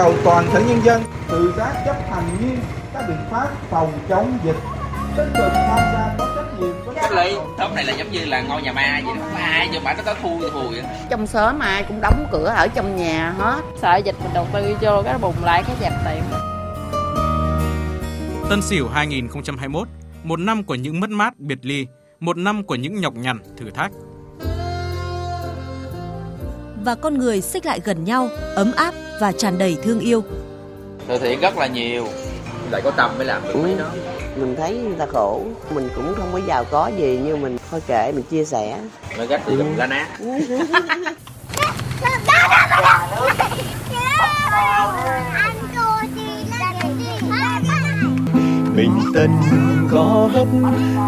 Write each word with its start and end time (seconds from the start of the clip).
cầu 0.00 0.14
toàn 0.24 0.46
thể 0.52 0.62
nhân 0.68 0.80
dân 0.84 1.02
tự 1.28 1.54
giác 1.56 1.82
chấp 1.86 1.96
hành 2.10 2.24
nghiêm 2.40 2.58
các 2.94 3.04
biện 3.08 3.16
pháp 3.30 3.48
phòng 3.70 3.92
chống 4.08 4.38
dịch. 4.44 4.56
Tích 5.16 5.28
cực 5.34 5.52
tham 5.52 5.78
gia 5.78 6.14
có 6.18 6.28
trách 6.36 6.60
nhiệm 6.60 6.84
với 6.84 6.94
cái 6.94 7.10
lý 7.10 7.36
tóm 7.58 7.74
này 7.74 7.84
là 7.84 7.92
giống 7.92 8.10
như 8.10 8.24
là 8.24 8.40
ngôi 8.40 8.62
nhà 8.62 8.72
ma 8.72 9.00
vậy 9.04 9.14
đó. 9.16 9.22
Không 9.22 9.34
ai 9.34 9.68
nhưng 9.72 9.84
mà 9.84 9.94
nó 9.94 10.02
có 10.06 10.14
thui 10.22 10.50
vậy. 10.70 10.82
Trong 11.10 11.26
xóm 11.26 11.58
ai 11.58 11.82
cũng 11.82 12.00
đóng 12.00 12.26
cửa 12.32 12.46
ở 12.46 12.68
trong 12.68 12.96
nhà 12.96 13.34
hết. 13.38 13.62
Sợ 13.82 13.96
dịch 13.96 14.14
mình 14.22 14.30
đầu 14.34 14.46
tư 14.52 14.76
vô 14.80 15.02
cái 15.04 15.18
bùng 15.18 15.44
lại 15.44 15.62
cái 15.66 15.76
dẹp 15.80 15.92
tiệm 16.04 16.38
Tân 18.50 18.62
Sửu 18.62 18.88
2021, 18.88 19.88
một 20.24 20.38
năm 20.38 20.64
của 20.64 20.74
những 20.74 21.00
mất 21.00 21.10
mát 21.10 21.38
biệt 21.38 21.58
ly, 21.62 21.86
một 22.20 22.36
năm 22.36 22.64
của 22.64 22.74
những 22.74 23.00
nhọc 23.00 23.14
nhằn 23.14 23.38
thử 23.58 23.70
thách. 23.70 23.90
Và 26.84 26.94
con 26.94 27.18
người 27.18 27.40
xích 27.40 27.66
lại 27.66 27.80
gần 27.84 28.04
nhau, 28.04 28.28
ấm 28.56 28.72
áp 28.76 28.94
và 29.20 29.32
tràn 29.32 29.58
đầy 29.58 29.78
thương 29.82 30.00
yêu. 30.00 30.24
từ 31.08 31.18
thiện 31.18 31.40
rất 31.40 31.58
là 31.58 31.66
nhiều. 31.66 32.06
Lại 32.70 32.80
có 32.84 32.90
tâm 32.90 33.10
mới 33.18 33.26
làm 33.26 33.42
được 33.42 33.56
mấy 33.62 33.74
đó. 33.74 33.86
Mình 34.36 34.54
thấy 34.56 34.74
người 34.74 34.98
ta 34.98 35.06
khổ. 35.12 35.42
Mình 35.74 35.88
cũng 35.96 36.14
không 36.16 36.28
có 36.32 36.40
giàu 36.46 36.64
có 36.70 36.90
gì 36.98 37.20
nhưng 37.24 37.40
mình 37.40 37.58
thôi 37.70 37.80
kệ 37.86 38.12
mình 38.12 38.24
chia 38.30 38.44
sẻ. 38.44 38.78
Mới 39.18 39.26
gách 39.26 39.42
thì 39.46 39.56
đừng 39.56 39.76
ra 39.76 39.86
nát 39.86 40.06
bình 48.76 49.02
tân 49.14 49.30
có 49.90 50.28
hấp 50.32 50.46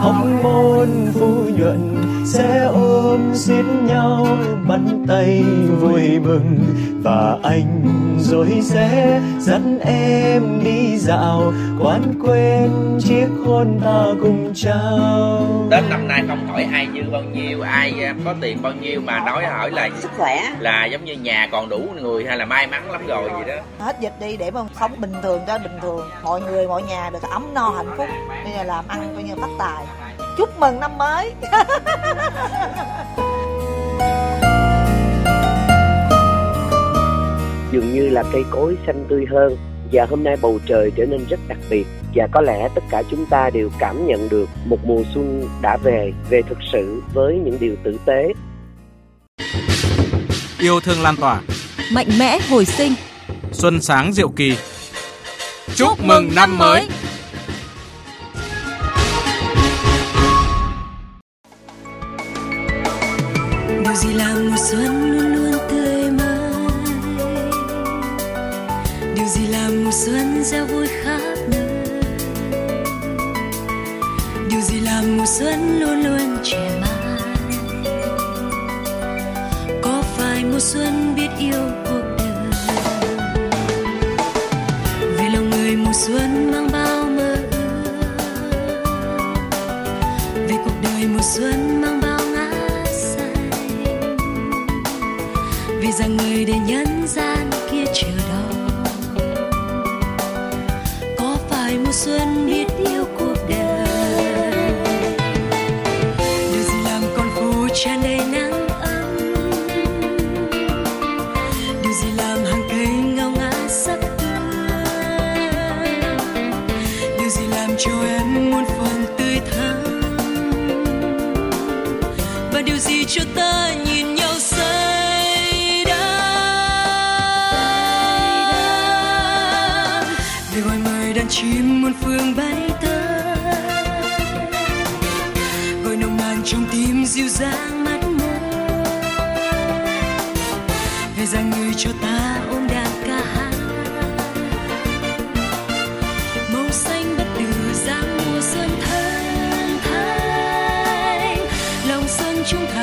học 0.00 0.14
môn 0.42 0.88
phu 1.14 1.44
nhuận 1.58 1.96
sẽ 2.26 2.64
ôm 2.72 3.34
xiết 3.34 3.64
nhau 3.64 4.26
bắt 4.68 4.80
tay 5.08 5.42
vui 5.80 6.18
mừng. 6.18 6.58
Và 7.04 7.38
anh 7.42 7.82
rồi 8.18 8.60
sẽ 8.62 9.20
dẫn 9.38 9.78
em 9.80 10.64
đi 10.64 10.98
dạo 10.98 11.52
quán 11.80 12.02
quên 12.22 12.98
chiếc 13.00 13.26
hôn 13.46 13.80
ta 13.84 14.04
cùng 14.22 14.52
trao. 14.54 15.46
Đến 15.70 15.84
năm 15.90 16.08
nay 16.08 16.22
không 16.28 16.46
hỏi 16.46 16.66
ai 16.72 16.88
dư 16.94 17.10
bao 17.12 17.22
nhiêu 17.22 17.62
ai 17.62 18.04
à, 18.04 18.14
có 18.24 18.34
tiền 18.40 18.62
bao 18.62 18.72
nhiêu 18.72 19.00
mà 19.00 19.20
nói 19.26 19.46
hỏi 19.46 19.70
là 19.70 19.90
sức 20.00 20.10
khỏe. 20.16 20.42
là 20.58 20.84
giống 20.84 21.04
như 21.04 21.12
nhà 21.14 21.48
còn 21.52 21.68
đủ 21.68 21.80
người 22.02 22.24
hay 22.24 22.36
là 22.36 22.44
may 22.44 22.66
mắn 22.66 22.90
lắm 22.90 23.06
rồi 23.06 23.30
gì 23.38 23.44
đó. 23.48 23.54
Hết 23.78 24.00
dịch 24.00 24.20
đi 24.20 24.36
để 24.36 24.50
mà 24.50 24.60
sống 24.80 24.92
bình 24.98 25.12
thường 25.22 25.40
cho 25.46 25.58
bình 25.58 25.78
thường. 25.82 26.08
Mọi 26.24 26.40
người 26.40 26.68
mọi 26.68 26.82
nhà 26.82 27.10
được 27.10 27.22
ấm 27.30 27.54
no 27.54 27.68
hạnh 27.70 27.94
phúc. 27.96 28.06
Bây 28.44 28.52
giờ 28.52 28.64
làm 28.72 28.88
ăn 28.88 29.12
coi 29.14 29.22
như 29.22 29.34
phát 29.36 29.50
tài 29.58 29.86
chúc 30.38 30.58
mừng 30.58 30.80
năm 30.80 30.98
mới 30.98 31.32
dường 37.72 37.94
như 37.94 38.08
là 38.08 38.22
cây 38.32 38.44
cối 38.50 38.76
xanh 38.86 39.04
tươi 39.08 39.26
hơn 39.30 39.56
và 39.92 40.06
hôm 40.10 40.24
nay 40.24 40.36
bầu 40.42 40.58
trời 40.66 40.90
trở 40.96 41.06
nên 41.06 41.26
rất 41.30 41.40
đặc 41.48 41.58
biệt 41.70 41.86
và 42.14 42.28
có 42.32 42.40
lẽ 42.40 42.68
tất 42.74 42.84
cả 42.90 43.02
chúng 43.10 43.26
ta 43.26 43.50
đều 43.50 43.70
cảm 43.78 44.06
nhận 44.06 44.28
được 44.28 44.48
một 44.64 44.78
mùa 44.84 45.02
xuân 45.14 45.48
đã 45.62 45.76
về 45.76 46.12
về 46.30 46.42
thực 46.48 46.58
sự 46.72 47.02
với 47.14 47.40
những 47.44 47.58
điều 47.60 47.76
tử 47.84 47.98
tế 48.04 48.32
Yêu 50.58 50.80
thương 50.80 51.02
lan 51.02 51.16
tỏa, 51.16 51.40
Mạnh 51.92 52.18
mẽ 52.18 52.38
hồi 52.50 52.64
sinh. 52.64 52.94
xuân 53.52 53.80
sáng 53.80 54.12
diệu 54.12 54.28
kỳ. 54.28 54.56
Chúc 55.74 56.04
mừng 56.04 56.34
năm 56.34 56.58
mới! 56.58 56.88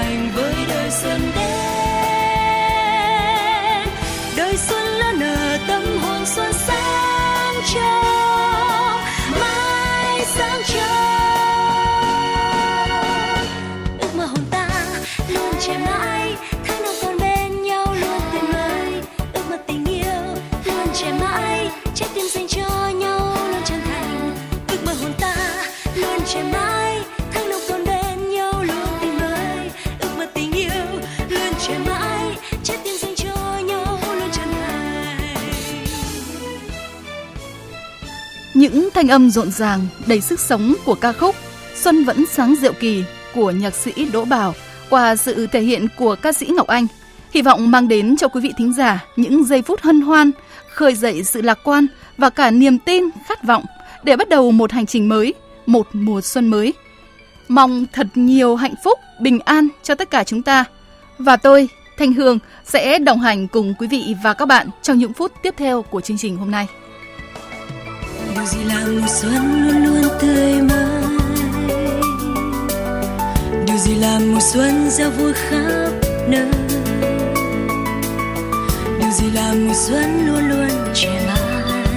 Thành 0.10 0.30
với 0.36 0.54
đời 0.70 0.90
sân 0.92 1.29
thanh 39.00 39.08
âm 39.08 39.30
rộn 39.30 39.52
ràng, 39.52 39.88
đầy 40.08 40.22
sức 40.22 40.40
sống 40.40 40.76
của 40.86 40.96
ca 40.96 41.12
khúc 41.12 41.36
Xuân 41.76 42.04
vẫn 42.04 42.26
sáng 42.26 42.56
diệu 42.56 42.74
kỳ 42.74 43.04
của 43.36 43.52
nhạc 43.52 43.76
sĩ 43.76 43.92
Đỗ 44.14 44.26
Bảo 44.26 44.54
qua 44.90 45.16
sự 45.16 45.48
thể 45.48 45.62
hiện 45.62 45.88
của 45.98 46.16
ca 46.16 46.32
sĩ 46.32 46.46
Ngọc 46.46 46.68
Anh. 46.68 46.88
Hy 47.32 47.42
vọng 47.42 47.72
mang 47.72 47.88
đến 47.88 48.18
cho 48.18 48.28
quý 48.28 48.42
vị 48.42 48.54
thính 48.58 48.74
giả 48.74 49.06
những 49.16 49.44
giây 49.44 49.62
phút 49.62 49.82
hân 49.82 50.02
hoan, 50.02 50.32
khơi 50.70 50.96
dậy 50.96 51.24
sự 51.24 51.42
lạc 51.42 51.60
quan 51.64 51.88
và 52.18 52.30
cả 52.30 52.52
niềm 52.52 52.78
tin, 52.78 53.04
khát 53.26 53.44
vọng 53.44 53.66
để 54.04 54.16
bắt 54.16 54.30
đầu 54.30 54.52
một 54.52 54.72
hành 54.72 54.86
trình 54.86 55.10
mới, 55.10 55.34
một 55.66 55.88
mùa 55.94 56.22
xuân 56.22 56.48
mới. 56.48 56.74
Mong 57.48 57.86
thật 57.94 58.08
nhiều 58.16 58.56
hạnh 58.56 58.74
phúc, 58.84 59.00
bình 59.20 59.40
an 59.40 59.68
cho 59.84 59.96
tất 59.96 60.10
cả 60.10 60.24
chúng 60.24 60.42
ta. 60.42 60.66
Và 61.20 61.38
tôi, 61.38 61.70
Thanh 61.98 62.14
Hương 62.14 62.40
sẽ 62.66 63.00
đồng 63.00 63.20
hành 63.20 63.48
cùng 63.48 63.74
quý 63.80 63.88
vị 63.88 64.16
và 64.24 64.34
các 64.34 64.46
bạn 64.46 64.70
trong 64.82 64.98
những 64.98 65.14
phút 65.14 65.32
tiếp 65.42 65.54
theo 65.58 65.82
của 65.82 66.02
chương 66.02 66.18
trình 66.18 66.38
hôm 66.38 66.52
nay 66.52 66.68
điều 68.40 68.48
gì 68.48 68.64
làm 68.64 69.02
mùa 69.02 69.08
xuân 69.08 69.68
luôn 69.68 69.84
luôn 69.86 70.04
tươi 70.22 70.62
mới. 70.62 71.04
Điều 73.68 73.78
gì 73.78 73.96
làm 73.96 74.34
mùa 74.34 74.40
xuân 74.54 74.90
ra 74.90 75.10
vui 75.10 75.34
khắp 75.34 75.92
nơi? 76.30 76.52
Điều 79.00 79.12
gì 79.12 79.32
làm 79.34 79.68
mùa 79.68 79.74
xuân 79.74 80.28
luôn 80.28 80.50
luôn 80.50 80.70
trẻ 80.94 81.26
mãi 81.28 81.96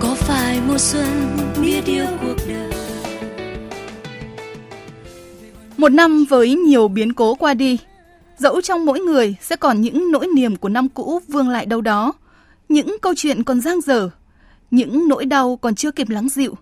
có 0.00 0.14
phải 0.14 0.60
mùa 0.68 0.78
xuân 0.78 1.36
biết 1.62 1.84
yêu 1.84 2.06
cuộc 2.22 2.36
đời? 2.48 2.72
Một 5.76 5.88
năm 5.88 6.24
với 6.24 6.54
nhiều 6.54 6.88
biến 6.88 7.12
cố 7.12 7.34
qua 7.34 7.54
đi, 7.54 7.78
Dẫu 8.38 8.60
trong 8.60 8.86
mỗi 8.86 9.00
người 9.00 9.36
sẽ 9.40 9.56
còn 9.56 9.80
những 9.80 10.12
nỗi 10.12 10.26
niềm 10.34 10.56
của 10.56 10.68
năm 10.68 10.88
cũ 10.88 11.20
vương 11.28 11.48
lại 11.48 11.66
đâu 11.66 11.80
đó, 11.80 12.12
những 12.68 12.96
câu 13.02 13.14
chuyện 13.16 13.44
còn 13.44 13.60
dang 13.60 13.80
dở, 13.80 14.10
những 14.70 15.08
nỗi 15.08 15.24
đau 15.24 15.58
còn 15.62 15.74
chưa 15.74 15.90
kịp 15.90 16.08
lắng 16.08 16.28
dịu. 16.28 16.54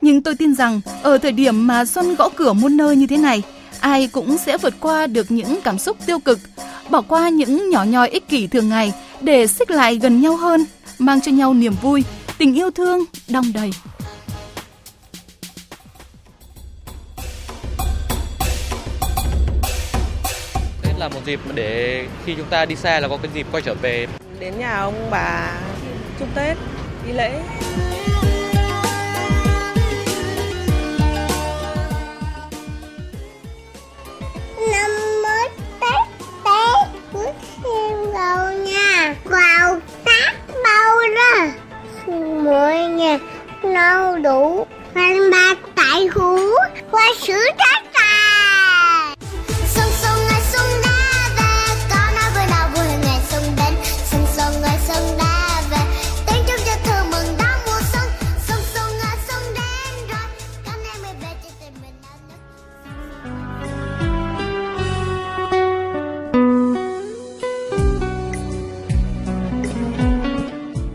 Nhưng 0.00 0.22
tôi 0.22 0.34
tin 0.34 0.54
rằng 0.54 0.80
ở 1.02 1.18
thời 1.18 1.32
điểm 1.32 1.66
mà 1.66 1.84
xuân 1.84 2.14
gõ 2.14 2.28
cửa 2.28 2.52
muôn 2.52 2.76
nơi 2.76 2.96
như 2.96 3.06
thế 3.06 3.16
này, 3.16 3.42
ai 3.80 4.06
cũng 4.06 4.38
sẽ 4.38 4.58
vượt 4.58 4.74
qua 4.80 5.06
được 5.06 5.30
những 5.30 5.58
cảm 5.64 5.78
xúc 5.78 5.96
tiêu 6.06 6.18
cực, 6.18 6.38
bỏ 6.90 7.00
qua 7.00 7.28
những 7.28 7.70
nhỏ 7.70 7.84
nhoi 7.84 8.08
ích 8.08 8.28
kỷ 8.28 8.46
thường 8.46 8.68
ngày 8.68 8.92
để 9.20 9.46
xích 9.46 9.70
lại 9.70 9.96
gần 9.96 10.20
nhau 10.20 10.36
hơn, 10.36 10.64
mang 10.98 11.20
cho 11.20 11.32
nhau 11.32 11.54
niềm 11.54 11.74
vui, 11.82 12.04
tình 12.38 12.54
yêu 12.54 12.70
thương 12.70 13.04
đong 13.28 13.52
đầy. 13.54 13.70
Tết 20.82 20.98
là 20.98 21.08
một 21.08 21.20
dịp 21.26 21.40
để 21.54 22.06
khi 22.26 22.34
chúng 22.36 22.48
ta 22.50 22.64
đi 22.64 22.76
xa 22.76 23.00
là 23.00 23.08
có 23.08 23.16
cái 23.22 23.30
dịp 23.34 23.46
quay 23.52 23.62
trở 23.66 23.74
về. 23.82 24.06
Đến 24.42 24.58
nhà 24.58 24.76
ông 24.76 25.08
bà 25.10 25.52
chúc 26.18 26.28
Tết, 26.34 26.56
đi 27.06 27.12
lễ. 27.12 27.40
năm 34.70 34.90
mới 35.22 35.48
Tết 35.80 36.26
Tết 36.44 36.88
bước 37.12 37.32
thêm 37.64 38.12
vào 38.14 38.52
nhà. 38.52 39.14
Vào 39.24 39.80
tát 40.04 40.34
bao 40.64 40.98
ra. 41.16 41.52
Mỗi 42.44 42.78
nhà 42.78 43.18
nấu 43.62 44.18
đủ. 44.18 44.66
Ăn 44.94 45.30
ba 45.30 45.54
tại 45.74 46.06
hú. 46.14 46.38
Qua 46.90 47.06
sữa 47.20 47.44
trái 47.58 47.82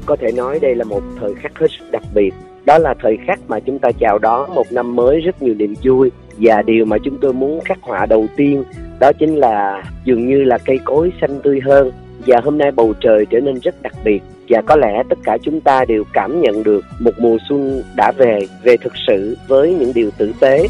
có 0.08 0.16
thể 0.16 0.32
nói 0.32 0.60
đây 0.60 0.76
là 0.76 0.84
một 0.84 1.02
thời 1.20 1.36
khắc 1.36 1.52
hết 1.60 1.68
sức 1.80 1.86
đặc 1.92 2.04
biệt. 2.14 2.34
Đó 2.66 2.78
là 2.78 2.94
thời 3.02 3.18
khắc 3.28 3.40
mà 3.48 3.60
chúng 3.60 3.80
ta 3.80 3.92
chào 4.00 4.20
đón 4.20 4.56
một 4.56 4.72
năm 4.72 4.96
mới 4.96 5.20
rất 5.20 5.42
nhiều 5.42 5.54
niềm 5.54 5.74
vui. 5.84 6.12
Và 6.38 6.62
điều 6.62 6.86
mà 6.86 6.98
chúng 7.04 7.18
tôi 7.22 7.34
muốn 7.34 7.60
khắc 7.66 7.78
họa 7.82 8.06
đầu 8.06 8.26
tiên, 8.36 8.64
đó 9.00 9.12
chính 9.20 9.36
là 9.36 9.84
dường 10.04 10.28
như 10.28 10.44
là 10.44 10.58
cây 10.58 10.80
cối 10.86 11.12
xanh 11.22 11.40
tươi 11.44 11.60
hơn. 11.66 11.92
Và 12.28 12.42
hôm 12.44 12.58
nay 12.58 12.72
bầu 12.72 12.94
trời 13.00 13.26
trở 13.30 13.40
nên 13.40 13.60
rất 13.60 13.82
đặc 13.82 13.94
biệt. 14.04 14.22
Và 14.50 14.62
có 14.62 14.76
lẽ 14.76 15.04
tất 15.10 15.18
cả 15.24 15.38
chúng 15.44 15.62
ta 15.62 15.86
đều 15.86 16.04
cảm 16.14 16.42
nhận 16.42 16.64
được 16.64 16.86
một 17.00 17.12
mùa 17.20 17.38
xuân 17.50 17.84
đã 17.96 18.12
về 18.12 18.40
về 18.64 18.78
thực 18.78 18.94
sự 19.08 19.38
với 19.48 19.76
những 19.80 19.92
điều 19.96 20.12
tử 20.18 20.34
tế. 20.40 20.68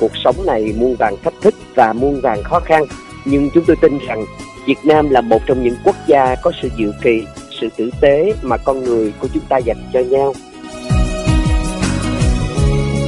Cuộc 0.00 0.16
sống 0.24 0.36
này 0.46 0.74
muôn 0.78 0.94
vàng 0.98 1.14
thách 1.24 1.34
thức 1.42 1.54
và 1.74 1.92
muôn 1.92 2.20
vàng 2.20 2.42
khó 2.42 2.60
khăn 2.60 2.84
nhưng 3.24 3.50
chúng 3.54 3.64
tôi 3.66 3.76
tin 3.76 3.98
rằng 4.06 4.24
Việt 4.66 4.78
Nam 4.84 5.10
là 5.10 5.20
một 5.20 5.38
trong 5.46 5.62
những 5.62 5.74
quốc 5.84 5.96
gia 6.06 6.34
có 6.42 6.52
sự 6.62 6.68
diệu 6.78 6.92
kỳ, 7.02 7.26
sự 7.60 7.68
tử 7.76 7.90
tế 8.00 8.34
mà 8.42 8.56
con 8.56 8.84
người 8.84 9.12
của 9.20 9.28
chúng 9.34 9.44
ta 9.48 9.56
dành 9.58 9.82
cho 9.92 10.00
nhau. 10.00 10.34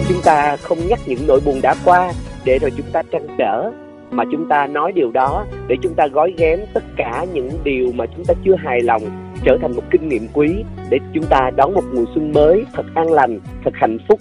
Chúng 0.08 0.22
ta 0.24 0.56
không 0.56 0.88
nhắc 0.88 1.00
những 1.06 1.26
nỗi 1.26 1.40
buồn 1.40 1.60
đã 1.62 1.74
qua 1.84 2.12
để 2.44 2.58
rồi 2.58 2.72
chúng 2.76 2.90
ta 2.92 3.02
trăn 3.12 3.26
trở 3.38 3.70
mà 4.10 4.24
chúng 4.32 4.48
ta 4.48 4.66
nói 4.66 4.92
điều 4.92 5.10
đó 5.10 5.44
để 5.66 5.76
chúng 5.82 5.94
ta 5.94 6.06
gói 6.06 6.34
ghém 6.36 6.60
tất 6.74 6.84
cả 6.96 7.26
những 7.32 7.50
điều 7.64 7.92
mà 7.94 8.04
chúng 8.16 8.24
ta 8.24 8.34
chưa 8.44 8.54
hài 8.64 8.80
lòng 8.80 9.02
trở 9.44 9.58
thành 9.62 9.76
một 9.76 9.82
kinh 9.90 10.08
nghiệm 10.08 10.28
quý 10.32 10.48
để 10.90 10.98
chúng 11.14 11.24
ta 11.30 11.50
đón 11.56 11.74
một 11.74 11.84
mùa 11.92 12.04
xuân 12.14 12.32
mới 12.32 12.64
thật 12.74 12.84
an 12.94 13.12
lành, 13.12 13.40
thật 13.64 13.70
hạnh 13.74 13.98
phúc. 14.08 14.20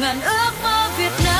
ngàn 0.00 0.16
ước 0.24 0.52
mơ 0.62 0.90
Việt 0.98 1.24
Nam 1.24 1.33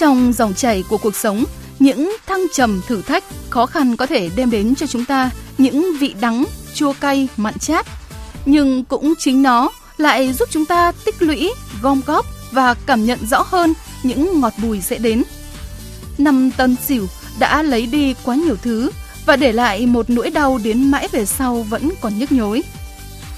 Trong 0.00 0.32
dòng 0.32 0.54
chảy 0.54 0.84
của 0.88 0.98
cuộc 0.98 1.16
sống, 1.16 1.44
những 1.78 2.16
thăng 2.26 2.46
trầm 2.52 2.80
thử 2.86 3.02
thách, 3.02 3.24
khó 3.50 3.66
khăn 3.66 3.96
có 3.96 4.06
thể 4.06 4.30
đem 4.36 4.50
đến 4.50 4.74
cho 4.74 4.86
chúng 4.86 5.04
ta 5.04 5.30
những 5.58 5.86
vị 6.00 6.14
đắng, 6.20 6.44
chua 6.74 6.92
cay, 7.00 7.28
mặn 7.36 7.58
chát. 7.58 7.86
Nhưng 8.46 8.84
cũng 8.84 9.14
chính 9.18 9.42
nó 9.42 9.70
lại 9.96 10.32
giúp 10.32 10.48
chúng 10.52 10.66
ta 10.66 10.92
tích 11.04 11.22
lũy, 11.22 11.52
gom 11.82 12.00
góp 12.06 12.26
và 12.52 12.74
cảm 12.74 13.06
nhận 13.06 13.26
rõ 13.26 13.44
hơn 13.46 13.74
những 14.02 14.40
ngọt 14.40 14.52
bùi 14.62 14.80
sẽ 14.80 14.98
đến. 14.98 15.22
Năm 16.18 16.50
tân 16.56 16.76
sửu 16.86 17.06
đã 17.38 17.62
lấy 17.62 17.86
đi 17.86 18.14
quá 18.24 18.34
nhiều 18.34 18.56
thứ 18.62 18.90
và 19.26 19.36
để 19.36 19.52
lại 19.52 19.86
một 19.86 20.10
nỗi 20.10 20.30
đau 20.30 20.58
đến 20.64 20.90
mãi 20.90 21.08
về 21.12 21.26
sau 21.26 21.62
vẫn 21.62 21.90
còn 22.00 22.18
nhức 22.18 22.32
nhối. 22.32 22.62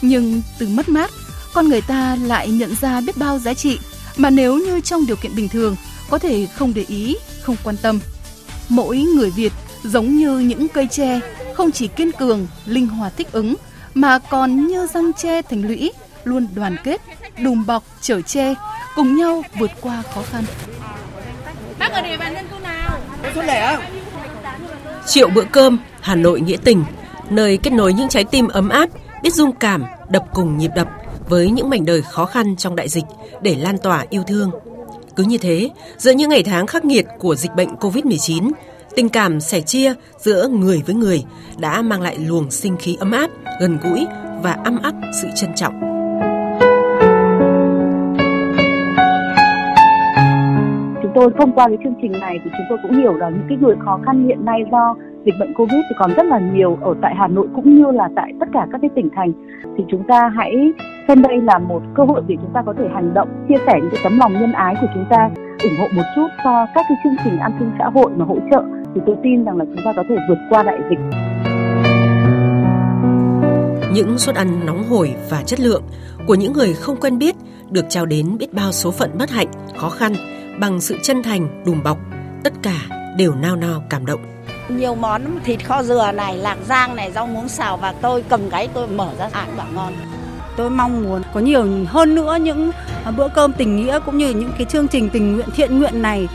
Nhưng 0.03 0.43
từ 0.59 0.69
mất 0.69 0.89
mát, 0.89 1.11
con 1.53 1.69
người 1.69 1.81
ta 1.81 2.17
lại 2.23 2.49
nhận 2.51 2.75
ra 2.81 3.01
biết 3.01 3.17
bao 3.17 3.39
giá 3.39 3.55
trị 3.55 3.79
mà 4.17 4.31
nếu 4.31 4.57
như 4.59 4.81
trong 4.81 5.07
điều 5.07 5.17
kiện 5.17 5.37
bình 5.37 5.49
thường 5.49 5.77
có 6.13 6.19
thể 6.19 6.47
không 6.47 6.75
để 6.75 6.85
ý, 6.89 7.17
không 7.43 7.57
quan 7.65 7.77
tâm. 7.83 8.01
Mỗi 8.69 8.99
người 8.99 9.31
Việt 9.31 9.53
giống 9.85 10.17
như 10.17 10.39
những 10.39 10.69
cây 10.69 10.89
tre, 10.91 11.21
không 11.55 11.71
chỉ 11.71 11.87
kiên 11.87 12.13
cường, 12.13 12.47
linh 12.67 12.87
hoạt 12.87 13.13
thích 13.17 13.33
ứng, 13.33 13.55
mà 13.95 14.19
còn 14.19 14.67
như 14.67 14.87
răng 14.87 15.13
tre 15.13 15.43
thành 15.43 15.63
lũy, 15.63 15.93
luôn 16.25 16.47
đoàn 16.55 16.77
kết, 16.85 17.01
đùm 17.39 17.67
bọc, 17.67 17.83
chở 18.01 18.21
che, 18.21 18.55
cùng 18.97 19.17
nhau 19.17 19.43
vượt 19.59 19.71
qua 19.81 20.03
khó 20.15 20.23
khăn. 20.23 20.45
Bác 21.79 21.93
ở 21.93 22.03
địa 22.03 22.17
bàn 22.17 22.35
dân 22.35 22.47
cư 22.51 22.59
nào? 22.63 23.01
Xuân 23.35 23.47
lẻ 23.47 23.79
Triệu 25.07 25.29
bữa 25.29 25.45
cơm, 25.53 25.79
Hà 26.01 26.15
Nội 26.15 26.41
nghĩa 26.41 26.59
tình, 26.65 26.85
nơi 27.31 27.57
kết 27.63 27.73
nối 27.73 27.93
những 27.93 28.09
trái 28.09 28.25
tim 28.25 28.49
ấm 28.49 28.69
áp, 28.69 28.89
biết 29.23 29.35
dung 29.35 29.53
cảm, 29.53 29.85
đập 30.11 30.25
cùng 30.35 30.59
nhịp 30.59 30.71
đập 30.77 30.89
với 31.29 31.51
những 31.51 31.71
mảnh 31.71 31.85
đời 31.85 32.03
khó 32.03 32.25
khăn 32.25 32.57
trong 32.57 32.77
đại 32.77 32.89
dịch 32.89 33.05
để 33.43 33.57
lan 33.57 33.79
tỏa 33.79 34.05
yêu 34.11 34.23
thương. 34.27 34.51
Cứ 35.17 35.25
như 35.25 35.39
thế, 35.39 35.71
giữa 35.97 36.13
những 36.13 36.31
ngày 36.31 36.43
tháng 36.43 36.67
khắc 36.67 36.85
nghiệt 36.85 37.07
của 37.19 37.35
dịch 37.35 37.55
bệnh 37.57 37.69
Covid-19, 37.69 38.51
tình 38.97 39.09
cảm 39.09 39.41
sẻ 39.41 39.61
chia 39.61 39.95
giữa 40.17 40.49
người 40.49 40.83
với 40.87 40.95
người 40.95 41.25
đã 41.59 41.83
mang 41.83 42.03
lại 42.03 42.17
luồng 42.19 42.51
sinh 42.51 42.77
khí 42.77 42.97
ấm 43.01 43.11
áp, 43.11 43.31
gần 43.61 43.79
gũi 43.83 44.07
và 44.43 44.53
âm 44.53 44.79
áp 44.83 44.95
sự 45.23 45.29
trân 45.35 45.51
trọng. 45.57 45.93
chúng 51.15 51.23
tôi 51.23 51.33
thông 51.39 51.53
qua 51.53 51.69
cái 51.69 51.77
chương 51.85 51.95
trình 52.03 52.13
này 52.13 52.39
thì 52.45 52.51
chúng 52.53 52.67
tôi 52.69 52.79
cũng 52.83 52.97
hiểu 52.97 53.15
là 53.15 53.29
những 53.29 53.47
cái 53.49 53.59
người 53.61 53.77
khó 53.85 54.01
khăn 54.07 54.27
hiện 54.29 54.45
nay 54.45 54.61
do 54.73 54.97
dịch 55.25 55.35
bệnh 55.41 55.55
covid 55.55 55.81
thì 55.89 55.95
còn 55.99 56.11
rất 56.17 56.27
là 56.27 56.41
nhiều 56.55 56.79
ở 56.81 56.95
tại 57.03 57.15
Hà 57.19 57.29
Nội 57.29 57.49
cũng 57.55 57.75
như 57.75 57.91
là 57.91 58.09
tại 58.17 58.33
tất 58.41 58.49
cả 58.53 58.67
các 58.73 58.79
cái 58.81 58.91
tỉnh 58.95 59.09
thành. 59.17 59.33
Thì 59.79 59.85
chúng 59.89 60.03
ta 60.09 60.29
hãy 60.37 60.73
xem 61.09 61.23
đây 61.23 61.41
là 61.43 61.59
một 61.59 61.83
cơ 61.95 62.05
hội 62.05 62.23
để 62.27 62.35
chúng 62.43 62.53
ta 62.55 62.63
có 62.67 62.75
thể 62.79 62.85
hành 62.95 63.15
động 63.15 63.29
chia 63.49 63.57
sẻ 63.67 63.73
những 63.81 63.91
cái 63.91 64.01
tấm 64.05 64.19
lòng 64.19 64.33
nhân 64.33 64.53
ái 64.53 64.75
của 64.81 64.87
chúng 64.95 65.05
ta 65.11 65.31
ủng 65.63 65.73
hộ 65.79 65.87
một 65.97 66.03
chút 66.17 66.29
cho 66.45 66.67
các 66.75 66.87
cái 66.89 66.97
chương 67.05 67.17
trình 67.25 67.39
an 67.39 67.53
sinh 67.59 67.71
xã 67.79 67.85
hội 67.95 68.11
mà 68.17 68.25
hỗ 68.25 68.37
trợ. 68.51 68.63
Thì 68.95 69.01
tôi 69.07 69.17
tin 69.23 69.45
rằng 69.45 69.57
là 69.57 69.65
chúng 69.65 69.85
ta 69.85 69.93
có 69.97 70.05
thể 70.09 70.17
vượt 70.29 70.39
qua 70.51 70.63
đại 70.63 70.79
dịch. 70.91 70.99
Những 73.95 74.19
suất 74.19 74.37
ăn 74.37 74.49
nóng 74.67 74.83
hổi 74.83 75.15
và 75.31 75.43
chất 75.43 75.61
lượng 75.61 75.83
của 76.27 76.35
những 76.35 76.53
người 76.53 76.73
không 76.75 76.97
quen 77.01 77.19
biết 77.19 77.37
được 77.71 77.85
trao 77.89 78.07
đến 78.07 78.27
biết 78.39 78.55
bao 78.55 78.73
số 78.73 78.91
phận 78.91 79.11
bất 79.19 79.31
hạnh, 79.31 79.49
khó 79.77 79.89
khăn 79.89 80.13
bằng 80.61 80.81
sự 80.81 80.97
chân 81.03 81.23
thành, 81.23 81.63
đùm 81.67 81.83
bọc, 81.85 81.99
tất 82.45 82.53
cả 82.63 82.77
đều 83.19 83.35
nao 83.43 83.57
nao 83.57 83.83
cảm 83.91 84.07
động 84.07 84.32
nhiều 84.77 84.95
món 84.95 85.23
thịt 85.45 85.65
kho 85.67 85.83
dừa 85.83 86.13
này, 86.15 86.37
lạc 86.37 86.57
rang 86.69 86.97
này, 86.97 87.13
rau 87.13 87.27
muống 87.27 87.49
xào 87.49 87.77
và 87.77 87.95
tôi 88.03 88.25
cầm 88.29 88.49
gáy 88.49 88.69
tôi 88.75 88.89
mở 88.89 89.09
ra 89.19 89.29
ăn 89.33 89.49
bảo 89.57 89.67
ngon. 89.75 89.93
Tôi 90.57 90.71
mong 90.71 91.03
muốn 91.03 91.23
có 91.35 91.41
nhiều 91.41 91.67
hơn 91.87 92.15
nữa 92.15 92.37
những 92.41 92.71
bữa 93.17 93.29
cơm 93.29 93.53
tình 93.53 93.77
nghĩa 93.77 93.99
cũng 94.07 94.19
như 94.19 94.31
những 94.31 94.53
cái 94.59 94.65
chương 94.65 94.89
trình 94.89 95.09
tình 95.11 95.33
nguyện 95.33 95.49
thiện 95.57 95.79
nguyện 95.79 96.03
này. 96.03 96.29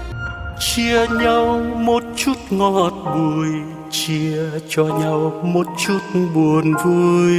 chia 0.59 1.07
nhau 1.07 1.63
một 1.75 2.03
chút 2.15 2.37
ngọt 2.49 2.93
bùi 3.15 3.47
chia 3.91 4.43
cho 4.69 4.83
nhau 4.83 5.41
một 5.43 5.67
chút 5.85 5.99
buồn 6.35 6.73
vui 6.85 7.33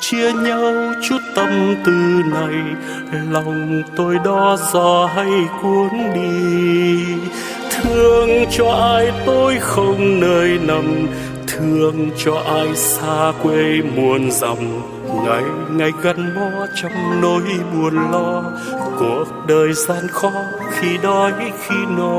chia 0.00 0.32
nhau 0.32 0.92
chút 1.08 1.18
tâm 1.34 1.74
tư 1.84 2.22
này 2.32 2.74
lòng 3.30 3.82
tôi 3.96 4.18
đó 4.24 4.56
gió 4.72 5.06
hay 5.14 5.32
cuốn 5.62 5.88
đi 6.14 7.04
thương 7.84 8.44
cho 8.50 8.70
ai 8.70 9.12
tôi 9.26 9.58
không 9.60 10.20
nơi 10.20 10.58
nằm, 10.58 11.08
thương 11.46 12.10
cho 12.24 12.34
ai 12.34 12.76
xa 12.76 13.32
quê 13.42 13.82
muôn 13.96 14.30
dặm. 14.30 14.56
Ngày 15.24 15.42
ngày 15.70 15.90
gắn 16.02 16.34
bó 16.36 16.66
trong 16.82 17.20
nỗi 17.20 17.42
buồn 17.72 18.10
lo, 18.12 18.42
cuộc 18.98 19.24
đời 19.46 19.72
gian 19.72 20.08
khó 20.08 20.32
khi 20.70 20.98
đói 21.02 21.32
khi 21.66 21.74
no. 21.88 22.14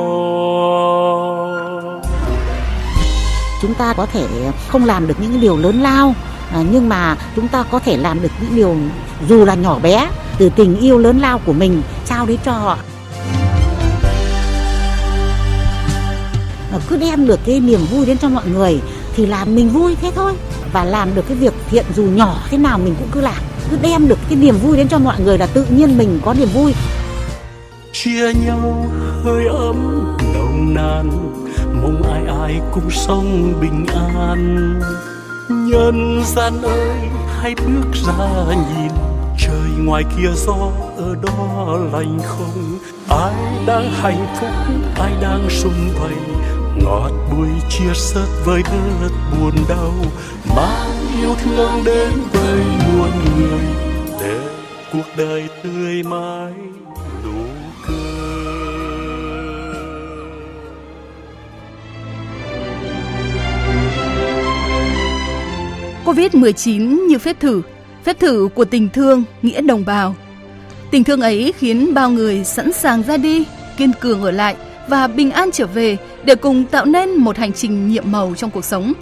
Chúng 3.62 3.74
ta 3.74 3.94
có 3.94 4.06
thể 4.06 4.26
không 4.68 4.86
làm 4.86 5.08
được 5.08 5.16
những 5.22 5.42
điều 5.42 5.58
lớn 5.58 5.82
lao 5.82 6.16
à, 6.52 6.64
nhưng 6.72 6.90
mà 6.90 7.16
chúng 7.36 7.48
ta 7.48 7.64
có 7.72 7.80
thể 7.80 7.98
làm 7.98 8.22
được 8.22 8.32
những 8.42 8.56
điều 8.56 8.76
dù 9.28 9.46
là 9.46 9.56
nhỏ 9.56 9.80
bé, 9.84 10.10
từ 10.38 10.50
tình 10.50 10.80
yêu 10.80 10.98
lớn 10.98 11.20
lao 11.20 11.40
của 11.46 11.54
mình 11.54 11.82
trao 12.06 12.26
đến 12.26 12.38
cho 12.46 12.52
họ. 12.52 12.78
À, 16.76 16.80
cứ 16.90 16.98
đem 16.98 17.28
được 17.28 17.40
cái 17.46 17.60
niềm 17.60 17.80
vui 17.92 18.06
đến 18.06 18.18
cho 18.18 18.30
mọi 18.30 18.48
người 18.48 18.80
thì 19.16 19.26
làm 19.26 19.56
mình 19.56 19.70
vui 19.70 19.96
thế 20.02 20.12
thôi. 20.16 20.34
Và 20.74 20.84
làm 20.84 21.16
được 21.16 21.26
cái 21.28 21.38
việc 21.38 21.54
thiện 21.70 21.86
dù 21.96 22.04
nhỏ 22.04 22.38
thế 22.50 22.58
nào 22.58 22.78
mình 22.78 22.96
cũng 23.00 23.08
cứ 23.12 23.22
làm. 23.22 23.44
Cứ 23.70 23.78
đem 23.82 24.08
được 24.08 24.20
cái 24.30 24.38
niềm 24.38 24.56
vui 24.58 24.78
đến 24.78 24.88
cho 24.88 25.00
mọi 25.00 25.20
người 25.22 25.38
là 25.38 25.46
tự 25.46 25.66
nhiên 25.70 25.98
mình 25.98 26.20
có 26.26 26.34
niềm 26.34 26.50
vui. 26.54 26.74
Chia 27.92 28.34
nhau 28.34 28.86
hơi 29.24 29.46
ấm 29.48 30.08
nồng 30.34 30.74
nàn 30.74 31.10
mong 31.82 32.04
ai 32.14 32.22
ai 32.42 32.62
cùng 32.72 32.92
sống 32.92 33.54
bình 33.62 33.86
an. 34.16 34.80
Nhân 35.50 36.24
gian 36.26 36.62
ơi 36.62 36.98
hãy 37.40 37.56
bước 37.56 37.92
ra 38.06 38.56
nhìn 38.56 38.92
trời 39.40 39.86
ngoài 39.86 40.04
kia 40.04 40.30
gió 40.46 40.72
ở 40.98 41.16
đó 41.22 41.78
lành 41.94 42.20
không. 42.24 42.80
Ai 43.10 43.34
đang 43.66 43.92
hạnh 43.92 44.28
phúc 44.40 44.50
ai 45.00 45.12
đang 45.22 45.50
sung 45.50 45.90
vầy 46.00 46.14
ngọt 46.84 47.12
bùi 47.32 47.48
chia 47.70 47.94
sớt 47.94 48.28
với 48.46 48.64
đất 49.02 49.12
buồn 49.32 49.54
đau 49.70 49.94
mang 50.56 51.20
yêu 51.22 51.36
thương 51.36 51.84
đến 51.86 52.12
với 52.34 52.60
muôn 52.60 53.12
người 53.38 53.64
để 54.22 54.40
cuộc 54.94 55.06
đời 55.18 55.44
tươi 55.64 56.04
mãi 56.04 56.54
nụ 57.24 57.46
Covid-19 66.06 67.08
như 67.08 67.20
phép 67.20 67.40
thử, 67.40 67.62
phép 68.04 68.20
thử 68.20 68.50
của 68.56 68.66
tình 68.66 68.90
thương, 68.90 69.24
nghĩa 69.42 69.62
đồng 69.62 69.86
bào. 69.86 70.16
Tình 70.92 71.04
thương 71.04 71.22
ấy 71.22 71.54
khiến 71.58 71.94
bao 71.94 72.10
người 72.10 72.44
sẵn 72.44 72.74
sàng 72.74 73.04
ra 73.04 73.18
đi, 73.18 73.44
kiên 73.78 73.92
cường 74.02 74.24
ở 74.24 74.32
lại 74.32 74.56
và 74.88 75.08
bình 75.08 75.32
an 75.32 75.50
trở 75.52 75.66
về 75.68 75.98
để 76.24 76.36
cùng 76.36 76.64
tạo 76.66 76.86
nên 76.86 77.10
một 77.10 77.38
hành 77.38 77.54
trình 77.54 77.88
nhiệm 77.88 78.12
màu 78.12 78.34
trong 78.38 78.52
cuộc 78.52 78.66
sống. 78.66 78.94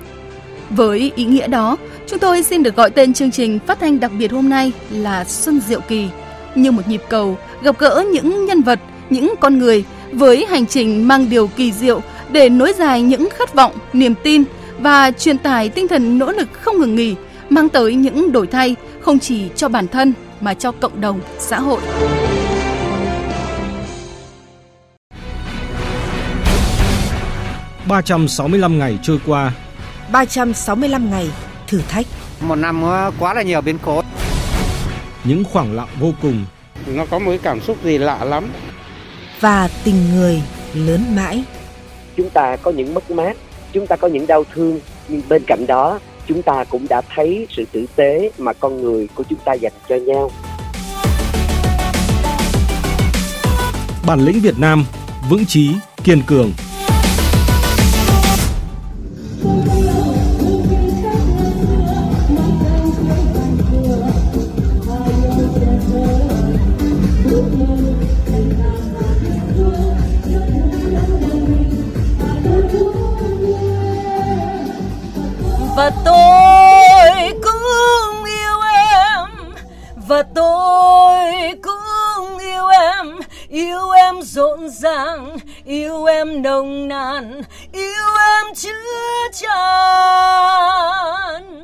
Với 0.69 1.11
ý 1.15 1.25
nghĩa 1.25 1.47
đó, 1.47 1.77
chúng 2.07 2.19
tôi 2.19 2.43
xin 2.43 2.63
được 2.63 2.75
gọi 2.75 2.89
tên 2.89 3.13
chương 3.13 3.31
trình 3.31 3.59
phát 3.67 3.79
thanh 3.79 3.99
đặc 3.99 4.11
biệt 4.19 4.31
hôm 4.31 4.49
nay 4.49 4.71
là 4.91 5.23
Xuân 5.23 5.61
Diệu 5.67 5.79
Kỳ, 5.79 6.07
như 6.55 6.71
một 6.71 6.87
nhịp 6.87 7.01
cầu 7.09 7.37
gặp 7.61 7.79
gỡ 7.79 8.05
những 8.13 8.45
nhân 8.45 8.61
vật, 8.61 8.79
những 9.09 9.33
con 9.39 9.59
người 9.59 9.83
với 10.11 10.45
hành 10.45 10.65
trình 10.65 11.07
mang 11.07 11.29
điều 11.29 11.47
kỳ 11.47 11.71
diệu 11.71 12.01
để 12.31 12.49
nối 12.49 12.73
dài 12.73 13.01
những 13.01 13.29
khát 13.37 13.53
vọng, 13.53 13.71
niềm 13.93 14.13
tin 14.23 14.43
và 14.79 15.11
truyền 15.11 15.37
tải 15.37 15.69
tinh 15.69 15.87
thần 15.87 16.17
nỗ 16.17 16.31
lực 16.31 16.47
không 16.61 16.79
ngừng 16.79 16.95
nghỉ, 16.95 17.15
mang 17.49 17.69
tới 17.69 17.95
những 17.95 18.31
đổi 18.31 18.47
thay 18.47 18.75
không 19.01 19.19
chỉ 19.19 19.41
cho 19.55 19.69
bản 19.69 19.87
thân 19.87 20.13
mà 20.41 20.53
cho 20.53 20.71
cộng 20.71 21.01
đồng, 21.01 21.19
xã 21.39 21.59
hội. 21.59 21.79
...365 27.93 28.77
ngày 28.77 28.99
trôi 29.03 29.19
qua. 29.25 29.53
365 30.11 31.11
ngày 31.11 31.29
thử 31.67 31.81
thách. 31.89 32.05
Một 32.41 32.55
năm 32.55 32.83
quá 33.19 33.33
là 33.33 33.41
nhiều 33.41 33.61
biến 33.61 33.77
cố. 33.85 34.01
Những 35.23 35.43
khoảng 35.43 35.75
lặng 35.75 35.87
vô 35.99 36.13
cùng. 36.21 36.45
Nó 36.87 37.05
có 37.05 37.19
một 37.19 37.31
cái 37.31 37.39
cảm 37.43 37.61
xúc 37.61 37.77
gì 37.83 37.97
lạ 37.97 38.23
lắm. 38.23 38.51
Và 39.39 39.69
tình 39.83 40.15
người 40.15 40.41
lớn 40.73 41.15
mãi. 41.15 41.43
Chúng 42.17 42.29
ta 42.29 42.55
có 42.55 42.71
những 42.71 42.93
mất 42.93 43.11
mát 43.11 43.37
Chúng 43.73 43.87
ta 43.87 43.95
có 43.95 44.07
những 44.07 44.27
đau 44.27 44.43
thương 44.53 44.79
Nhưng 45.07 45.21
bên 45.29 45.43
cạnh 45.47 45.67
đó 45.67 45.99
chúng 46.27 46.41
ta 46.41 46.63
cũng 46.63 46.87
đã 46.89 47.01
thấy 47.15 47.47
sự 47.49 47.65
tử 47.71 47.85
tế 47.95 48.31
mà 48.37 48.53
con 48.53 48.81
người 48.81 49.07
của 49.15 49.23
chúng 49.29 49.39
ta 49.45 49.53
dành 49.53 49.73
cho 49.89 49.95
nhau. 49.95 50.31
Bản 54.07 54.19
lĩnh 54.19 54.39
Việt 54.39 54.59
Nam 54.59 54.85
vững 55.29 55.45
chí, 55.45 55.71
kiên 56.03 56.21
cường 56.27 56.51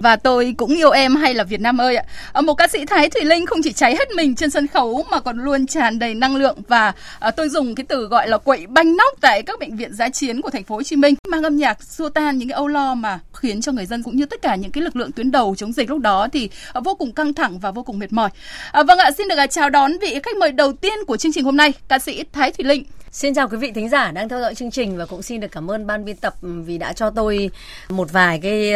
và 0.09 0.15
tôi 0.15 0.53
cũng 0.57 0.75
yêu 0.75 0.91
em 0.91 1.15
hay 1.15 1.33
là 1.33 1.43
Việt 1.43 1.61
Nam 1.61 1.81
ơi 1.81 1.95
ạ. 1.95 2.03
Ờ, 2.31 2.41
một 2.41 2.53
ca 2.53 2.67
sĩ 2.67 2.85
Thái 2.85 3.09
Thùy 3.09 3.25
Linh 3.25 3.45
không 3.45 3.61
chỉ 3.63 3.73
cháy 3.73 3.95
hết 3.95 4.11
mình 4.15 4.35
trên 4.35 4.49
sân 4.49 4.67
khấu 4.67 5.05
mà 5.11 5.19
còn 5.19 5.37
luôn 5.37 5.67
tràn 5.67 5.99
đầy 5.99 6.15
năng 6.15 6.35
lượng 6.35 6.57
và 6.67 6.93
à, 7.19 7.31
tôi 7.31 7.49
dùng 7.49 7.75
cái 7.75 7.85
từ 7.89 8.07
gọi 8.07 8.27
là 8.27 8.37
quậy 8.37 8.67
banh 8.67 8.97
nóc 8.97 9.13
tại 9.21 9.41
các 9.41 9.59
bệnh 9.59 9.77
viện 9.77 9.93
giá 9.93 10.09
chiến 10.09 10.41
của 10.41 10.49
thành 10.49 10.63
phố 10.63 10.75
Hồ 10.75 10.83
Chí 10.83 10.95
Minh 10.95 11.15
mang 11.27 11.43
âm 11.43 11.57
nhạc 11.57 11.83
xua 11.83 12.09
tan 12.09 12.37
những 12.37 12.49
cái 12.49 12.53
âu 12.55 12.67
lo 12.67 12.95
mà 12.95 13.19
khiến 13.33 13.61
cho 13.61 13.71
người 13.71 13.85
dân 13.85 14.03
cũng 14.03 14.15
như 14.15 14.25
tất 14.25 14.41
cả 14.41 14.55
những 14.55 14.71
cái 14.71 14.83
lực 14.83 14.95
lượng 14.95 15.11
tuyến 15.11 15.31
đầu 15.31 15.55
chống 15.57 15.73
dịch 15.73 15.89
lúc 15.89 15.99
đó 15.99 16.27
thì 16.33 16.49
à, 16.73 16.81
vô 16.81 16.95
cùng 16.95 17.11
căng 17.11 17.33
thẳng 17.33 17.59
và 17.59 17.71
vô 17.71 17.83
cùng 17.83 17.99
mệt 17.99 18.13
mỏi. 18.13 18.29
À, 18.71 18.83
vâng 18.83 18.99
ạ, 18.99 19.11
xin 19.17 19.27
được 19.27 19.37
à, 19.37 19.47
chào 19.47 19.69
đón 19.69 19.91
vị 20.01 20.19
khách 20.23 20.37
mời 20.37 20.51
đầu 20.51 20.73
tiên 20.73 20.97
của 21.07 21.17
chương 21.17 21.31
trình 21.31 21.45
hôm 21.45 21.57
nay, 21.57 21.73
ca 21.87 21.99
sĩ 21.99 22.23
Thái 22.33 22.51
Thùy 22.51 22.65
Linh. 22.65 22.83
Xin 23.11 23.33
chào 23.33 23.49
quý 23.49 23.57
vị 23.57 23.71
thính 23.71 23.89
giả 23.89 24.11
đang 24.11 24.29
theo 24.29 24.41
dõi 24.41 24.55
chương 24.55 24.71
trình 24.71 24.97
và 24.97 25.05
cũng 25.05 25.21
xin 25.21 25.41
được 25.41 25.47
cảm 25.51 25.71
ơn 25.71 25.87
ban 25.87 26.05
biên 26.05 26.15
tập 26.15 26.33
vì 26.41 26.77
đã 26.77 26.93
cho 26.93 27.09
tôi 27.09 27.49
một 27.89 28.11
vài 28.11 28.39
cái 28.39 28.73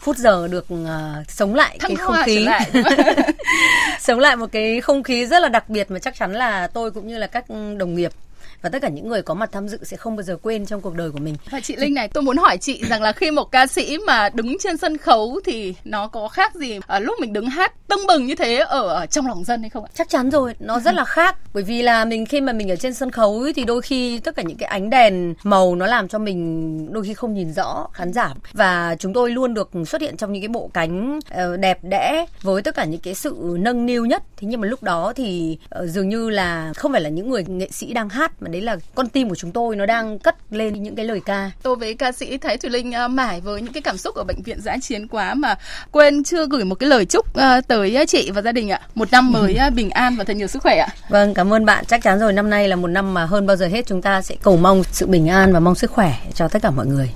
phút 0.00 0.16
giờ 0.16 0.48
được 0.48 0.66
uh, 0.74 0.88
sống 1.28 1.54
lại 1.54 1.76
Thăng 1.80 1.90
cái 1.90 1.96
không 1.96 2.16
khí 2.24 2.38
lại. 2.38 2.70
sống 4.00 4.18
lại 4.18 4.36
một 4.36 4.52
cái 4.52 4.80
không 4.80 5.02
khí 5.02 5.26
rất 5.26 5.42
là 5.42 5.48
đặc 5.48 5.68
biệt 5.68 5.90
mà 5.90 5.98
chắc 5.98 6.14
chắn 6.14 6.32
là 6.32 6.66
tôi 6.66 6.90
cũng 6.90 7.08
như 7.08 7.18
là 7.18 7.26
các 7.26 7.44
đồng 7.78 7.94
nghiệp 7.94 8.12
và 8.62 8.68
tất 8.68 8.82
cả 8.82 8.88
những 8.88 9.08
người 9.08 9.22
có 9.22 9.34
mặt 9.34 9.50
tham 9.52 9.68
dự 9.68 9.78
sẽ 9.82 9.96
không 9.96 10.16
bao 10.16 10.22
giờ 10.22 10.36
quên 10.42 10.66
trong 10.66 10.80
cuộc 10.80 10.94
đời 10.94 11.10
của 11.10 11.18
mình. 11.18 11.36
Và 11.50 11.60
chị 11.60 11.76
Linh 11.76 11.94
này, 11.94 12.08
tôi 12.08 12.22
muốn 12.22 12.36
hỏi 12.36 12.56
chị 12.56 12.82
rằng 12.88 13.02
là 13.02 13.12
khi 13.12 13.30
một 13.30 13.52
ca 13.52 13.66
sĩ 13.66 13.98
mà 14.06 14.28
đứng 14.28 14.56
trên 14.58 14.76
sân 14.76 14.98
khấu 14.98 15.40
thì 15.44 15.74
nó 15.84 16.08
có 16.08 16.28
khác 16.28 16.54
gì 16.54 16.78
ở 16.86 16.98
lúc 16.98 17.16
mình 17.20 17.32
đứng 17.32 17.46
hát 17.46 17.72
tưng 17.88 18.06
bừng 18.06 18.26
như 18.26 18.34
thế 18.34 18.56
ở 18.56 19.06
trong 19.06 19.26
lòng 19.26 19.44
dân 19.44 19.60
hay 19.60 19.70
không 19.70 19.84
ạ? 19.84 19.90
Chắc 19.94 20.08
chắn 20.08 20.30
rồi, 20.30 20.54
nó 20.58 20.80
rất 20.80 20.94
là 20.94 21.04
khác. 21.04 21.36
Bởi 21.54 21.62
vì 21.62 21.82
là 21.82 22.04
mình 22.04 22.26
khi 22.26 22.40
mà 22.40 22.52
mình 22.52 22.70
ở 22.70 22.76
trên 22.76 22.94
sân 22.94 23.10
khấu 23.10 23.40
ấy, 23.40 23.52
thì 23.52 23.64
đôi 23.64 23.82
khi 23.82 24.18
tất 24.18 24.36
cả 24.36 24.42
những 24.42 24.56
cái 24.56 24.68
ánh 24.68 24.90
đèn 24.90 25.34
màu 25.42 25.74
nó 25.74 25.86
làm 25.86 26.08
cho 26.08 26.18
mình 26.18 26.92
đôi 26.92 27.04
khi 27.04 27.14
không 27.14 27.34
nhìn 27.34 27.52
rõ 27.52 27.88
khán 27.92 28.12
giả 28.12 28.34
và 28.52 28.96
chúng 28.98 29.12
tôi 29.12 29.30
luôn 29.30 29.54
được 29.54 29.70
xuất 29.86 30.00
hiện 30.00 30.16
trong 30.16 30.32
những 30.32 30.42
cái 30.42 30.48
bộ 30.48 30.70
cánh 30.74 31.20
đẹp 31.60 31.78
đẽ 31.82 32.26
với 32.42 32.62
tất 32.62 32.74
cả 32.74 32.84
những 32.84 33.00
cái 33.00 33.14
sự 33.14 33.56
nâng 33.60 33.86
niu 33.86 34.06
nhất. 34.06 34.22
Thế 34.36 34.48
nhưng 34.50 34.60
mà 34.60 34.68
lúc 34.68 34.82
đó 34.82 35.12
thì 35.16 35.58
uh, 35.82 35.88
dường 35.88 36.08
như 36.08 36.30
là 36.30 36.72
không 36.76 36.92
phải 36.92 37.00
là 37.00 37.08
những 37.08 37.30
người 37.30 37.44
nghệ 37.44 37.68
sĩ 37.72 37.92
đang 37.92 38.08
hát 38.08 38.42
mà 38.42 38.48
đấy 38.50 38.62
là 38.62 38.76
con 38.94 39.08
tim 39.08 39.28
của 39.28 39.34
chúng 39.34 39.52
tôi 39.52 39.76
nó 39.76 39.86
đang 39.86 40.18
cất 40.18 40.36
lên 40.50 40.82
những 40.82 40.96
cái 40.96 41.04
lời 41.04 41.20
ca. 41.24 41.50
Tôi 41.62 41.76
với 41.76 41.94
ca 41.94 42.12
sĩ 42.12 42.38
Thái 42.38 42.56
Thùy 42.56 42.70
Linh 42.70 42.92
uh, 43.04 43.10
mải 43.10 43.40
với 43.40 43.62
những 43.62 43.72
cái 43.72 43.82
cảm 43.82 43.96
xúc 43.96 44.14
ở 44.14 44.24
bệnh 44.24 44.42
viện 44.42 44.60
giã 44.60 44.76
chiến 44.82 45.08
quá 45.08 45.34
mà 45.34 45.54
quên 45.90 46.24
chưa 46.24 46.46
gửi 46.46 46.64
một 46.64 46.74
cái 46.74 46.88
lời 46.88 47.04
chúc 47.04 47.26
uh, 47.38 47.68
tới 47.68 48.04
chị 48.08 48.30
và 48.30 48.42
gia 48.42 48.52
đình 48.52 48.70
ạ. 48.70 48.80
Một 48.94 49.12
năm 49.12 49.32
mới 49.32 49.58
uh, 49.66 49.74
bình 49.74 49.90
an 49.90 50.16
và 50.16 50.24
thật 50.24 50.36
nhiều 50.36 50.46
sức 50.46 50.62
khỏe 50.62 50.78
ạ. 50.78 50.88
Vâng, 51.08 51.34
cảm 51.34 51.52
ơn 51.52 51.64
bạn. 51.64 51.84
Chắc 51.84 52.02
chắn 52.02 52.18
rồi 52.18 52.32
năm 52.32 52.50
nay 52.50 52.68
là 52.68 52.76
một 52.76 52.88
năm 52.88 53.14
mà 53.14 53.24
hơn 53.24 53.46
bao 53.46 53.56
giờ 53.56 53.66
hết 53.66 53.86
chúng 53.86 54.02
ta 54.02 54.22
sẽ 54.22 54.36
cầu 54.42 54.56
mong 54.56 54.82
sự 54.92 55.06
bình 55.06 55.28
an 55.28 55.52
và 55.52 55.60
mong 55.60 55.74
sức 55.74 55.90
khỏe 55.90 56.14
cho 56.34 56.48
tất 56.48 56.62
cả 56.62 56.70
mọi 56.70 56.86
người. 56.86 57.10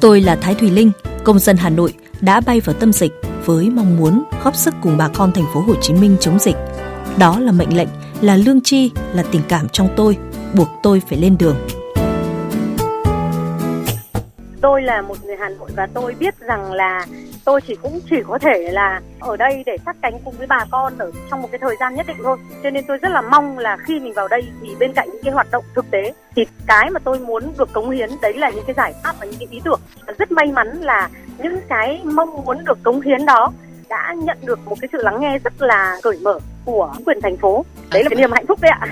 Tôi 0.00 0.20
là 0.20 0.36
Thái 0.36 0.54
Thùy 0.54 0.70
Linh, 0.70 0.90
công 1.24 1.38
dân 1.38 1.56
Hà 1.56 1.70
Nội 1.70 1.94
đã 2.20 2.40
bay 2.40 2.60
vào 2.60 2.76
tâm 2.80 2.92
dịch 2.92 3.12
với 3.46 3.70
mong 3.70 3.96
muốn 3.96 4.24
góp 4.44 4.56
sức 4.56 4.74
cùng 4.82 4.96
bà 4.96 5.08
con 5.14 5.32
thành 5.32 5.44
phố 5.54 5.60
Hồ 5.60 5.74
Chí 5.80 5.94
Minh 5.94 6.16
chống 6.20 6.38
dịch. 6.38 6.56
Đó 7.18 7.38
là 7.40 7.52
mệnh 7.52 7.76
lệnh, 7.76 7.88
là 8.20 8.36
lương 8.36 8.60
chi, 8.60 8.90
là 9.12 9.24
tình 9.32 9.42
cảm 9.48 9.68
trong 9.68 9.88
tôi, 9.96 10.16
buộc 10.54 10.68
tôi 10.82 11.02
phải 11.08 11.18
lên 11.18 11.36
đường. 11.38 11.56
Tôi 14.60 14.82
là 14.82 15.02
một 15.02 15.24
người 15.24 15.36
Hà 15.40 15.48
Nội 15.48 15.70
và 15.76 15.88
tôi 15.94 16.14
biết 16.18 16.40
rằng 16.40 16.72
là 16.72 17.06
tôi 17.44 17.60
chỉ 17.60 17.74
cũng 17.82 18.00
chỉ 18.10 18.16
có 18.28 18.38
thể 18.38 18.70
là 18.72 19.00
ở 19.20 19.36
đây 19.36 19.62
để 19.66 19.76
sát 19.86 19.96
cánh 20.02 20.18
cùng 20.24 20.34
với 20.38 20.46
bà 20.46 20.64
con 20.70 20.98
ở 20.98 21.12
trong 21.30 21.42
một 21.42 21.48
cái 21.52 21.58
thời 21.58 21.76
gian 21.80 21.94
nhất 21.94 22.06
định 22.06 22.16
thôi 22.22 22.36
cho 22.62 22.70
nên 22.70 22.84
tôi 22.88 22.96
rất 22.96 23.08
là 23.08 23.20
mong 23.20 23.58
là 23.58 23.76
khi 23.76 24.00
mình 24.00 24.12
vào 24.12 24.28
đây 24.28 24.42
thì 24.62 24.68
bên 24.78 24.92
cạnh 24.92 25.08
những 25.12 25.22
cái 25.22 25.32
hoạt 25.32 25.50
động 25.50 25.64
thực 25.74 25.90
tế 25.90 26.12
thì 26.36 26.46
cái 26.66 26.90
mà 26.90 27.00
tôi 27.04 27.18
muốn 27.18 27.52
được 27.58 27.72
cống 27.72 27.90
hiến 27.90 28.10
đấy 28.22 28.34
là 28.34 28.50
những 28.50 28.64
cái 28.66 28.74
giải 28.76 28.94
pháp 29.04 29.14
và 29.20 29.26
những 29.26 29.38
cái 29.38 29.48
ý 29.50 29.60
tưởng 29.64 29.80
rất 30.18 30.32
may 30.32 30.46
mắn 30.46 30.68
là 30.80 31.08
những 31.42 31.60
cái 31.68 32.02
mong 32.04 32.44
muốn 32.44 32.64
được 32.64 32.78
cống 32.82 33.00
hiến 33.00 33.26
đó 33.26 33.52
đã 33.88 34.14
nhận 34.24 34.38
được 34.44 34.58
một 34.64 34.76
cái 34.80 34.88
sự 34.92 34.98
lắng 35.02 35.20
nghe 35.20 35.38
rất 35.38 35.62
là 35.62 35.96
cởi 36.02 36.18
mở 36.22 36.38
của 36.64 36.94
quyền 37.06 37.20
thành 37.22 37.36
phố 37.36 37.64
đấy 37.92 38.02
là 38.02 38.08
cái 38.10 38.16
niềm 38.16 38.32
hạnh 38.32 38.46
phúc 38.48 38.60
đấy 38.60 38.70
ạ 38.80 38.88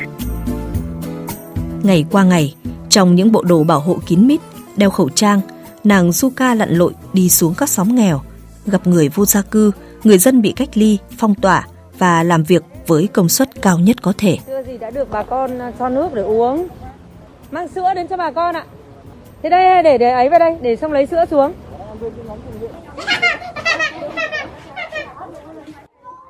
Ngày 1.83 2.05
qua 2.13 2.25
ngày, 2.25 2.55
trong 2.89 3.15
những 3.15 3.33
bộ 3.33 3.43
đồ 3.43 3.65
bảo 3.65 3.81
hộ 3.81 3.97
kín 4.07 4.27
mít, 4.27 4.41
đeo 4.77 4.91
khẩu 4.91 5.09
trang, 5.09 5.41
nàng 5.85 6.13
Suka 6.13 6.55
lặn 6.55 6.71
lội 6.71 6.93
đi 7.13 7.29
xuống 7.29 7.55
các 7.59 7.69
xóm 7.69 7.95
nghèo, 7.95 8.21
gặp 8.67 8.87
người 8.87 9.09
vô 9.09 9.25
gia 9.25 9.43
cư, 9.43 9.73
người 10.05 10.19
dân 10.19 10.43
bị 10.43 10.53
cách 10.53 10.69
ly, 10.75 10.99
phong 11.19 11.35
tỏa 11.35 11.67
và 11.99 12.23
làm 12.23 12.43
việc 12.43 12.63
với 12.87 13.09
công 13.13 13.29
suất 13.29 13.63
cao 13.63 13.79
nhất 13.79 13.97
có 14.03 14.13
thể. 14.19 14.39
Chưa 14.47 14.63
gì 14.63 14.79
đã 14.79 14.91
được 14.91 15.11
bà 15.11 15.23
con 15.23 15.51
cho 15.79 15.89
nước 15.89 16.15
để 16.15 16.23
uống. 16.23 16.69
Mang 17.51 17.69
sữa 17.69 17.95
đến 17.95 18.09
cho 18.09 18.17
bà 18.17 18.31
con 18.31 18.57
ạ. 18.57 18.65
Thế 19.43 19.51
đây 19.51 19.83
để 19.83 19.99
để 19.99 20.11
ấy 20.11 20.29
vào 20.29 20.39
đây, 20.39 20.57
để 20.63 20.77
xong 20.77 20.93
lấy 20.93 21.07
sữa 21.07 21.25
xuống. 21.31 21.53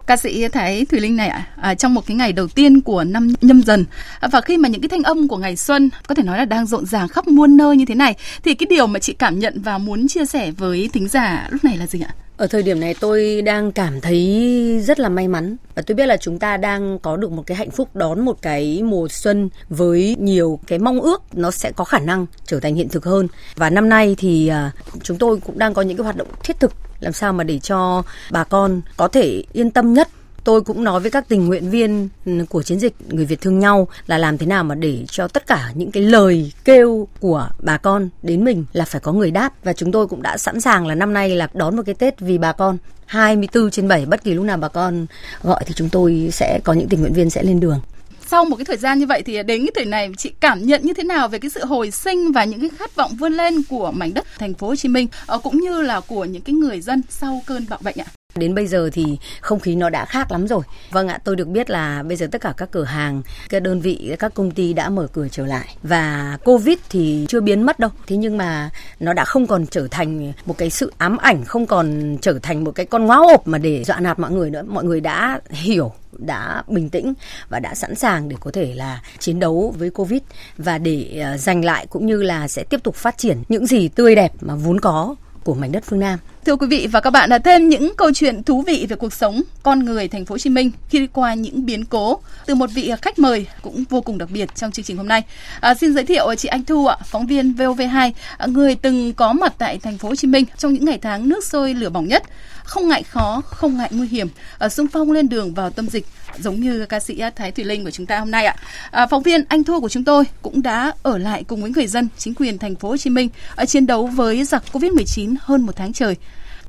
Ca 0.06 0.16
sĩ 0.16 0.48
Thái 0.48 0.84
Thùy 0.84 1.00
Linh 1.00 1.16
này 1.16 1.28
ạ, 1.28 1.46
à, 1.56 1.74
trong 1.74 1.94
một 1.94 2.06
cái 2.06 2.16
ngày 2.16 2.32
đầu 2.32 2.48
tiên 2.48 2.80
của 2.80 3.04
năm 3.04 3.32
nhâm 3.40 3.62
dần 3.62 3.84
à, 4.20 4.28
và 4.32 4.40
khi 4.40 4.56
mà 4.56 4.68
những 4.68 4.80
cái 4.80 4.88
thanh 4.88 5.02
âm 5.02 5.28
của 5.28 5.36
ngày 5.36 5.56
xuân 5.56 5.90
có 6.06 6.14
thể 6.14 6.22
nói 6.22 6.38
là 6.38 6.44
đang 6.44 6.66
rộn 6.66 6.86
ràng 6.86 7.08
khắp 7.08 7.28
muôn 7.28 7.56
nơi 7.56 7.76
như 7.76 7.84
thế 7.84 7.94
này 7.94 8.14
thì 8.44 8.54
cái 8.54 8.66
điều 8.70 8.86
mà 8.86 8.98
chị 8.98 9.12
cảm 9.12 9.38
nhận 9.38 9.62
và 9.62 9.78
muốn 9.78 10.08
chia 10.08 10.26
sẻ 10.26 10.50
với 10.50 10.90
thính 10.92 11.08
giả 11.08 11.48
lúc 11.50 11.64
này 11.64 11.76
là 11.76 11.86
gì 11.86 12.00
ạ? 12.00 12.14
Ở 12.36 12.46
thời 12.46 12.62
điểm 12.62 12.80
này 12.80 12.94
tôi 13.00 13.42
đang 13.42 13.72
cảm 13.72 14.00
thấy 14.00 14.80
rất 14.84 15.00
là 15.00 15.08
may 15.08 15.28
mắn 15.28 15.56
và 15.74 15.82
tôi 15.82 15.94
biết 15.94 16.06
là 16.06 16.16
chúng 16.16 16.38
ta 16.38 16.56
đang 16.56 16.98
có 16.98 17.16
được 17.16 17.32
một 17.32 17.42
cái 17.46 17.56
hạnh 17.56 17.70
phúc, 17.70 17.96
đón 17.96 18.20
một 18.20 18.42
cái 18.42 18.82
mùa 18.82 19.08
xuân 19.08 19.48
với 19.68 20.16
nhiều 20.18 20.58
cái 20.66 20.78
mong 20.78 21.00
ước, 21.00 21.22
nó 21.32 21.50
sẽ 21.50 21.72
có 21.72 21.84
khả 21.84 21.98
năng 21.98 22.26
trở 22.46 22.60
thành 22.60 22.74
hiện 22.74 22.88
thực 22.88 23.04
hơn. 23.04 23.28
Và 23.56 23.70
năm 23.70 23.88
nay 23.88 24.16
thì 24.18 24.48
à, 24.48 24.72
chúng 25.02 25.18
tôi 25.18 25.40
cũng 25.40 25.58
đang 25.58 25.74
có 25.74 25.82
những 25.82 25.96
cái 25.96 26.04
hoạt 26.04 26.16
động 26.16 26.28
thiết 26.44 26.60
thực 26.60 26.72
làm 27.00 27.12
sao 27.12 27.32
mà 27.32 27.44
để 27.44 27.58
cho 27.58 28.02
bà 28.30 28.44
con 28.44 28.80
có 28.96 29.08
thể 29.08 29.42
yên 29.52 29.70
tâm 29.70 29.94
nhất 29.94 30.08
tôi 30.44 30.60
cũng 30.60 30.84
nói 30.84 31.00
với 31.00 31.10
các 31.10 31.28
tình 31.28 31.46
nguyện 31.46 31.70
viên 31.70 32.08
ừ, 32.26 32.32
của 32.48 32.62
chiến 32.62 32.78
dịch 32.78 32.94
người 33.08 33.24
Việt 33.24 33.40
thương 33.40 33.58
nhau 33.58 33.88
là 34.06 34.18
làm 34.18 34.38
thế 34.38 34.46
nào 34.46 34.64
mà 34.64 34.74
để 34.74 35.04
cho 35.08 35.28
tất 35.28 35.46
cả 35.46 35.70
những 35.74 35.90
cái 35.90 36.02
lời 36.02 36.52
kêu 36.64 37.08
của 37.20 37.48
bà 37.58 37.76
con 37.76 38.08
đến 38.22 38.44
mình 38.44 38.64
là 38.72 38.84
phải 38.84 39.00
có 39.00 39.12
người 39.12 39.30
đáp. 39.30 39.64
Và 39.64 39.72
chúng 39.72 39.92
tôi 39.92 40.06
cũng 40.06 40.22
đã 40.22 40.38
sẵn 40.38 40.60
sàng 40.60 40.86
là 40.86 40.94
năm 40.94 41.12
nay 41.12 41.30
là 41.30 41.48
đón 41.54 41.76
một 41.76 41.82
cái 41.86 41.94
Tết 41.94 42.20
vì 42.20 42.38
bà 42.38 42.52
con. 42.52 42.78
24 43.06 43.70
trên 43.70 43.88
7 43.88 44.06
bất 44.06 44.24
kỳ 44.24 44.34
lúc 44.34 44.44
nào 44.44 44.56
bà 44.56 44.68
con 44.68 45.06
gọi 45.42 45.64
thì 45.66 45.74
chúng 45.76 45.88
tôi 45.88 46.28
sẽ, 46.32 46.60
có 46.64 46.72
những 46.72 46.88
tình 46.88 47.00
nguyện 47.00 47.12
viên 47.12 47.30
sẽ 47.30 47.42
lên 47.42 47.60
đường. 47.60 47.80
Sau 48.26 48.44
một 48.44 48.56
cái 48.56 48.64
thời 48.64 48.76
gian 48.76 48.98
như 48.98 49.06
vậy 49.06 49.22
thì 49.26 49.42
đến 49.42 49.60
cái 49.60 49.72
thời 49.74 49.84
này, 49.84 50.10
chị 50.16 50.32
cảm 50.40 50.66
nhận 50.66 50.80
như 50.84 50.94
thế 50.94 51.02
nào 51.02 51.28
về 51.28 51.38
cái 51.38 51.50
sự 51.50 51.64
hồi 51.64 51.90
sinh 51.90 52.32
và 52.32 52.44
những 52.44 52.60
cái 52.60 52.70
khát 52.78 52.94
vọng 52.94 53.16
vươn 53.16 53.32
lên 53.32 53.62
của 53.68 53.92
mảnh 53.92 54.14
đất 54.14 54.24
thành 54.38 54.54
phố 54.54 54.66
Hồ 54.66 54.76
Chí 54.76 54.88
Minh 54.88 55.06
ờ, 55.26 55.38
cũng 55.38 55.60
như 55.60 55.82
là 55.82 56.00
của 56.00 56.24
những 56.24 56.42
cái 56.42 56.54
người 56.54 56.80
dân 56.80 57.02
sau 57.08 57.42
cơn 57.46 57.66
bạo 57.68 57.78
bệnh 57.82 57.96
ạ? 57.96 58.06
Đến 58.36 58.54
bây 58.54 58.66
giờ 58.66 58.90
thì 58.92 59.18
không 59.40 59.60
khí 59.60 59.74
nó 59.74 59.90
đã 59.90 60.04
khác 60.04 60.32
lắm 60.32 60.46
rồi. 60.46 60.62
Vâng 60.90 61.08
ạ, 61.08 61.18
tôi 61.24 61.36
được 61.36 61.48
biết 61.48 61.70
là 61.70 62.02
bây 62.02 62.16
giờ 62.16 62.26
tất 62.32 62.40
cả 62.40 62.54
các 62.56 62.70
cửa 62.70 62.84
hàng, 62.84 63.22
các 63.48 63.62
đơn 63.62 63.80
vị, 63.80 64.16
các 64.18 64.34
công 64.34 64.50
ty 64.50 64.72
đã 64.72 64.88
mở 64.88 65.06
cửa 65.12 65.28
trở 65.28 65.46
lại. 65.46 65.76
Và 65.82 66.38
Covid 66.44 66.78
thì 66.90 67.26
chưa 67.28 67.40
biến 67.40 67.62
mất 67.62 67.78
đâu. 67.78 67.90
Thế 68.06 68.16
nhưng 68.16 68.38
mà 68.38 68.70
nó 69.00 69.12
đã 69.12 69.24
không 69.24 69.46
còn 69.46 69.66
trở 69.66 69.88
thành 69.90 70.32
một 70.46 70.58
cái 70.58 70.70
sự 70.70 70.92
ám 70.98 71.16
ảnh, 71.16 71.44
không 71.44 71.66
còn 71.66 72.16
trở 72.20 72.38
thành 72.42 72.64
một 72.64 72.70
cái 72.70 72.86
con 72.86 73.06
ngáo 73.06 73.26
ộp 73.28 73.48
mà 73.48 73.58
để 73.58 73.84
dọa 73.84 74.00
nạt 74.00 74.18
mọi 74.18 74.30
người 74.30 74.50
nữa. 74.50 74.62
Mọi 74.68 74.84
người 74.84 75.00
đã 75.00 75.40
hiểu 75.50 75.92
đã 76.18 76.62
bình 76.68 76.90
tĩnh 76.90 77.14
và 77.48 77.60
đã 77.60 77.74
sẵn 77.74 77.94
sàng 77.94 78.28
để 78.28 78.36
có 78.40 78.50
thể 78.50 78.74
là 78.74 79.02
chiến 79.18 79.40
đấu 79.40 79.74
với 79.78 79.90
Covid 79.90 80.20
và 80.58 80.78
để 80.78 81.22
ờ, 81.24 81.36
giành 81.36 81.64
lại 81.64 81.86
cũng 81.86 82.06
như 82.06 82.22
là 82.22 82.48
sẽ 82.48 82.64
tiếp 82.64 82.82
tục 82.82 82.94
phát 82.94 83.18
triển 83.18 83.42
những 83.48 83.66
gì 83.66 83.88
tươi 83.88 84.14
đẹp 84.14 84.32
mà 84.40 84.54
vốn 84.54 84.80
có 84.80 85.14
của 85.44 85.54
mảnh 85.54 85.72
đất 85.72 85.84
phương 85.86 86.00
Nam. 86.00 86.18
Thưa 86.46 86.56
quý 86.56 86.66
vị 86.66 86.88
và 86.92 87.00
các 87.00 87.10
bạn, 87.10 87.30
là 87.30 87.38
thêm 87.38 87.68
những 87.68 87.92
câu 87.96 88.12
chuyện 88.14 88.42
thú 88.42 88.62
vị 88.62 88.86
về 88.88 88.96
cuộc 88.96 89.12
sống 89.12 89.42
con 89.62 89.84
người 89.84 90.08
thành 90.08 90.24
phố 90.24 90.32
Hồ 90.32 90.38
Chí 90.38 90.50
Minh 90.50 90.70
khi 90.88 90.98
đi 90.98 91.06
qua 91.06 91.34
những 91.34 91.66
biến 91.66 91.84
cố 91.84 92.18
từ 92.46 92.54
một 92.54 92.70
vị 92.74 92.92
khách 93.02 93.18
mời 93.18 93.46
cũng 93.62 93.84
vô 93.90 94.00
cùng 94.00 94.18
đặc 94.18 94.28
biệt 94.32 94.54
trong 94.54 94.72
chương 94.72 94.84
trình 94.84 94.96
hôm 94.96 95.08
nay. 95.08 95.22
À, 95.60 95.74
xin 95.74 95.94
giới 95.94 96.04
thiệu 96.04 96.34
chị 96.34 96.48
Anh 96.48 96.64
Thu 96.64 96.86
ạ, 96.86 96.96
phóng 97.04 97.26
viên 97.26 97.52
VOV2, 97.52 98.10
à, 98.38 98.46
người 98.46 98.74
từng 98.74 99.12
có 99.12 99.32
mặt 99.32 99.54
tại 99.58 99.78
thành 99.78 99.98
phố 99.98 100.08
Hồ 100.08 100.14
Chí 100.14 100.28
Minh 100.28 100.44
trong 100.58 100.72
những 100.72 100.84
ngày 100.84 100.98
tháng 100.98 101.28
nước 101.28 101.44
sôi 101.44 101.74
lửa 101.74 101.88
bỏng 101.88 102.08
nhất, 102.08 102.22
không 102.64 102.88
ngại 102.88 103.02
khó, 103.02 103.42
không 103.46 103.76
ngại 103.76 103.88
nguy 103.92 104.08
hiểm, 104.08 104.28
ở 104.58 104.68
xung 104.68 104.88
phong 104.88 105.12
lên 105.12 105.28
đường 105.28 105.54
vào 105.54 105.70
tâm 105.70 105.88
dịch 105.88 106.06
giống 106.38 106.60
như 106.60 106.86
ca 106.86 107.00
sĩ 107.00 107.18
à, 107.18 107.30
Thái 107.30 107.52
Thùy 107.52 107.64
Linh 107.64 107.84
của 107.84 107.90
chúng 107.90 108.06
ta 108.06 108.18
hôm 108.18 108.30
nay 108.30 108.46
ạ. 108.46 108.56
À, 108.90 109.06
phóng 109.06 109.22
viên 109.22 109.44
Anh 109.48 109.64
Thu 109.64 109.80
của 109.80 109.88
chúng 109.88 110.04
tôi 110.04 110.24
cũng 110.42 110.62
đã 110.62 110.92
ở 111.02 111.18
lại 111.18 111.44
cùng 111.44 111.62
với 111.62 111.70
người 111.70 111.86
dân, 111.86 112.08
chính 112.18 112.34
quyền 112.34 112.58
thành 112.58 112.74
phố 112.74 112.88
Hồ 112.88 112.96
Chí 112.96 113.10
Minh 113.10 113.28
ở 113.54 113.66
chiến 113.66 113.86
đấu 113.86 114.06
với 114.06 114.44
giặc 114.44 114.64
Covid-19 114.72 115.34
hơn 115.40 115.62
một 115.62 115.76
tháng 115.76 115.92
trời. 115.92 116.16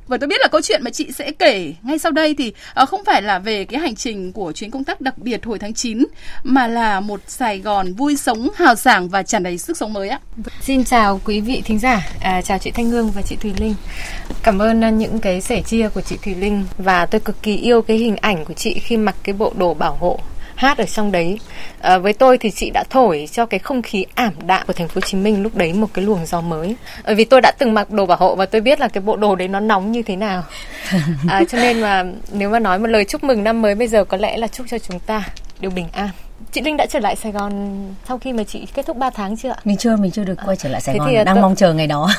Và 0.07 0.17
tôi 0.17 0.27
biết 0.27 0.41
là 0.41 0.47
câu 0.47 0.61
chuyện 0.61 0.83
mà 0.83 0.91
chị 0.91 1.11
sẽ 1.11 1.31
kể 1.31 1.73
ngay 1.83 1.99
sau 1.99 2.11
đây 2.11 2.35
thì 2.37 2.53
uh, 2.81 2.89
không 2.89 3.05
phải 3.05 3.21
là 3.21 3.39
về 3.39 3.65
cái 3.65 3.79
hành 3.79 3.95
trình 3.95 4.31
của 4.31 4.51
chuyến 4.51 4.71
công 4.71 4.83
tác 4.83 5.01
đặc 5.01 5.17
biệt 5.17 5.45
hồi 5.45 5.59
tháng 5.59 5.73
9 5.73 6.05
mà 6.43 6.67
là 6.67 6.99
một 6.99 7.21
Sài 7.27 7.59
Gòn 7.59 7.93
vui 7.93 8.17
sống, 8.17 8.49
hào 8.55 8.75
sảng 8.75 9.09
và 9.09 9.23
tràn 9.23 9.43
đầy 9.43 9.57
sức 9.57 9.77
sống 9.77 9.93
mới 9.93 10.09
ạ. 10.09 10.19
Vâng, 10.35 10.53
xin 10.61 10.83
chào 10.83 11.21
quý 11.25 11.41
vị 11.41 11.61
thính 11.65 11.79
giả, 11.79 12.07
à, 12.21 12.41
chào 12.41 12.57
chị 12.57 12.71
Thanh 12.71 12.89
Hương 12.89 13.11
và 13.11 13.21
chị 13.21 13.35
Thùy 13.35 13.53
Linh. 13.57 13.75
Cảm 14.43 14.61
ơn 14.61 14.87
uh, 14.87 14.93
những 14.93 15.19
cái 15.19 15.41
sẻ 15.41 15.61
chia 15.61 15.89
của 15.89 16.01
chị 16.01 16.17
Thùy 16.23 16.35
Linh 16.35 16.65
và 16.77 17.05
tôi 17.05 17.21
cực 17.21 17.41
kỳ 17.41 17.55
yêu 17.55 17.81
cái 17.81 17.97
hình 17.97 18.15
ảnh 18.15 18.45
của 18.45 18.53
chị 18.53 18.79
khi 18.79 18.97
mặc 18.97 19.15
cái 19.23 19.35
bộ 19.35 19.53
đồ 19.57 19.73
bảo 19.73 19.97
hộ 19.99 20.19
hát 20.55 20.77
ở 20.77 20.85
trong 20.85 21.11
đấy. 21.11 21.39
À, 21.79 21.97
với 21.97 22.13
tôi 22.13 22.37
thì 22.37 22.51
chị 22.51 22.69
đã 22.69 22.83
thổi 22.89 23.27
cho 23.31 23.45
cái 23.45 23.59
không 23.59 23.81
khí 23.81 24.05
ảm 24.15 24.33
đạm 24.45 24.67
của 24.67 24.73
thành 24.73 24.87
phố 24.87 24.93
Hồ 24.95 25.01
Chí 25.01 25.17
Minh 25.17 25.43
lúc 25.43 25.55
đấy 25.55 25.73
một 25.73 25.87
cái 25.93 26.05
luồng 26.05 26.25
gió 26.25 26.41
mới. 26.41 26.75
Bởi 27.05 27.15
vì 27.15 27.23
tôi 27.23 27.41
đã 27.41 27.51
từng 27.57 27.73
mặc 27.73 27.91
đồ 27.91 28.05
bảo 28.05 28.17
hộ 28.17 28.35
và 28.35 28.45
tôi 28.45 28.61
biết 28.61 28.79
là 28.79 28.87
cái 28.87 29.01
bộ 29.01 29.15
đồ 29.15 29.35
đấy 29.35 29.47
nó 29.47 29.59
nóng 29.59 29.91
như 29.91 30.03
thế 30.03 30.15
nào. 30.15 30.43
À, 31.27 31.41
cho 31.49 31.57
nên 31.57 31.81
mà 31.81 32.03
nếu 32.31 32.49
mà 32.49 32.59
nói 32.59 32.79
một 32.79 32.87
lời 32.87 33.05
chúc 33.05 33.23
mừng 33.23 33.43
năm 33.43 33.61
mới 33.61 33.75
bây 33.75 33.87
giờ 33.87 34.05
có 34.05 34.17
lẽ 34.17 34.37
là 34.37 34.47
chúc 34.47 34.65
cho 34.69 34.79
chúng 34.79 34.99
ta 34.99 35.23
đều 35.59 35.71
bình 35.71 35.87
an 35.93 36.09
Chị 36.51 36.61
Linh 36.61 36.77
đã 36.77 36.85
trở 36.85 36.99
lại 36.99 37.15
Sài 37.15 37.31
Gòn 37.31 37.77
sau 38.07 38.17
khi 38.17 38.33
mà 38.33 38.43
chị 38.43 38.67
kết 38.73 38.85
thúc 38.85 38.97
3 38.97 39.09
tháng 39.09 39.37
chưa 39.37 39.49
ạ? 39.49 39.55
Mình 39.63 39.77
chưa, 39.77 39.95
mình 39.95 40.11
chưa 40.11 40.23
được 40.23 40.35
quay 40.45 40.57
trở 40.57 40.69
lại 40.69 40.81
Sài 40.81 40.93
Thế 40.93 40.99
Gòn, 40.99 41.07
thì 41.09 41.15
đang 41.15 41.35
tôi... 41.35 41.41
mong 41.41 41.55
chờ 41.55 41.73
ngày 41.73 41.87
đó. 41.87 42.09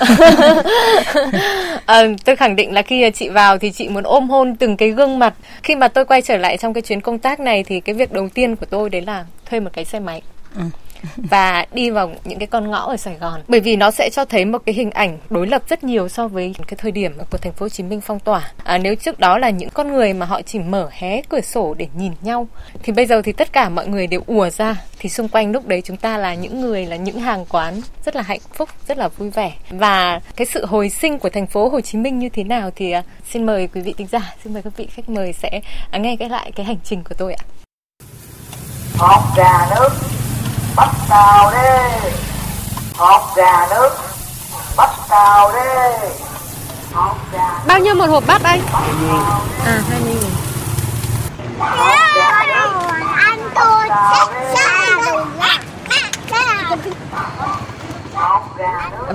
à, 1.87 2.03
tôi 2.25 2.37
khẳng 2.37 2.57
định 2.57 2.73
là 2.73 2.83
khi 2.83 3.11
chị 3.11 3.29
vào 3.29 3.59
thì 3.59 3.71
chị 3.73 3.89
muốn 3.89 4.05
ôm 4.05 4.31
hôn 4.31 4.57
từng 4.57 4.77
cái 4.77 4.91
gương 4.91 5.19
mặt. 5.19 5.35
Khi 5.63 5.77
mà 5.77 5.89
tôi 5.89 6.05
quay 6.05 6.23
trở 6.23 6.37
lại 6.37 6.57
trong 6.57 6.75
cái 6.75 6.83
chuyến 6.83 7.01
công 7.01 7.19
tác 7.19 7.41
này 7.41 7.65
thì 7.65 7.81
cái 7.81 7.95
việc 7.95 8.13
đầu 8.13 8.29
tiên 8.29 8.57
của 8.57 8.67
tôi 8.71 8.91
đấy 8.91 9.03
là 9.03 9.25
thuê 9.51 9.61
một 9.61 9.71
cái 9.73 9.85
xe 9.85 10.01
máy. 10.01 10.23
Ừ 10.57 10.63
và 11.17 11.67
đi 11.73 11.91
vào 11.91 12.13
những 12.25 12.39
cái 12.39 12.47
con 12.47 12.71
ngõ 12.71 12.79
ở 12.79 12.97
Sài 12.97 13.15
Gòn. 13.15 13.41
Bởi 13.49 13.61
vì 13.61 13.77
nó 13.77 13.91
sẽ 13.91 14.11
cho 14.13 14.25
thấy 14.25 14.45
một 14.45 14.63
cái 14.67 14.75
hình 14.75 14.91
ảnh 14.91 15.19
đối 15.31 15.47
lập 15.47 15.63
rất 15.69 15.85
nhiều 15.85 16.09
so 16.09 16.29
với 16.29 16.55
cái 16.67 16.77
thời 16.79 16.93
điểm 16.93 17.13
của 17.31 17.39
thành 17.39 17.53
phố 17.53 17.65
Hồ 17.65 17.69
Chí 17.69 17.83
Minh 17.83 18.01
phong 18.01 18.21
tỏa. 18.21 18.51
À, 18.65 18.79
nếu 18.79 18.95
trước 18.95 19.19
đó 19.19 19.39
là 19.39 19.51
những 19.51 19.71
con 19.71 19.93
người 19.93 20.13
mà 20.13 20.27
họ 20.27 20.43
chỉ 20.43 20.59
mở 20.59 20.89
hé 20.93 21.23
cửa 21.29 21.41
sổ 21.41 21.75
để 21.75 21.89
nhìn 21.97 22.13
nhau 22.23 22.49
thì 22.83 22.93
bây 22.93 23.07
giờ 23.07 23.23
thì 23.23 23.33
tất 23.33 23.53
cả 23.53 23.69
mọi 23.69 23.89
người 23.89 24.07
đều 24.07 24.21
ùa 24.27 24.51
ra. 24.51 24.77
Thì 24.99 25.09
xung 25.09 25.29
quanh 25.29 25.53
lúc 25.53 25.67
đấy 25.67 25.83
chúng 25.85 25.97
ta 25.97 26.19
là 26.19 26.35
những 26.35 26.61
người 26.61 26.87
là 26.87 26.97
những 26.97 27.21
hàng 27.21 27.45
quán 27.49 27.81
rất 28.05 28.17
là 28.17 28.23
hạnh 28.23 28.41
phúc 28.55 28.69
rất 28.89 28.99
là 28.99 29.09
vui 29.09 29.31
vẻ. 29.31 29.53
Và 29.71 30.21
cái 30.37 30.47
sự 30.47 30.67
hồi 30.67 30.89
sinh 30.89 31.19
của 31.19 31.29
thành 31.31 31.47
phố 31.47 31.69
Hồ 31.69 31.81
Chí 31.81 31.99
Minh 31.99 32.19
như 32.19 32.29
thế 32.29 32.45
nào 32.45 32.71
thì 32.77 32.91
à, 32.91 33.03
xin 33.31 33.47
mời 33.47 33.69
quý 33.75 33.81
vị 33.81 33.95
tính 33.97 34.07
giả 34.07 34.35
xin 34.45 34.53
mời 34.53 34.63
các 34.63 34.77
vị 34.77 34.89
khách 34.91 35.09
mời 35.09 35.33
sẽ 35.33 35.61
à, 35.91 35.99
nghe 35.99 36.17
cái 36.17 36.29
lại 36.29 36.53
cái 36.57 36.67
hành 36.67 36.79
trình 36.85 37.05
của 37.09 37.15
tôi 37.19 37.35
ạ. 37.35 37.45
Hột 38.99 39.23
gà 39.37 39.67
nước 39.71 39.89
bắt 40.77 40.89
tàu 41.09 41.51
đi. 41.51 42.09
Hột 42.97 43.37
gà 43.37 43.67
nước. 43.71 43.91
Bắt 44.77 44.91
tàu 45.09 45.53
đi. 45.53 46.09
Gà 47.33 47.61
bao 47.67 47.79
nhiêu 47.79 47.95
một 47.95 48.07
hộp 48.07 48.25
bát 48.27 48.43
anh? 48.43 48.61
À 49.65 49.83
hai 49.91 50.01
mươi 50.01 50.15
nghìn. 50.23 50.31
Tôi 53.55 53.89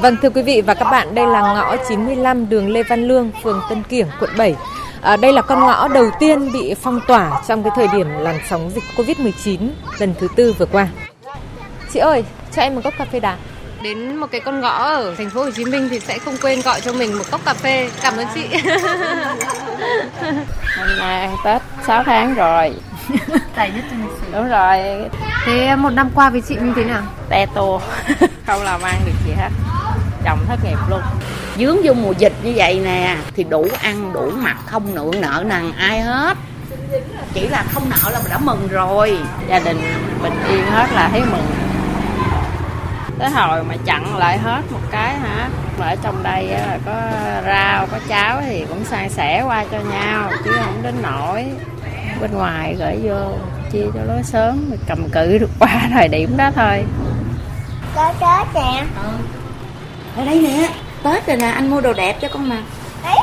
Vâng 0.01 0.17
thưa 0.21 0.29
quý 0.29 0.41
vị 0.41 0.61
và 0.61 0.73
các 0.73 0.85
bạn, 0.91 1.15
đây 1.15 1.27
là 1.27 1.41
ngõ 1.41 1.75
95 1.89 2.49
đường 2.49 2.69
Lê 2.69 2.83
Văn 2.83 3.07
Lương, 3.07 3.31
phường 3.43 3.61
Tân 3.69 3.83
Kiểng, 3.83 4.07
quận 4.19 4.29
7. 4.37 4.55
À, 5.01 5.17
đây 5.17 5.33
là 5.33 5.41
con 5.41 5.59
ngõ 5.59 5.87
đầu 5.87 6.09
tiên 6.19 6.51
bị 6.53 6.75
phong 6.81 6.99
tỏa 7.07 7.41
trong 7.47 7.63
cái 7.63 7.71
thời 7.75 7.87
điểm 7.87 8.07
làn 8.19 8.39
sóng 8.49 8.71
dịch 8.75 8.83
Covid-19 8.97 9.69
lần 9.99 10.13
thứ 10.19 10.27
tư 10.35 10.55
vừa 10.57 10.65
qua. 10.65 10.87
Chị 11.93 11.99
ơi, 11.99 12.23
cho 12.55 12.61
em 12.61 12.75
một 12.75 12.81
cốc 12.83 12.93
cà 12.97 13.05
phê 13.05 13.19
đá. 13.19 13.37
Đến 13.83 14.15
một 14.15 14.27
cái 14.31 14.41
con 14.41 14.61
ngõ 14.61 14.83
ở 14.83 15.15
thành 15.17 15.29
phố 15.29 15.43
Hồ 15.43 15.51
Chí 15.51 15.65
Minh 15.65 15.87
thì 15.91 15.99
sẽ 15.99 16.19
không 16.19 16.37
quên 16.41 16.61
gọi 16.61 16.81
cho 16.81 16.93
mình 16.93 17.17
một 17.17 17.23
cốc 17.31 17.41
cà 17.45 17.53
phê. 17.53 17.89
Cảm 18.01 18.17
ơn 18.17 18.27
chị. 18.35 18.45
Hôm 20.77 20.97
nay 20.99 21.29
Tết 21.45 21.61
6 21.87 22.03
tháng 22.03 22.33
rồi. 22.33 22.73
Dài 23.57 23.71
nhất 23.75 23.85
trong 23.91 24.07
lịch 24.07 24.17
sử. 24.21 24.27
Đúng 24.33 24.49
rồi. 24.49 24.77
Thế 25.45 25.75
một 25.75 25.89
năm 25.89 26.09
qua 26.15 26.29
với 26.29 26.41
chị 26.41 26.55
như 26.55 26.73
thế 26.75 26.83
nào? 26.83 27.01
Te 27.29 27.45
tua, 27.45 27.79
không 28.47 28.63
làm 28.63 28.81
ăn 28.81 28.95
được 29.05 29.11
gì 29.25 29.31
hết. 29.37 29.49
Chồng 30.25 30.39
thất 30.47 30.59
nghiệp 30.63 30.77
luôn. 30.89 31.01
dướng 31.57 31.77
vô 31.83 31.93
mùa 31.93 32.13
dịch 32.17 32.33
như 32.43 32.53
vậy 32.55 32.79
nè 32.85 33.17
thì 33.35 33.43
đủ 33.43 33.67
ăn 33.81 34.13
đủ 34.13 34.31
mặc 34.37 34.57
không 34.65 34.95
nượng 34.95 35.21
nợ 35.21 35.43
nần 35.45 35.71
ai 35.77 36.01
hết 36.01 36.37
chỉ 37.33 37.47
là 37.47 37.65
không 37.73 37.89
nợ 37.89 38.11
là 38.11 38.19
mình 38.19 38.31
đã 38.31 38.37
mừng 38.37 38.67
rồi 38.67 39.17
gia 39.49 39.59
đình 39.59 39.81
bình 40.23 40.33
yên 40.49 40.65
hết 40.65 40.87
là 40.93 41.09
thấy 41.11 41.21
mừng 41.31 41.45
tới 43.21 43.29
hồi 43.29 43.63
mà 43.63 43.75
chặn 43.85 44.17
lại 44.17 44.37
hết 44.37 44.61
một 44.71 44.79
cái 44.91 45.17
hả? 45.17 45.49
Mà 45.77 45.87
ở 45.87 45.95
trong 46.03 46.23
đây 46.23 46.51
á, 46.51 46.65
là 46.67 46.77
có 46.85 46.93
rau 47.45 47.87
có 47.91 47.99
cháo 48.07 48.41
thì 48.41 48.65
cũng 48.69 48.85
san 48.85 49.09
sẻ 49.09 49.43
qua 49.47 49.65
cho 49.71 49.79
nhau 49.79 50.31
chứ 50.45 50.51
không 50.63 50.83
đến 50.83 50.95
nổi 51.01 51.45
bên 52.21 52.31
ngoài 52.33 52.75
gửi 52.79 52.99
vô 53.03 53.37
chia 53.71 53.85
cho 53.93 53.99
nó 54.07 54.21
sớm 54.23 54.69
rồi 54.69 54.79
cầm 54.87 55.09
cự 55.09 55.37
được 55.37 55.49
qua 55.59 55.81
thời 55.93 56.07
điểm 56.07 56.37
đó 56.37 56.51
thôi. 56.55 56.85
Có 57.95 58.13
Tết 58.19 58.47
nè 58.53 58.83
ở 60.15 60.25
đây 60.25 60.39
nè 60.39 60.69
tết 61.03 61.27
rồi 61.27 61.37
nè 61.37 61.47
anh 61.47 61.69
mua 61.69 61.81
đồ 61.81 61.93
đẹp 61.93 62.17
cho 62.21 62.27
con 62.33 62.49
mặc 62.49 62.63
đấy 63.03 63.17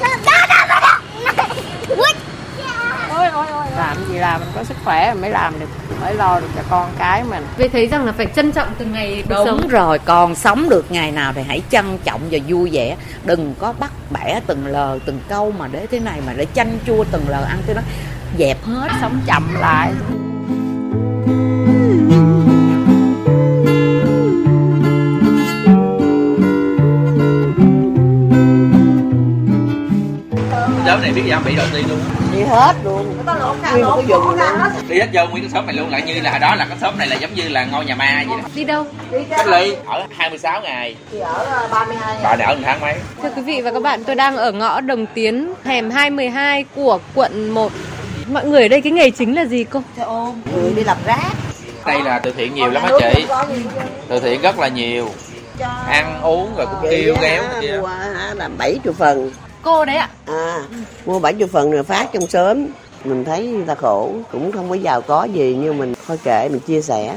đó 0.00 0.08
đó 0.26 0.46
đó 0.48 0.66
đó 0.68 0.80
đó. 0.80 0.98
Ôi 3.10 3.28
ôi 3.32 3.46
ôi. 3.52 3.66
Làm 3.76 3.96
gì 4.08 4.18
làm 4.18 4.40
mình 4.40 4.48
có 4.54 4.64
sức 4.64 4.76
khỏe 4.84 5.12
mình 5.12 5.20
mới 5.20 5.30
làm 5.30 5.60
được 5.60 5.68
mới 6.00 6.14
lo 6.14 6.40
được 6.40 6.48
cho 6.56 6.62
con 6.70 6.90
cái 6.98 7.24
mình. 7.24 7.46
Vì 7.56 7.68
thấy 7.68 7.86
rằng 7.86 8.04
là 8.04 8.12
phải 8.12 8.26
trân 8.36 8.52
trọng 8.52 8.68
từng 8.78 8.92
ngày 8.92 9.22
đúng 9.28 9.46
sống. 9.46 9.68
rồi 9.68 9.98
còn 9.98 10.34
sống 10.34 10.68
được 10.68 10.86
ngày 10.90 11.12
nào 11.12 11.32
thì 11.32 11.42
hãy 11.42 11.62
trân 11.70 11.98
trọng 12.04 12.20
và 12.30 12.38
vui 12.48 12.70
vẻ. 12.72 12.96
Đừng 13.24 13.54
có 13.58 13.74
bắt 13.80 13.92
bẻ 14.10 14.40
từng 14.46 14.66
lời 14.66 15.00
từng 15.06 15.20
câu 15.28 15.52
mà 15.58 15.68
để 15.72 15.86
thế 15.90 16.00
này 16.00 16.20
mà 16.26 16.32
để 16.36 16.46
chanh 16.54 16.78
chua 16.86 17.04
từng 17.10 17.28
lời 17.28 17.44
ăn 17.44 17.58
tôi 17.66 17.74
nói 17.74 17.84
dẹp 18.38 18.64
hết 18.64 18.88
sống 19.00 19.20
chậm 19.26 19.54
lại 19.60 19.92
xóm 30.98 31.02
này 31.02 31.12
biết 31.12 31.22
gì 31.24 31.30
không 31.30 31.44
bị 31.44 31.56
đầu 31.56 31.66
tiên 31.72 31.84
luôn. 31.88 31.98
Đi 32.32 32.42
hết 32.42 32.74
luôn. 32.84 33.16
Nguyên 33.72 33.84
một 33.84 33.94
cái 33.96 34.04
vùng 34.08 34.08
luôn. 34.08 34.38
đi 34.88 34.98
hết 34.98 35.06
vô 35.12 35.26
nguyên 35.26 35.42
cái 35.44 35.50
xóm 35.50 35.66
này 35.66 35.74
luôn 35.74 35.90
lại 35.90 36.02
như 36.02 36.20
là 36.20 36.38
đó 36.38 36.54
là 36.54 36.64
cái 36.68 36.78
xóm 36.80 36.98
này 36.98 37.08
là 37.08 37.16
giống 37.16 37.34
như 37.34 37.48
là 37.48 37.64
ngôi 37.64 37.84
nhà 37.84 37.94
ma 37.94 38.24
vậy 38.28 38.36
đó 38.42 38.48
Đi 38.54 38.64
đâu? 38.64 38.86
cách 39.30 39.46
ly. 39.46 39.74
Ở 39.86 40.06
26 40.16 40.60
ngày. 40.60 40.96
Thì 41.12 41.18
ở 41.18 41.68
32 41.72 42.16
bà 42.22 42.36
này 42.36 42.46
ở 42.46 42.54
một 42.54 42.62
tháng 42.64 42.80
mấy? 42.80 42.94
Thưa 43.22 43.30
quý 43.36 43.42
vị 43.42 43.60
và 43.60 43.70
các 43.70 43.82
bạn, 43.82 44.04
tôi 44.04 44.16
đang 44.16 44.36
ở 44.36 44.52
ngõ 44.52 44.80
Đồng 44.80 45.06
Tiến, 45.14 45.54
hẻm 45.64 45.90
212 45.90 46.64
của 46.74 46.98
quận 47.14 47.50
1. 47.50 47.72
Mọi 48.32 48.44
người 48.44 48.62
ở 48.62 48.68
đây 48.68 48.80
cái 48.80 48.92
nghề 48.92 49.10
chính 49.10 49.34
là 49.34 49.44
gì 49.44 49.64
cô? 49.64 49.82
xe 49.96 50.02
ôm 50.02 50.42
người 50.54 50.72
đi 50.76 50.84
làm 50.84 50.96
rác. 51.06 51.32
Đây 51.86 52.02
là 52.02 52.18
từ 52.18 52.32
thiện 52.36 52.54
nhiều 52.54 52.70
lắm 52.70 52.82
á 52.82 52.90
chị? 53.14 53.24
từ 54.08 54.20
thiện 54.20 54.40
rất 54.42 54.58
là 54.58 54.68
nhiều. 54.68 55.08
Ăn 55.88 56.22
uống 56.22 56.56
rồi 56.56 56.66
cũng 56.66 56.90
kêu 56.90 57.16
ghéo 57.20 57.42
này 57.42 57.58
kia. 57.60 57.78
mua 57.80 57.86
hả, 57.86 58.34
là 58.34 58.48
bảy 58.58 58.78
chục 58.84 58.96
phần 58.98 59.30
Cô 59.62 59.84
đấy 59.84 59.96
ạ. 59.96 60.08
à 60.26 60.60
mua 61.06 61.18
bảy 61.18 61.34
chục 61.34 61.50
phần 61.52 61.70
rồi 61.70 61.82
phát 61.82 62.08
trong 62.12 62.26
sớm. 62.28 62.66
Mình 63.04 63.24
thấy 63.24 63.46
người 63.46 63.66
ta 63.66 63.74
khổ 63.74 64.12
cũng 64.32 64.52
không 64.52 64.68
có 64.68 64.74
giàu 64.74 65.00
có 65.00 65.24
gì 65.24 65.56
nhưng 65.60 65.78
mình 65.78 65.94
thôi 66.06 66.18
kệ 66.24 66.48
mình 66.48 66.60
chia 66.60 66.82
sẻ. 66.82 67.14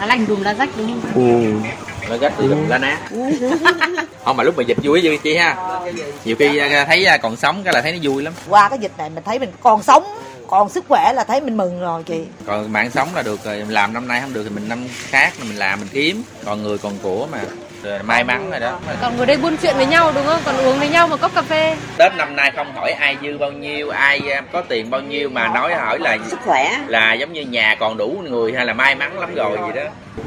Lá 0.00 0.06
lành 0.06 0.26
đùm 0.26 0.42
lá 0.42 0.52
rách 0.54 0.68
đúng 0.76 0.86
không? 0.86 1.12
ừ. 1.14 1.68
rồi 2.08 2.18
gách 2.18 2.32
thì 2.38 2.48
la 2.68 2.78
nát 2.78 2.98
không 4.24 4.36
mà 4.36 4.44
lúc 4.44 4.56
mà 4.56 4.62
dịch 4.62 4.78
vui 4.82 5.00
vui 5.04 5.16
chị 5.16 5.36
ha. 5.36 5.80
Nhiều 6.24 6.36
khi 6.38 6.58
à, 6.58 6.84
thấy 6.84 7.04
à, 7.04 7.16
còn 7.16 7.36
sống 7.36 7.62
cái 7.64 7.74
là 7.74 7.82
thấy 7.82 7.92
nó 7.92 7.98
vui 8.02 8.22
lắm. 8.22 8.32
Qua 8.48 8.68
cái 8.68 8.78
dịch 8.78 8.92
này 8.98 9.10
mình 9.10 9.24
thấy 9.24 9.38
mình 9.38 9.50
còn 9.62 9.82
sống 9.82 10.04
còn 10.46 10.68
sức 10.68 10.84
khỏe 10.88 11.12
là 11.14 11.24
thấy 11.24 11.40
mình 11.40 11.56
mừng 11.56 11.80
rồi 11.80 12.02
chị. 12.02 12.24
Còn 12.46 12.72
mạng 12.72 12.90
sống 12.90 13.08
là 13.14 13.22
được 13.22 13.44
rồi. 13.44 13.64
Làm 13.68 13.92
năm 13.92 14.08
nay 14.08 14.20
không 14.20 14.32
được 14.32 14.42
thì 14.44 14.50
mình 14.50 14.68
năm 14.68 14.84
khác 15.10 15.32
mình 15.48 15.56
làm 15.56 15.80
mình 15.80 15.88
kiếm. 15.92 16.22
Còn 16.44 16.62
người 16.62 16.78
còn 16.78 16.92
của 17.02 17.26
mà 17.32 17.38
rồi 17.82 17.98
may 18.02 18.24
mắn 18.24 18.50
rồi 18.50 18.60
đó. 18.60 18.78
Còn 19.00 19.16
ngồi 19.16 19.26
đây 19.26 19.36
buôn 19.36 19.56
chuyện 19.56 19.76
với 19.76 19.86
nhau 19.86 20.12
đúng 20.14 20.26
không? 20.26 20.40
Còn 20.44 20.56
uống 20.56 20.78
với 20.78 20.88
nhau 20.88 21.08
một 21.08 21.20
cốc 21.20 21.34
cà 21.34 21.42
phê. 21.42 21.76
Tết 21.96 22.12
năm 22.16 22.36
nay 22.36 22.52
không 22.56 22.74
hỏi 22.74 22.92
ai 22.92 23.16
dư 23.22 23.38
bao 23.38 23.52
nhiêu 23.52 23.90
ai 23.90 24.20
à, 24.30 24.42
có 24.52 24.62
tiền 24.68 24.90
bao 24.90 25.00
nhiêu 25.00 25.28
mà 25.28 25.48
nói 25.48 25.74
hỏi 25.74 25.98
là 25.98 26.18
sức 26.30 26.38
khỏe. 26.44 26.78
là 26.86 27.12
giống 27.12 27.32
như 27.32 27.42
nhà 27.42 27.76
còn 27.80 27.96
đủ 27.96 28.16
người 28.30 28.52
hay 28.52 28.66
là 28.66 28.72
may 28.72 28.94
mắn 28.94 29.20
lắm 29.20 29.34
rồi 29.34 29.58
gì 29.66 29.80
đó. 29.80 29.82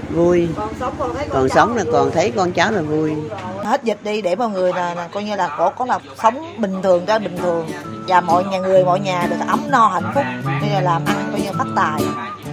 Vui. 0.10 0.48
Còn 1.30 1.50
sống 1.50 1.76
là 1.76 1.84
còn 1.92 2.12
thấy 2.12 2.32
con 2.36 2.52
cháu 2.52 2.72
là 2.72 2.82
vui. 2.82 3.14
Hết 3.64 3.84
dịch 3.84 3.98
đi 4.04 4.22
để 4.22 4.36
mọi 4.36 4.50
người 4.50 4.74
là, 4.74 4.96
là 4.96 5.08
coi 5.12 5.24
như 5.24 5.36
là 5.36 5.50
có 5.58 5.70
có 5.70 5.86
là 5.86 6.00
sống 6.24 6.54
bình 6.58 6.82
thường 6.84 7.06
ra 7.06 7.20
bình 7.20 7.38
thường. 7.38 7.70
Và 8.08 8.22
mọi 8.22 8.44
nhà 8.44 8.60
người 8.60 8.86
mọi 8.86 9.00
nhà 9.00 9.28
được 9.30 9.36
ấm 9.48 9.62
no 9.70 9.88
hạnh 9.88 10.12
phúc. 10.16 10.24
Như 10.62 10.68
là 10.74 10.82
làm 10.82 11.06
ăn 11.06 11.30
coi 11.32 11.42
như 11.42 11.50
phát 11.58 11.68
tài. 11.76 12.02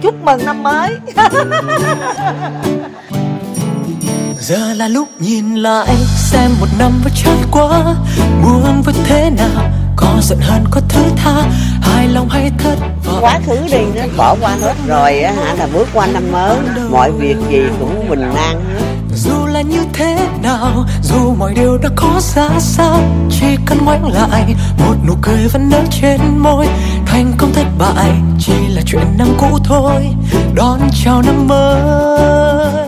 Chúc 0.01 0.15
mừng 0.23 0.45
năm 0.45 0.63
mới 0.63 0.97
Giờ 4.43 4.73
là 4.73 4.87
lúc 4.87 5.07
nhìn 5.19 5.55
lại 5.55 5.95
xem 6.15 6.51
một 6.59 6.67
năm 6.79 6.91
vừa 7.03 7.11
trôi 7.23 7.37
qua 7.51 7.95
Buông 8.43 8.81
với 8.81 8.93
thế 9.03 9.29
nào 9.29 9.71
Có 9.95 10.07
giận 10.21 10.39
hơn 10.41 10.63
có 10.71 10.81
thứ 10.89 11.03
tha. 11.15 11.43
Hài 11.81 12.07
lòng 12.07 12.29
hay 12.29 12.51
thất 12.57 12.75
vọng? 13.05 13.17
Quá 13.21 13.39
khứ 13.45 13.57
đi 13.71 13.85
nó 13.95 14.03
bỏ 14.17 14.35
qua 14.41 14.57
hết 14.61 14.73
rồi 14.87 15.19
á 15.19 15.31
hả? 15.31 15.53
Là 15.53 15.67
bước 15.73 15.87
qua 15.93 16.05
năm 16.05 16.31
mới 16.31 16.57
mọi 16.91 17.11
việc 17.11 17.35
gì 17.49 17.61
cũng 17.79 18.09
bình 18.09 18.21
an 18.35 18.63
Dù 19.15 19.45
là 19.45 19.61
như 19.61 19.83
thế 19.93 20.27
nào 20.41 20.85
Dù 21.03 21.33
mọi 21.33 21.53
điều 21.53 21.77
đã 21.77 21.89
có 21.95 22.21
ra 22.35 22.49
sao 22.59 22.99
Chỉ 23.31 23.57
cần 23.65 23.77
ngoảnh 23.85 24.13
lại 24.13 24.55
Một 24.85 24.95
nụ 25.07 25.13
cười 25.21 25.47
vẫn 25.47 25.69
nở 25.69 25.81
trên 26.01 26.19
môi. 26.37 26.67
Thành 27.05 27.33
công 27.37 27.53
thất 27.53 27.65
bại 27.77 28.11
Chỉ 28.39 28.67
là 28.69 28.81
chuyện 28.85 29.17
năm 29.17 29.27
cũ 29.37 29.59
thôi 29.63 30.07
Đón 30.55 30.79
chào 31.03 31.21
năm 31.21 31.47
mới 31.47 32.82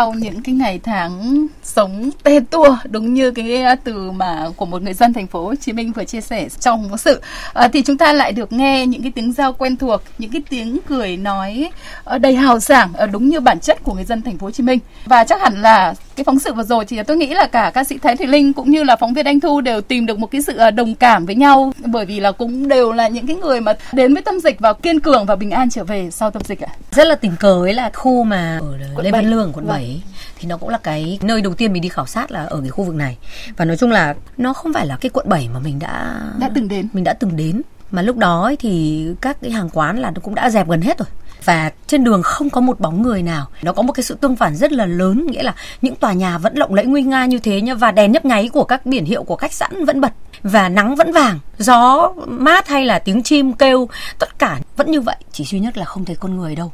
sau 0.00 0.12
những 0.12 0.42
cái 0.42 0.54
ngày 0.54 0.80
tháng 0.82 1.46
sống 1.62 2.10
tê 2.22 2.40
tua 2.50 2.76
đúng 2.90 3.14
như 3.14 3.30
cái 3.30 3.62
à, 3.62 3.74
từ 3.74 4.10
mà 4.10 4.46
của 4.56 4.66
một 4.66 4.82
người 4.82 4.94
dân 4.94 5.12
thành 5.12 5.26
phố 5.26 5.44
Hồ 5.44 5.54
Chí 5.54 5.72
Minh 5.72 5.92
vừa 5.92 6.04
chia 6.04 6.20
sẻ 6.20 6.48
trong 6.60 6.88
phóng 6.88 6.98
sự. 6.98 7.20
À, 7.52 7.68
thì 7.72 7.82
chúng 7.82 7.98
ta 7.98 8.12
lại 8.12 8.32
được 8.32 8.52
nghe 8.52 8.86
những 8.86 9.02
cái 9.02 9.12
tiếng 9.14 9.32
giao 9.32 9.52
quen 9.52 9.76
thuộc 9.76 10.02
những 10.18 10.30
cái 10.30 10.42
tiếng 10.50 10.78
cười 10.88 11.16
nói 11.16 11.70
ờ, 12.04 12.18
đầy 12.18 12.34
hào 12.34 12.60
sảng 12.60 12.92
ờ, 12.92 13.06
đúng 13.06 13.28
như 13.28 13.40
bản 13.40 13.60
chất 13.60 13.78
của 13.82 13.94
người 13.94 14.04
dân 14.04 14.22
thành 14.22 14.38
phố 14.38 14.46
Hồ 14.46 14.50
Chí 14.50 14.62
Minh. 14.62 14.78
Và 15.04 15.24
chắc 15.24 15.40
hẳn 15.40 15.62
là 15.62 15.94
cái 16.20 16.24
phóng 16.24 16.38
sự 16.38 16.54
vừa 16.54 16.62
rồi 16.62 16.84
thì 16.84 17.02
tôi 17.02 17.16
nghĩ 17.16 17.26
là 17.34 17.46
cả 17.46 17.70
ca 17.74 17.84
sĩ 17.84 17.98
Thái 17.98 18.16
Thùy 18.16 18.26
Linh 18.26 18.52
cũng 18.52 18.70
như 18.70 18.82
là 18.84 18.96
phóng 18.96 19.14
viên 19.14 19.26
Anh 19.26 19.40
Thu 19.40 19.60
đều 19.60 19.80
tìm 19.80 20.06
được 20.06 20.18
một 20.18 20.26
cái 20.30 20.42
sự 20.42 20.56
ờ, 20.56 20.70
đồng 20.70 20.94
cảm 20.94 21.26
với 21.26 21.34
nhau 21.34 21.72
bởi 21.86 22.06
vì 22.06 22.20
là 22.20 22.32
cũng 22.32 22.68
đều 22.68 22.92
là 22.92 23.08
những 23.08 23.26
cái 23.26 23.36
người 23.36 23.60
mà 23.60 23.74
đến 23.92 24.14
với 24.14 24.22
tâm 24.22 24.40
dịch 24.40 24.60
và 24.60 24.72
kiên 24.72 25.00
cường 25.00 25.26
và 25.26 25.36
bình 25.36 25.50
an 25.50 25.70
trở 25.70 25.84
về 25.84 26.10
sau 26.10 26.30
tâm 26.30 26.42
dịch 26.44 26.60
ạ. 26.60 26.68
rất 26.92 27.06
là 27.06 27.14
tình 27.14 27.32
cờ 27.40 27.62
ấy 27.64 27.74
là 27.74 27.90
khu 27.94 28.24
mà 28.24 28.58
ở 28.62 28.78
Quận 28.94 29.04
Lê. 29.04 29.10
Văn 29.10 29.30
Lương 29.30 29.52
quận 29.52 29.66
Vâng. 29.66 29.74
7 29.76 30.02
thì 30.38 30.48
nó 30.48 30.56
cũng 30.56 30.68
là 30.68 30.78
cái 30.78 31.18
nơi 31.22 31.40
đầu 31.40 31.54
tiên 31.54 31.72
mình 31.72 31.82
đi 31.82 31.88
khảo 31.88 32.06
sát 32.06 32.30
là 32.30 32.44
ở 32.44 32.60
cái 32.60 32.70
khu 32.70 32.84
vực 32.84 32.94
này 32.94 33.16
và 33.56 33.64
nói 33.64 33.76
chung 33.76 33.90
là 33.90 34.14
nó 34.36 34.52
không 34.52 34.72
phải 34.72 34.86
là 34.86 34.96
cái 35.00 35.10
quận 35.10 35.28
7 35.28 35.48
mà 35.54 35.60
mình 35.60 35.78
đã 35.78 36.20
đã 36.40 36.50
từng 36.54 36.68
đến 36.68 36.88
mình 36.92 37.04
đã 37.04 37.12
từng 37.12 37.36
đến 37.36 37.62
mà 37.90 38.02
lúc 38.02 38.16
đó 38.16 38.52
thì 38.58 39.06
các 39.20 39.36
cái 39.42 39.50
hàng 39.50 39.68
quán 39.72 39.98
là 39.98 40.10
nó 40.10 40.20
cũng 40.22 40.34
đã 40.34 40.50
dẹp 40.50 40.68
gần 40.68 40.80
hết 40.80 40.98
rồi 40.98 41.08
và 41.44 41.70
trên 41.86 42.04
đường 42.04 42.22
không 42.22 42.50
có 42.50 42.60
một 42.60 42.80
bóng 42.80 43.02
người 43.02 43.22
nào. 43.22 43.46
Nó 43.62 43.72
có 43.72 43.82
một 43.82 43.92
cái 43.92 44.04
sự 44.04 44.14
tương 44.20 44.36
phản 44.36 44.56
rất 44.56 44.72
là 44.72 44.86
lớn 44.86 45.26
nghĩa 45.26 45.42
là 45.42 45.54
những 45.82 45.96
tòa 45.96 46.12
nhà 46.12 46.38
vẫn 46.38 46.56
lộng 46.56 46.74
lẫy 46.74 46.86
nguy 46.86 47.02
nga 47.02 47.26
như 47.26 47.38
thế 47.38 47.60
nhá 47.60 47.74
và 47.74 47.90
đèn 47.90 48.12
nhấp 48.12 48.24
nháy 48.24 48.48
của 48.52 48.64
các 48.64 48.86
biển 48.86 49.04
hiệu 49.04 49.22
của 49.22 49.36
khách 49.36 49.52
sạn 49.52 49.84
vẫn 49.84 50.00
bật 50.00 50.12
và 50.42 50.68
nắng 50.68 50.94
vẫn 50.94 51.12
vàng 51.12 51.38
gió 51.58 52.12
mát 52.26 52.68
hay 52.68 52.84
là 52.84 52.98
tiếng 52.98 53.22
chim 53.22 53.52
kêu 53.52 53.88
tất 54.18 54.38
cả 54.38 54.58
vẫn 54.76 54.90
như 54.90 55.00
vậy. 55.00 55.16
Chỉ 55.32 55.44
duy 55.44 55.60
nhất 55.60 55.78
là 55.78 55.84
không 55.84 56.04
thấy 56.04 56.16
con 56.16 56.36
người 56.36 56.54
đâu. 56.54 56.72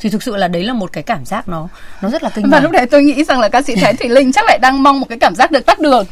Thì 0.00 0.10
thực 0.10 0.22
sự 0.22 0.36
là 0.36 0.48
đấy 0.48 0.64
là 0.64 0.72
một 0.72 0.92
cái 0.92 1.02
cảm 1.02 1.24
giác 1.24 1.48
nó 1.48 1.68
nó 2.02 2.08
rất 2.08 2.22
là 2.22 2.30
kinh 2.30 2.50
Và 2.50 2.60
lúc 2.60 2.72
đấy 2.72 2.86
tôi 2.86 3.02
nghĩ 3.02 3.24
rằng 3.24 3.40
là 3.40 3.48
ca 3.48 3.62
sĩ 3.62 3.74
Thái 3.76 3.94
Thùy 3.94 4.08
Linh 4.08 4.32
chắc 4.32 4.44
lại 4.44 4.58
đang 4.62 4.82
mong 4.82 5.00
một 5.00 5.06
cái 5.08 5.18
cảm 5.18 5.34
giác 5.34 5.50
được 5.50 5.66
tắt 5.66 5.80
đường. 5.80 6.06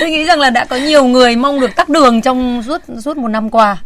Tôi 0.00 0.10
nghĩ 0.10 0.24
rằng 0.24 0.38
là 0.38 0.50
đã 0.50 0.64
có 0.64 0.76
nhiều 0.76 1.04
người 1.04 1.36
mong 1.36 1.60
được 1.60 1.76
tắt 1.76 1.88
đường 1.88 2.20
trong 2.22 2.62
suốt 2.66 2.82
suốt 3.04 3.16
một 3.16 3.28
năm 3.28 3.50
qua 3.50 3.76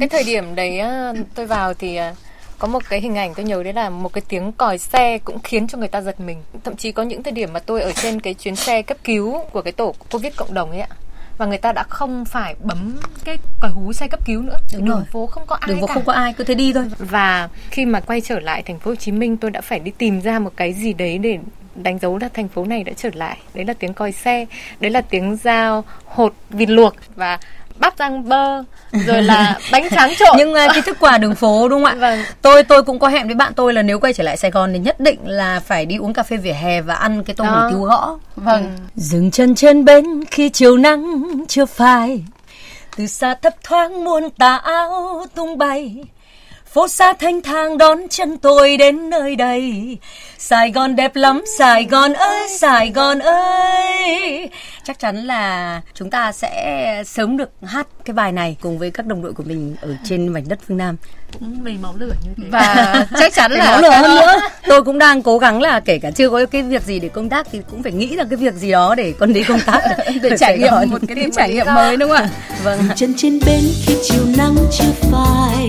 cái 0.00 0.08
thời 0.08 0.24
điểm 0.24 0.54
đấy 0.54 0.78
á, 0.78 1.12
tôi 1.34 1.46
vào 1.46 1.74
thì 1.74 1.96
à, 1.96 2.14
có 2.58 2.68
một 2.68 2.82
cái 2.88 3.00
hình 3.00 3.14
ảnh 3.18 3.34
tôi 3.34 3.44
nhớ 3.44 3.62
đấy 3.62 3.72
là 3.72 3.90
một 3.90 4.12
cái 4.12 4.22
tiếng 4.28 4.52
còi 4.52 4.78
xe 4.78 5.18
cũng 5.18 5.38
khiến 5.44 5.68
cho 5.68 5.78
người 5.78 5.88
ta 5.88 6.00
giật 6.00 6.20
mình 6.20 6.38
thậm 6.64 6.76
chí 6.76 6.92
có 6.92 7.02
những 7.02 7.22
thời 7.22 7.32
điểm 7.32 7.52
mà 7.52 7.60
tôi 7.60 7.82
ở 7.82 7.92
trên 7.92 8.20
cái 8.20 8.34
chuyến 8.34 8.56
xe 8.56 8.82
cấp 8.82 8.96
cứu 9.04 9.38
của 9.52 9.62
cái 9.62 9.72
tổ 9.72 9.94
covid 10.12 10.32
cộng 10.36 10.54
đồng 10.54 10.70
ấy 10.70 10.80
ạ 10.80 10.88
và 11.38 11.46
người 11.46 11.58
ta 11.58 11.72
đã 11.72 11.82
không 11.82 12.24
phải 12.24 12.54
bấm 12.62 12.96
cái 13.24 13.38
còi 13.60 13.70
hú 13.70 13.92
xe 13.92 14.08
cấp 14.08 14.20
cứu 14.26 14.42
nữa 14.42 14.56
Đúng 14.74 14.84
đường 14.84 14.96
rồi. 14.96 15.04
phố 15.12 15.26
không 15.26 15.42
có 15.46 15.56
ai 15.60 15.68
đường 15.68 15.80
phố 15.80 15.86
cả. 15.86 15.94
không 15.94 16.04
có 16.04 16.12
ai 16.12 16.32
cứ 16.32 16.44
thế 16.44 16.54
đi 16.54 16.72
thôi 16.72 16.84
và 16.98 17.48
khi 17.70 17.86
mà 17.86 18.00
quay 18.00 18.20
trở 18.20 18.40
lại 18.40 18.62
thành 18.62 18.78
phố 18.78 18.90
Hồ 18.90 18.94
Chí 18.94 19.12
Minh 19.12 19.36
tôi 19.36 19.50
đã 19.50 19.60
phải 19.60 19.78
đi 19.78 19.90
tìm 19.98 20.20
ra 20.20 20.38
một 20.38 20.50
cái 20.56 20.72
gì 20.72 20.92
đấy 20.92 21.18
để 21.18 21.38
đánh 21.74 21.98
dấu 21.98 22.18
là 22.18 22.28
thành 22.28 22.48
phố 22.48 22.64
này 22.64 22.84
đã 22.84 22.92
trở 22.96 23.08
lại. 23.14 23.38
Đấy 23.54 23.64
là 23.64 23.74
tiếng 23.78 23.94
còi 23.94 24.12
xe 24.12 24.46
đấy 24.80 24.90
là 24.90 25.00
tiếng 25.00 25.36
dao 25.36 25.84
hột 26.04 26.34
vịt 26.50 26.68
luộc 26.70 26.94
và 27.16 27.38
bắp 27.78 27.94
rang 27.98 28.28
bơ 28.28 28.62
rồi 28.92 29.22
là 29.22 29.58
bánh 29.72 29.88
tráng 29.90 30.14
trộn. 30.18 30.36
Nhưng 30.38 30.54
à, 30.54 30.68
cái 30.68 30.82
thức 30.82 30.96
quà 31.00 31.18
đường 31.18 31.34
phố 31.34 31.68
đúng 31.68 31.84
không 31.84 32.00
ạ? 32.00 32.24
Tôi 32.42 32.62
tôi 32.62 32.82
cũng 32.82 32.98
có 32.98 33.08
hẹn 33.08 33.26
với 33.26 33.34
bạn 33.34 33.52
tôi 33.54 33.72
là 33.72 33.82
nếu 33.82 34.00
quay 34.00 34.12
trở 34.12 34.24
lại 34.24 34.36
Sài 34.36 34.50
Gòn 34.50 34.72
thì 34.72 34.78
nhất 34.78 35.00
định 35.00 35.18
là 35.24 35.60
phải 35.60 35.86
đi 35.86 35.96
uống 35.96 36.12
cà 36.12 36.22
phê 36.22 36.36
vỉa 36.36 36.52
hè 36.52 36.80
và 36.80 36.94
ăn 36.94 37.24
cái 37.24 37.36
tô 37.36 37.44
hủ 37.44 37.56
tiếu 37.70 37.80
gõ. 37.80 38.18
Vâng. 38.36 38.76
dừng 38.94 39.30
chân 39.30 39.54
trên 39.54 39.84
bến 39.84 40.24
khi 40.30 40.48
chiều 40.48 40.76
nắng 40.76 41.22
chưa 41.48 41.66
phai. 41.66 42.24
Từ 42.96 43.06
xa 43.06 43.34
thấp 43.34 43.54
thoáng 43.62 44.04
muôn 44.04 44.30
tà 44.30 44.56
áo 44.56 45.26
tung 45.34 45.58
bay 45.58 46.04
phố 46.74 46.88
xa 46.88 47.12
thanh 47.12 47.42
thang 47.42 47.78
đón 47.78 47.98
chân 48.10 48.38
tôi 48.38 48.76
đến 48.76 49.10
nơi 49.10 49.36
đây. 49.36 49.98
Sài 50.38 50.70
Gòn 50.70 50.96
đẹp 50.96 51.16
lắm 51.16 51.44
Sài 51.58 51.84
Gòn 51.84 52.12
ơi 52.12 52.48
Sài 52.58 52.90
Gòn 52.90 53.18
ơi. 53.18 54.50
Chắc 54.84 54.98
chắn 54.98 55.16
là 55.16 55.80
chúng 55.94 56.10
ta 56.10 56.32
sẽ 56.32 57.02
sớm 57.06 57.36
được 57.36 57.50
hát 57.62 57.86
cái 58.04 58.14
bài 58.14 58.32
này 58.32 58.56
cùng 58.60 58.78
với 58.78 58.90
các 58.90 59.06
đồng 59.06 59.22
đội 59.22 59.32
của 59.32 59.42
mình 59.46 59.76
ở 59.80 59.88
trên 60.04 60.28
mảnh 60.28 60.44
đất 60.48 60.58
phương 60.68 60.76
Nam. 60.76 60.96
Vì 61.62 61.76
máu 61.82 61.94
lửa 61.98 62.12
như 62.24 62.30
thế. 62.36 62.44
Và 62.50 63.06
chắc 63.18 63.32
chắn 63.32 63.52
là 63.52 63.64
máu 63.64 63.82
lửa 63.82 63.90
hơn 63.90 64.16
nữa. 64.20 64.40
Tôi 64.66 64.84
cũng 64.84 64.98
đang 64.98 65.22
cố 65.22 65.38
gắng 65.38 65.62
là 65.62 65.80
kể 65.80 65.98
cả 65.98 66.10
chưa 66.10 66.30
có 66.30 66.46
cái 66.46 66.62
việc 66.62 66.82
gì 66.82 66.98
để 67.00 67.08
công 67.08 67.28
tác 67.28 67.46
thì 67.52 67.60
cũng 67.70 67.82
phải 67.82 67.92
nghĩ 67.92 68.16
ra 68.16 68.24
cái 68.30 68.36
việc 68.36 68.54
gì 68.54 68.70
đó 68.70 68.94
để 68.94 69.14
con 69.18 69.32
đi 69.32 69.44
công 69.44 69.60
tác. 69.60 69.80
Để 70.22 70.30
trải 70.38 70.58
nghiệm 70.58 70.72
một 70.90 70.98
cái 71.08 71.14
điểm 71.14 71.30
trải 71.30 71.52
nghiệm 71.52 71.66
mới 71.74 71.96
đúng 71.96 72.10
không 72.10 72.18
ạ? 72.18 72.28
Vâng 72.62 72.78
chân 72.96 73.14
trên 73.16 73.40
bến 73.46 73.60
khi 73.86 73.96
chiều 74.02 74.22
nắng 74.36 74.56
chưa 74.78 75.08
phai 75.12 75.68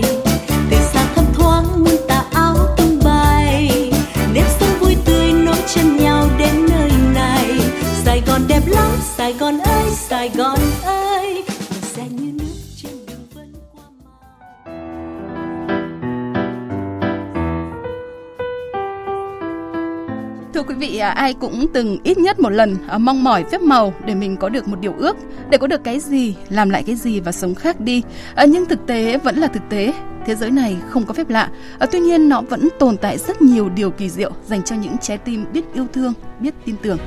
vị, 20.76 20.98
à, 20.98 21.10
ai 21.10 21.34
cũng 21.34 21.66
từng 21.74 21.98
ít 22.04 22.18
nhất 22.18 22.40
một 22.40 22.50
lần 22.50 22.76
à, 22.88 22.98
mong 22.98 23.24
mỏi 23.24 23.44
phép 23.50 23.60
màu 23.60 23.94
để 24.04 24.14
mình 24.14 24.36
có 24.36 24.48
được 24.48 24.68
một 24.68 24.80
điều 24.80 24.94
ước, 24.98 25.16
để 25.50 25.58
có 25.58 25.66
được 25.66 25.84
cái 25.84 26.00
gì, 26.00 26.34
làm 26.48 26.70
lại 26.70 26.82
cái 26.82 26.96
gì 26.96 27.20
và 27.20 27.32
sống 27.32 27.54
khác 27.54 27.80
đi. 27.80 28.02
À, 28.34 28.44
nhưng 28.44 28.66
thực 28.66 28.86
tế 28.86 29.18
vẫn 29.18 29.36
là 29.36 29.46
thực 29.46 29.62
tế. 29.68 29.94
Thế 30.26 30.34
giới 30.34 30.50
này 30.50 30.76
không 30.88 31.06
có 31.06 31.14
phép 31.14 31.30
lạ. 31.30 31.50
Tuy 31.92 31.98
nhiên 31.98 32.28
nó 32.28 32.40
vẫn 32.40 32.68
tồn 32.78 32.96
tại 32.96 33.18
rất 33.18 33.42
nhiều 33.42 33.68
điều 33.68 33.90
kỳ 33.90 34.10
diệu 34.10 34.30
dành 34.46 34.62
cho 34.62 34.76
những 34.76 34.96
trái 35.00 35.18
tim 35.18 35.44
biết 35.52 35.64
yêu 35.74 35.86
thương, 35.92 36.12
biết 36.40 36.54
tin 36.64 36.76
tưởng. 36.82 36.98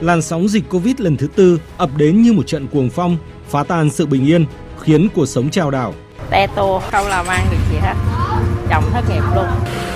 Làn 0.00 0.22
sóng 0.22 0.48
dịch 0.48 0.64
Covid 0.70 0.94
lần 0.98 1.16
thứ 1.16 1.26
tư 1.26 1.60
ập 1.76 1.90
đến 1.96 2.22
như 2.22 2.32
một 2.32 2.46
trận 2.46 2.66
cuồng 2.66 2.90
phong, 2.90 3.16
phá 3.48 3.64
tan 3.64 3.90
sự 3.90 4.06
bình 4.06 4.26
yên, 4.26 4.46
khiến 4.80 5.08
cuộc 5.14 5.26
sống 5.26 5.50
trao 5.50 5.70
đảo. 5.70 5.94
Te 6.30 6.46
tô 6.56 6.82
không 6.92 7.08
làm 7.08 7.26
ăn 7.26 7.46
được 7.50 7.58
gì 7.70 7.76
hết 7.80 7.94
chồng 8.72 8.84
thất 8.92 9.04
nghiệp 9.10 9.22
luôn 9.34 9.46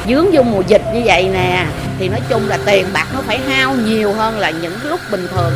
dướng 0.08 0.26
vô 0.32 0.42
mùa 0.42 0.62
dịch 0.66 0.82
như 0.94 1.02
vậy 1.04 1.30
nè 1.32 1.66
thì 1.98 2.08
nói 2.08 2.20
chung 2.30 2.42
là 2.48 2.58
tiền 2.66 2.86
bạc 2.94 3.06
nó 3.14 3.20
phải 3.20 3.38
hao 3.38 3.74
nhiều 3.86 4.12
hơn 4.12 4.38
là 4.38 4.50
những 4.50 4.72
lúc 4.90 5.00
bình 5.12 5.26
thường 5.30 5.52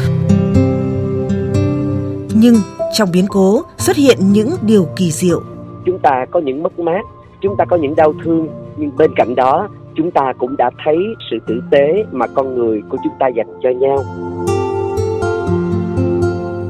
Nhưng 2.34 2.54
trong 2.92 3.08
biến 3.12 3.26
cố 3.28 3.62
xuất 3.78 3.96
hiện 3.96 4.18
những 4.32 4.50
điều 4.62 4.88
kỳ 4.96 5.10
diệu. 5.10 5.42
chúng 5.86 5.98
ta 5.98 6.26
có 6.30 6.40
những 6.40 6.62
mất 6.62 6.78
mát 6.78 7.00
chúng 7.42 7.56
ta 7.58 7.64
có 7.64 7.76
những 7.76 7.96
đau 7.96 8.14
thương 8.24 8.48
nhưng 8.76 8.96
bên 8.96 9.10
cạnh 9.16 9.34
đó 9.34 9.68
chúng 9.96 10.10
ta 10.10 10.32
cũng 10.38 10.56
đã 10.56 10.70
thấy 10.84 10.96
sự 11.30 11.36
tử 11.46 11.60
tế 11.70 12.04
mà 12.12 12.26
con 12.26 12.54
người 12.54 12.82
của 12.90 12.98
chúng 13.04 13.12
ta 13.18 13.28
dành 13.28 13.60
cho 13.62 13.70
nhau 13.70 14.04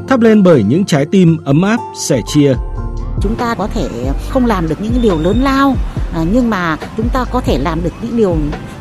Thắp 0.08 0.20
lên 0.20 0.42
bởi 0.42 0.64
những 0.68 0.84
trái 0.84 1.06
tim 1.10 1.36
ấm 1.44 1.62
áp, 1.62 1.78
sẻ 1.94 2.20
chia. 2.26 2.54
chúng 3.22 3.34
ta 3.34 3.54
có 3.58 3.66
thể 3.66 3.88
không 4.28 4.46
làm 4.46 4.68
được 4.68 4.76
những 4.80 5.02
điều 5.02 5.18
lớn 5.18 5.36
lao 5.42 5.74
à, 6.14 6.24
nhưng 6.32 6.50
mà 6.50 6.76
chúng 6.96 7.08
ta 7.08 7.24
có 7.24 7.40
thể 7.40 7.58
làm 7.58 7.82
được 7.82 7.92
những 8.02 8.16
điều 8.16 8.36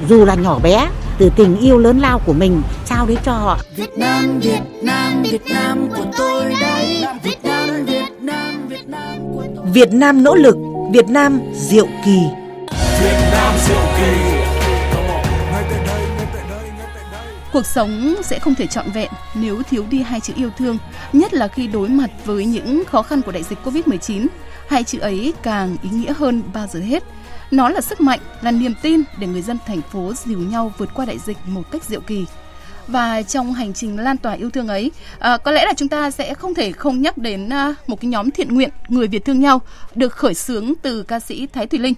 dù 0.09 0.25
là 0.25 0.35
nhỏ 0.35 0.59
bé 0.59 0.89
từ 1.17 1.29
tình 1.35 1.57
yêu 1.57 1.77
lớn 1.77 1.99
lao 1.99 2.19
của 2.25 2.33
mình 2.33 2.61
trao 2.85 3.05
đến 3.05 3.17
cho 3.23 3.33
họ 3.33 3.59
Việt 3.75 3.97
Nam 3.97 4.39
Việt 4.39 4.61
Nam 4.83 5.23
Việt 5.23 5.45
Nam 5.45 5.89
của 5.97 6.05
tôi 6.17 6.55
đấy 6.61 7.05
Việt 7.23 7.43
Nam 7.43 7.85
Việt 7.85 8.11
Nam 8.19 8.67
Việt 8.67 8.87
Nam 8.87 9.19
của 9.33 9.43
tôi 9.55 9.65
Việt 9.73 9.93
Nam 9.93 10.23
nỗ 10.23 10.35
lực, 10.35 10.55
Việt 10.93 11.07
Nam 11.09 11.39
diệu 11.53 11.87
kỳ. 12.05 12.19
Việt 13.01 13.17
Nam 13.31 13.55
diệu 13.67 13.81
kỳ 13.97 14.39
Cuộc 17.53 17.65
sống 17.65 18.15
sẽ 18.23 18.39
không 18.39 18.55
thể 18.55 18.67
trọn 18.67 18.91
vẹn 18.91 19.11
nếu 19.35 19.61
thiếu 19.69 19.85
đi 19.89 20.01
hai 20.01 20.19
chữ 20.19 20.33
yêu 20.35 20.49
thương, 20.57 20.77
nhất 21.13 21.33
là 21.33 21.47
khi 21.47 21.67
đối 21.67 21.89
mặt 21.89 22.09
với 22.25 22.45
những 22.45 22.83
khó 22.85 23.01
khăn 23.01 23.21
của 23.21 23.31
đại 23.31 23.43
dịch 23.43 23.59
Covid-19. 23.63 24.27
Hai 24.67 24.83
chữ 24.83 24.99
ấy 24.99 25.33
càng 25.43 25.77
ý 25.83 25.89
nghĩa 25.89 26.13
hơn 26.13 26.43
bao 26.53 26.67
giờ 26.67 26.79
hết. 26.79 27.03
Nó 27.51 27.69
là 27.69 27.81
sức 27.81 28.01
mạnh, 28.01 28.19
là 28.41 28.51
niềm 28.51 28.73
tin 28.81 29.01
để 29.19 29.27
người 29.27 29.41
dân 29.41 29.57
thành 29.65 29.81
phố 29.81 30.13
dìu 30.13 30.39
nhau 30.39 30.73
vượt 30.77 30.89
qua 30.93 31.05
đại 31.05 31.17
dịch 31.19 31.37
một 31.45 31.71
cách 31.71 31.83
diệu 31.83 32.01
kỳ. 32.01 32.25
Và 32.87 33.21
trong 33.21 33.53
hành 33.53 33.73
trình 33.73 33.99
lan 33.99 34.17
tỏa 34.17 34.33
yêu 34.33 34.49
thương 34.49 34.67
ấy, 34.67 34.91
à, 35.19 35.37
có 35.37 35.51
lẽ 35.51 35.65
là 35.65 35.73
chúng 35.73 35.87
ta 35.87 36.11
sẽ 36.11 36.33
không 36.33 36.53
thể 36.53 36.71
không 36.71 37.01
nhắc 37.01 37.17
đến 37.17 37.49
à, 37.49 37.75
một 37.87 38.01
cái 38.01 38.09
nhóm 38.09 38.31
thiện 38.31 38.53
nguyện 38.53 38.69
người 38.87 39.07
Việt 39.07 39.25
thương 39.25 39.39
nhau 39.39 39.61
được 39.95 40.13
khởi 40.13 40.33
xướng 40.33 40.73
từ 40.81 41.03
ca 41.03 41.19
sĩ 41.19 41.47
Thái 41.47 41.67
Thùy 41.67 41.79
Linh. 41.79 41.93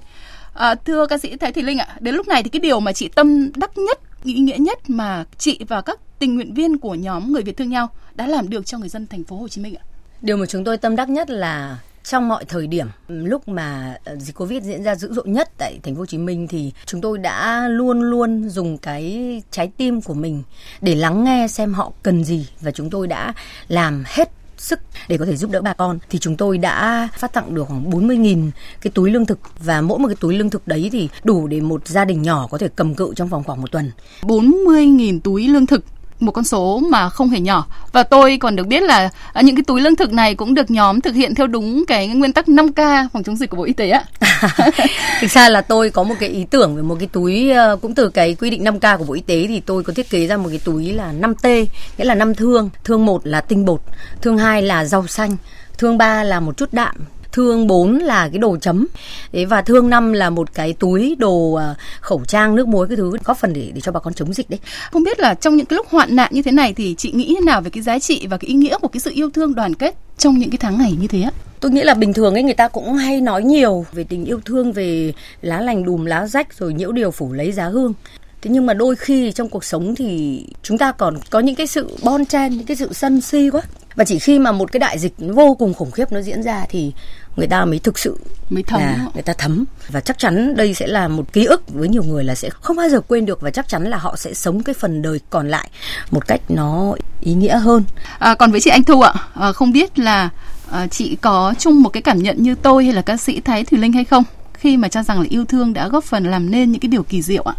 À, 0.54 0.76
thưa 0.76 1.08
ca 1.08 1.18
sĩ 1.18 1.38
Thái 1.38 1.52
Thùy 1.52 1.64
Linh 1.64 1.78
ạ, 1.78 1.88
đến 2.00 2.16
lúc 2.16 2.28
này 2.28 2.44
thì 2.44 2.50
cái 2.50 2.60
điều 2.60 2.80
mà 2.80 2.94
chị 2.94 3.08
tâm 3.08 3.52
đắc 3.56 3.78
nhất, 3.78 4.00
ý 4.24 4.34
nghĩa 4.34 4.58
nhất 4.58 4.90
mà 4.90 5.26
chị 5.38 5.60
và 5.68 5.82
các 5.82 6.00
tình 6.20 6.36
nguyện 6.36 6.54
viên 6.54 6.78
của 6.78 6.96
nhóm 6.96 7.32
người 7.32 7.42
Việt 7.42 7.58
thương 7.58 7.70
nhau 7.70 7.90
đã 8.16 8.28
làm 8.28 8.50
được 8.50 8.66
cho 8.66 8.78
người 8.78 8.90
dân 8.90 9.08
thành 9.08 9.24
phố 9.24 9.38
Hồ 9.38 9.48
Chí 9.48 9.62
Minh 9.62 9.76
ạ. 9.76 9.84
Điều 10.22 10.38
mà 10.38 10.46
chúng 10.46 10.64
tôi 10.64 10.78
tâm 10.78 10.96
đắc 10.96 11.10
nhất 11.10 11.30
là 11.30 11.78
trong 12.04 12.28
mọi 12.28 12.46
thời 12.46 12.68
điểm, 12.68 12.88
lúc 13.08 13.48
mà 13.48 13.96
ờ, 14.04 14.16
dịch 14.16 14.36
Covid 14.36 14.64
diễn 14.64 14.84
ra 14.84 14.96
dữ 14.96 15.14
dội 15.14 15.28
nhất 15.28 15.50
tại 15.58 15.80
thành 15.84 15.96
phố 15.96 16.00
Hồ 16.00 16.06
Chí 16.06 16.18
Minh 16.18 16.48
thì 16.48 16.72
chúng 16.86 17.02
tôi 17.02 17.18
đã 17.18 17.68
luôn 17.68 18.02
luôn 18.02 18.50
dùng 18.50 18.78
cái 18.78 19.42
trái 19.52 19.72
tim 19.78 20.02
của 20.02 20.14
mình 20.14 20.44
để 20.82 20.96
lắng 20.96 21.24
nghe 21.24 21.48
xem 21.48 21.74
họ 21.74 21.92
cần 22.04 22.24
gì 22.24 22.48
và 22.62 22.72
chúng 22.72 22.90
tôi 22.90 23.08
đã 23.08 23.34
làm 23.68 24.04
hết 24.06 24.32
sức 24.62 24.80
để 25.08 25.18
có 25.18 25.26
thể 25.26 25.36
giúp 25.36 25.52
đỡ 25.52 25.62
bà 25.62 25.74
con 25.74 26.00
thì 26.10 26.20
chúng 26.20 26.38
tôi 26.38 26.58
đã 26.58 27.08
phát 27.18 27.34
tặng 27.34 27.56
được 27.56 27.64
khoảng 27.68 27.90
40.000 27.90 28.52
cái 28.82 28.92
túi 28.92 29.12
lương 29.12 29.26
thực 29.26 29.40
và 29.60 29.82
mỗi 29.82 30.00
một 30.00 30.08
cái 30.08 30.16
túi 30.20 30.38
lương 30.38 30.50
thực 30.50 30.68
đấy 30.68 30.90
thì 30.92 31.10
đủ 31.24 31.48
để 31.48 31.62
một 31.62 31.88
gia 31.88 32.06
đình 32.06 32.22
nhỏ 32.22 32.48
có 32.52 32.58
thể 32.58 32.68
cầm 32.76 32.96
cự 32.96 33.14
trong 33.16 33.28
vòng 33.28 33.44
khoảng 33.44 33.62
một 33.62 33.72
tuần. 33.72 33.92
40.000 34.22 35.20
túi 35.20 35.48
lương 35.48 35.66
thực 35.66 35.86
một 36.22 36.32
con 36.32 36.44
số 36.44 36.82
mà 36.90 37.10
không 37.10 37.30
hề 37.30 37.40
nhỏ 37.40 37.68
và 37.92 38.04
tôi 38.04 38.38
còn 38.38 38.56
được 38.56 38.68
biết 38.68 38.84
là 38.84 39.10
à, 39.34 39.42
những 39.42 39.56
cái 39.56 39.64
túi 39.64 39.82
lương 39.82 39.96
thực 39.96 40.14
này 40.14 40.36
cũng 40.36 40.54
được 40.54 40.72
nhóm 40.72 41.02
thực 41.02 41.16
hiện 41.16 41.36
theo 41.36 41.48
đúng 41.48 41.86
cái 41.86 42.08
nguyên 42.08 42.34
tắc 42.34 42.48
5K 42.48 43.08
phòng 43.14 43.24
chống 43.24 43.36
dịch 43.36 43.50
của 43.50 43.58
Bộ 43.58 43.64
Y 43.64 43.74
tế 43.74 43.90
ạ. 43.90 44.04
Thực 45.22 45.32
ra 45.32 45.50
là 45.50 45.62
tôi 45.62 45.90
có 45.90 46.04
một 46.04 46.16
cái 46.20 46.30
ý 46.30 46.46
tưởng 46.50 46.76
về 46.76 46.82
một 46.82 46.96
cái 47.00 47.08
túi 47.12 47.52
ờ, 47.52 47.78
cũng 47.82 47.96
từ 47.96 48.10
cái 48.10 48.36
quy 48.36 48.50
định 48.50 48.64
5K 48.64 48.98
của 48.98 49.04
Bộ 49.04 49.14
Y 49.14 49.22
tế 49.22 49.46
thì 49.48 49.60
tôi 49.60 49.84
có 49.84 49.94
thiết 49.94 50.10
kế 50.10 50.28
ra 50.28 50.38
một 50.38 50.50
cái 50.50 50.60
túi 50.64 50.94
là 50.94 51.14
5T, 51.20 51.66
nghĩa 51.98 52.06
là 52.06 52.16
năm 52.16 52.36
thương. 52.36 52.70
Thương 52.84 53.06
một 53.06 53.28
là 53.28 53.42
tinh 53.42 53.66
bột, 53.66 53.82
thương 54.22 54.38
hai 54.38 54.62
là 54.62 54.86
rau 54.86 55.08
xanh, 55.08 55.38
thương 55.78 55.98
ba 55.98 56.24
là 56.24 56.40
một 56.40 56.58
chút 56.58 56.74
đạm, 56.74 56.96
thương 57.32 57.68
4 57.68 57.98
là 57.98 58.30
cái 58.30 58.38
đồ 58.40 58.58
chấm 58.58 58.88
Đấy, 59.32 59.46
và 59.46 59.62
thương 59.62 59.90
5 59.90 60.14
là 60.14 60.30
một 60.30 60.54
cái 60.54 60.74
túi 60.74 61.16
đồ 61.20 61.54
ờ, 61.54 61.76
khẩu 62.00 62.22
trang 62.28 62.56
nước 62.56 62.68
muối 62.68 62.88
cái 62.88 62.98
thứ 62.98 63.12
góp 63.24 63.38
phần 63.38 63.54
để 63.54 63.72
để 63.74 63.82
cho 63.82 63.92
bà 63.92 64.00
con 64.00 64.14
chống 64.14 64.34
dịch 64.34 64.50
đấy 64.50 64.60
Không 64.92 65.04
biết 65.04 65.20
là 65.20 65.34
trong 65.34 65.56
những 65.56 65.66
cái 65.66 65.78
lúc 65.78 65.88
hoạn 65.90 66.16
nạn 66.16 66.32
như 66.34 66.42
thế 66.42 66.52
này 66.52 66.74
thì 66.74 66.96
chị 66.98 67.12
nghĩ 67.12 67.36
thế 67.40 67.46
nào 67.46 67.62
về 67.62 67.70
cái 67.70 67.84
giá 67.84 68.00
trị 68.00 68.28
và 68.30 68.38
cái 68.38 68.48
ý 68.48 68.54
nghĩa 68.54 68.78
của 68.78 68.88
cái 68.88 69.00
sự 69.00 69.12
yêu 69.14 69.30
thương 69.30 69.56
đoàn 69.56 69.74
kết 69.74 69.96
trong 70.18 70.38
những 70.38 70.50
cái 70.50 70.58
tháng 70.58 70.78
ngày 70.78 70.96
như 71.02 71.08
thế 71.08 71.22
ạ? 71.22 71.32
Tôi 71.60 71.72
nghĩ 71.72 71.82
là 71.82 71.94
bình 71.94 72.14
thường 72.14 72.34
ấy 72.34 72.44
người 72.44 72.54
ta 72.54 72.68
cũng 72.68 72.94
hay 72.94 73.22
nói 73.22 73.44
nhiều 73.44 73.86
về 73.92 74.04
tình 74.04 74.26
yêu 74.26 74.40
thương 74.46 74.72
về 74.72 75.14
lá 75.42 75.62
lành 75.62 75.84
đùm 75.84 76.06
lá 76.06 76.28
rách 76.28 76.54
rồi 76.58 76.74
nhiễu 76.74 76.92
điều 76.92 77.12
phủ 77.12 77.34
lấy 77.34 77.52
giá 77.52 77.68
hương. 77.68 77.94
Thế 78.42 78.52
nhưng 78.52 78.66
mà 78.66 78.74
đôi 78.74 78.96
khi 78.96 79.32
trong 79.32 79.50
cuộc 79.50 79.64
sống 79.64 79.96
thì 79.96 80.44
chúng 80.64 80.78
ta 80.78 80.92
còn 80.92 81.18
có 81.30 81.40
những 81.40 81.56
cái 81.56 81.68
sự 81.68 81.98
bon 82.04 82.26
chen, 82.26 82.52
những 82.58 82.66
cái 82.66 82.78
sự 82.78 82.94
sân 82.94 83.22
si 83.22 83.50
quá. 83.50 83.62
Và 83.96 84.04
chỉ 84.04 84.20
khi 84.20 84.40
mà 84.40 84.52
một 84.52 84.72
cái 84.72 84.80
đại 84.80 85.00
dịch 85.00 85.14
vô 85.18 85.56
cùng 85.60 85.74
khủng 85.74 85.92
khiếp 85.92 86.12
nó 86.12 86.22
diễn 86.22 86.44
ra 86.44 86.66
thì 86.70 86.92
người 87.36 87.48
ta 87.48 87.66
mới 87.66 87.80
thực 87.80 88.00
sự 88.00 88.18
mới 88.50 88.64
thấm 88.64 88.82
là 88.82 89.08
người 89.14 89.24
ta 89.24 89.34
thấm 89.34 89.66
và 89.90 90.00
chắc 90.00 90.18
chắn 90.20 90.56
đây 90.56 90.74
sẽ 90.74 90.88
là 90.88 91.08
một 91.08 91.34
ký 91.34 91.46
ức 91.46 91.64
với 91.70 91.90
nhiều 91.90 92.04
người 92.04 92.24
là 92.24 92.36
sẽ 92.36 92.50
không 92.50 92.76
bao 92.76 92.90
giờ 92.90 93.02
quên 93.02 93.26
được 93.26 93.42
và 93.42 93.52
chắc 93.52 93.68
chắn 93.68 93.84
là 93.84 93.98
họ 93.98 94.16
sẽ 94.16 94.34
sống 94.34 94.64
cái 94.64 94.74
phần 94.74 95.02
đời 95.02 95.20
còn 95.30 95.50
lại 95.50 95.70
một 96.12 96.28
cách 96.28 96.42
nó 96.50 96.96
ý 97.22 97.34
nghĩa 97.34 97.58
hơn. 97.58 97.84
À, 98.20 98.36
còn 98.36 98.52
với 98.52 98.62
chị 98.62 98.70
Anh 98.70 98.84
Thu 98.84 99.02
ạ, 99.02 99.14
à, 99.34 99.52
không 99.52 99.72
biết 99.72 100.00
là 100.00 100.30
à, 100.72 100.88
chị 100.88 101.18
có 101.22 101.54
chung 101.60 101.82
một 101.82 101.90
cái 101.90 102.02
cảm 102.02 102.24
nhận 102.24 102.44
như 102.44 102.56
tôi 102.56 102.84
hay 102.86 102.94
là 102.94 103.02
ca 103.02 103.18
sĩ 103.18 103.42
Thái 103.42 103.66
Thùy 103.66 103.80
Linh 103.80 103.94
hay 103.94 104.06
không 104.06 104.24
khi 104.54 104.78
mà 104.78 104.88
cho 104.88 105.04
rằng 105.04 105.20
là 105.20 105.26
yêu 105.30 105.46
thương 105.46 105.74
đã 105.74 105.88
góp 105.88 106.04
phần 106.04 106.32
làm 106.32 106.52
nên 106.52 106.72
những 106.72 106.82
cái 106.82 106.90
điều 106.90 107.04
kỳ 107.04 107.22
diệu 107.22 107.44
ạ? 107.44 107.54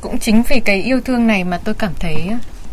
Cũng 0.00 0.18
chính 0.18 0.42
vì 0.48 0.60
cái 0.60 0.82
yêu 0.82 1.00
thương 1.00 1.26
này 1.26 1.44
mà 1.44 1.58
tôi 1.58 1.74
cảm 1.74 1.92
thấy 2.00 2.16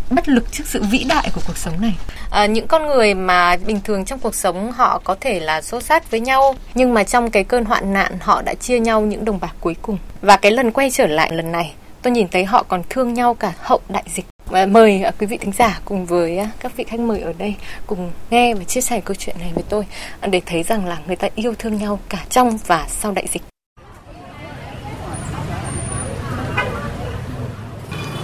bất 0.09 0.29
lực 0.29 0.51
trước 0.51 0.63
sự 0.67 0.83
vĩ 0.83 1.03
đại 1.03 1.29
của 1.35 1.41
cuộc 1.47 1.57
sống 1.57 1.81
này. 1.81 1.95
À, 2.29 2.45
những 2.45 2.67
con 2.67 2.87
người 2.87 3.13
mà 3.13 3.57
bình 3.65 3.79
thường 3.83 4.05
trong 4.05 4.19
cuộc 4.19 4.35
sống 4.35 4.71
họ 4.71 5.01
có 5.03 5.15
thể 5.19 5.39
là 5.39 5.61
xô 5.61 5.81
sát 5.81 6.11
với 6.11 6.19
nhau 6.19 6.55
nhưng 6.73 6.93
mà 6.93 7.03
trong 7.03 7.31
cái 7.31 7.43
cơn 7.43 7.65
hoạn 7.65 7.93
nạn 7.93 8.17
họ 8.21 8.41
đã 8.41 8.53
chia 8.53 8.79
nhau 8.79 9.01
những 9.01 9.25
đồng 9.25 9.39
bạc 9.39 9.55
cuối 9.59 9.75
cùng. 9.81 9.97
Và 10.21 10.37
cái 10.37 10.51
lần 10.51 10.71
quay 10.71 10.91
trở 10.91 11.07
lại 11.07 11.33
lần 11.33 11.51
này 11.51 11.73
tôi 12.01 12.11
nhìn 12.11 12.27
thấy 12.27 12.45
họ 12.45 12.63
còn 12.63 12.83
thương 12.89 13.13
nhau 13.13 13.33
cả 13.33 13.53
hậu 13.59 13.79
đại 13.89 14.03
dịch. 14.15 14.25
À, 14.51 14.65
mời 14.65 15.01
à, 15.03 15.11
quý 15.19 15.27
vị 15.27 15.37
thính 15.37 15.51
giả 15.57 15.79
cùng 15.85 16.05
với 16.05 16.37
à, 16.37 16.49
các 16.59 16.75
vị 16.75 16.83
khách 16.83 16.99
mời 16.99 17.21
ở 17.21 17.33
đây 17.37 17.55
cùng 17.87 18.11
nghe 18.29 18.53
và 18.53 18.63
chia 18.63 18.81
sẻ 18.81 19.01
câu 19.05 19.15
chuyện 19.15 19.35
này 19.39 19.51
với 19.55 19.63
tôi 19.69 19.85
à, 20.19 20.27
để 20.27 20.41
thấy 20.45 20.63
rằng 20.63 20.85
là 20.85 20.97
người 21.07 21.15
ta 21.15 21.27
yêu 21.35 21.53
thương 21.59 21.77
nhau 21.77 21.99
cả 22.09 22.25
trong 22.29 22.57
và 22.67 22.87
sau 22.89 23.11
đại 23.11 23.27
dịch. 23.33 23.48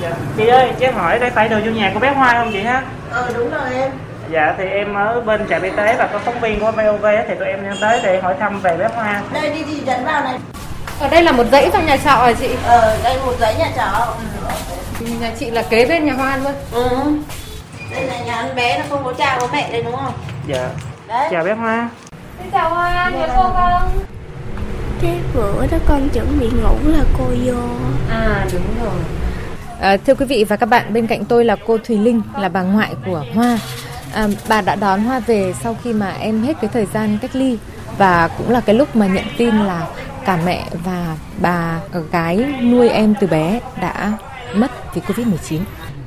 Dạ. 0.05 0.15
Chị 0.37 0.47
ơi, 0.47 0.71
em 0.79 0.93
hỏi 0.93 1.19
đây 1.19 1.29
phải 1.29 1.49
đường 1.49 1.61
vô 1.65 1.71
nhà 1.71 1.91
của 1.93 1.99
bé 1.99 2.09
Hoa 2.09 2.33
không 2.33 2.51
chị 2.51 2.61
ha? 2.61 2.83
Ờ 3.11 3.31
đúng 3.35 3.51
rồi 3.51 3.73
em 3.73 3.91
Dạ 4.31 4.55
thì 4.57 4.65
em 4.65 4.93
ở 4.93 5.21
bên 5.21 5.47
trạm 5.49 5.61
y 5.61 5.69
tế 5.69 5.95
và 5.97 6.07
có 6.13 6.19
phóng 6.19 6.39
viên 6.39 6.59
của 6.59 6.71
VOV 6.71 7.05
thì 7.27 7.35
tụi 7.39 7.47
em 7.47 7.63
đang 7.63 7.77
tới 7.81 7.99
để 8.03 8.21
hỏi 8.21 8.35
thăm 8.39 8.61
về 8.61 8.77
bé 8.77 8.87
Hoa. 8.95 9.21
Đây 9.33 9.49
đi 9.49 9.63
đi 9.63 9.79
dẫn 9.85 10.05
vào 10.05 10.23
này. 10.23 10.33
Ở 10.99 11.09
đây 11.09 11.23
là 11.23 11.31
một 11.31 11.43
dãy 11.51 11.69
trong 11.73 11.85
nhà 11.85 11.97
trọ 11.97 12.09
hả 12.09 12.33
chị? 12.33 12.49
Ờ, 12.67 12.97
đây 13.03 13.17
một 13.25 13.33
dãy 13.39 13.55
nhà 13.59 13.67
trọ. 13.75 14.13
Nhà 15.19 15.31
chị 15.39 15.51
là 15.51 15.61
kế 15.61 15.85
bên 15.85 16.05
nhà 16.05 16.13
Hoa 16.13 16.37
luôn. 16.37 16.53
Ừ. 16.71 16.89
Đây 17.91 18.03
là 18.03 18.19
nhà 18.25 18.35
anh 18.35 18.55
bé 18.55 18.77
nó 18.77 18.85
không 18.89 19.03
có 19.03 19.13
cha 19.13 19.37
có 19.39 19.47
mẹ 19.53 19.71
đây 19.71 19.83
đúng 19.83 19.95
không? 19.95 20.13
Dạ. 20.47 20.69
Đấy. 21.07 21.27
Chào 21.31 21.43
bé 21.43 21.53
Hoa. 21.53 21.89
Xin 22.39 22.51
chào 22.51 22.69
Hoa, 22.69 23.09
nhớ 23.09 23.27
cô 23.35 23.43
không? 23.43 23.99
Cái 25.01 25.15
bữa 25.33 25.67
đó 25.71 25.77
con 25.87 26.09
chuẩn 26.09 26.39
bị 26.39 26.49
ngủ 26.49 26.75
là 26.85 27.03
cô 27.17 27.25
vô. 27.45 27.61
À 28.11 28.45
đúng 28.53 28.83
rồi. 28.83 29.24
À, 29.79 29.97
thưa 29.97 30.15
quý 30.15 30.25
vị 30.25 30.43
và 30.43 30.55
các 30.55 30.65
bạn, 30.65 30.93
bên 30.93 31.07
cạnh 31.07 31.25
tôi 31.25 31.45
là 31.45 31.55
cô 31.67 31.77
Thùy 31.77 31.97
Linh, 31.97 32.21
là 32.39 32.49
bà 32.49 32.61
ngoại 32.61 32.93
của 33.05 33.23
Hoa. 33.33 33.59
À, 34.13 34.27
bà 34.49 34.61
đã 34.61 34.75
đón 34.75 35.03
Hoa 35.03 35.19
về 35.19 35.53
sau 35.63 35.77
khi 35.83 35.93
mà 35.93 36.13
em 36.19 36.43
hết 36.43 36.53
cái 36.61 36.69
thời 36.73 36.85
gian 36.93 37.17
cách 37.21 37.35
ly 37.35 37.57
và 37.97 38.29
cũng 38.37 38.49
là 38.49 38.61
cái 38.61 38.75
lúc 38.75 38.95
mà 38.95 39.07
nhận 39.07 39.25
tin 39.37 39.55
là 39.55 39.87
cả 40.25 40.39
mẹ 40.45 40.65
và 40.83 41.15
bà 41.41 41.79
gái 42.11 42.37
nuôi 42.63 42.89
em 42.89 43.15
từ 43.19 43.27
bé 43.27 43.59
đã 43.81 44.13
mất 44.53 44.95
vì 44.95 45.01
Covid-19. 45.07 45.59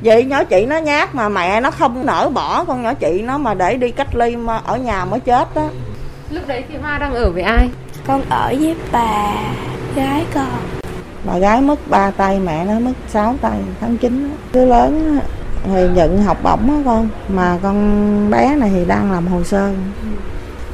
Vậy 0.05 0.25
nhỏ 0.25 0.45
chị 0.45 0.67
nó 0.67 0.77
nhát 0.77 1.15
mà 1.15 1.29
mẹ 1.29 1.61
nó 1.61 1.71
không 1.71 2.07
nỡ 2.07 2.31
bỏ 2.35 2.65
con 2.65 2.83
nhỏ 2.83 2.95
chị 2.95 3.23
nó 3.23 3.39
mà 3.39 3.55
để 3.55 3.75
đi 3.75 3.91
cách 3.91 4.15
ly 4.15 4.37
mà 4.37 4.57
ở 4.57 4.77
nhà 4.77 5.05
mới 5.05 5.21
chết 5.21 5.55
đó. 5.55 5.69
Lúc 6.31 6.49
đấy 6.49 6.65
thì 6.69 6.77
Hoa 6.77 6.99
đang 6.99 7.15
ở 7.15 7.31
với 7.31 7.43
ai? 7.43 7.69
Con 8.07 8.23
ở 8.31 8.55
với 8.61 8.75
bà 8.93 9.33
gái 9.97 10.25
con. 10.35 10.78
Bà 11.29 11.39
gái 11.39 11.61
mất 11.61 11.91
ba 11.91 12.11
tay, 12.11 12.41
mẹ 12.41 12.65
nó 12.65 12.79
mất 12.79 12.93
6 13.09 13.35
tay 13.41 13.59
tháng 13.81 13.97
9 13.97 14.37
Đứa 14.53 14.65
lớn 14.65 15.19
thì 15.65 15.89
nhận 15.95 16.23
học 16.23 16.37
bổng 16.43 16.71
á 16.71 16.83
con. 16.85 17.09
Mà 17.29 17.59
con 17.63 18.31
bé 18.31 18.57
này 18.57 18.71
thì 18.75 18.85
đang 18.85 19.13
làm 19.13 19.27
hồ 19.27 19.45
sơ. 19.45 19.71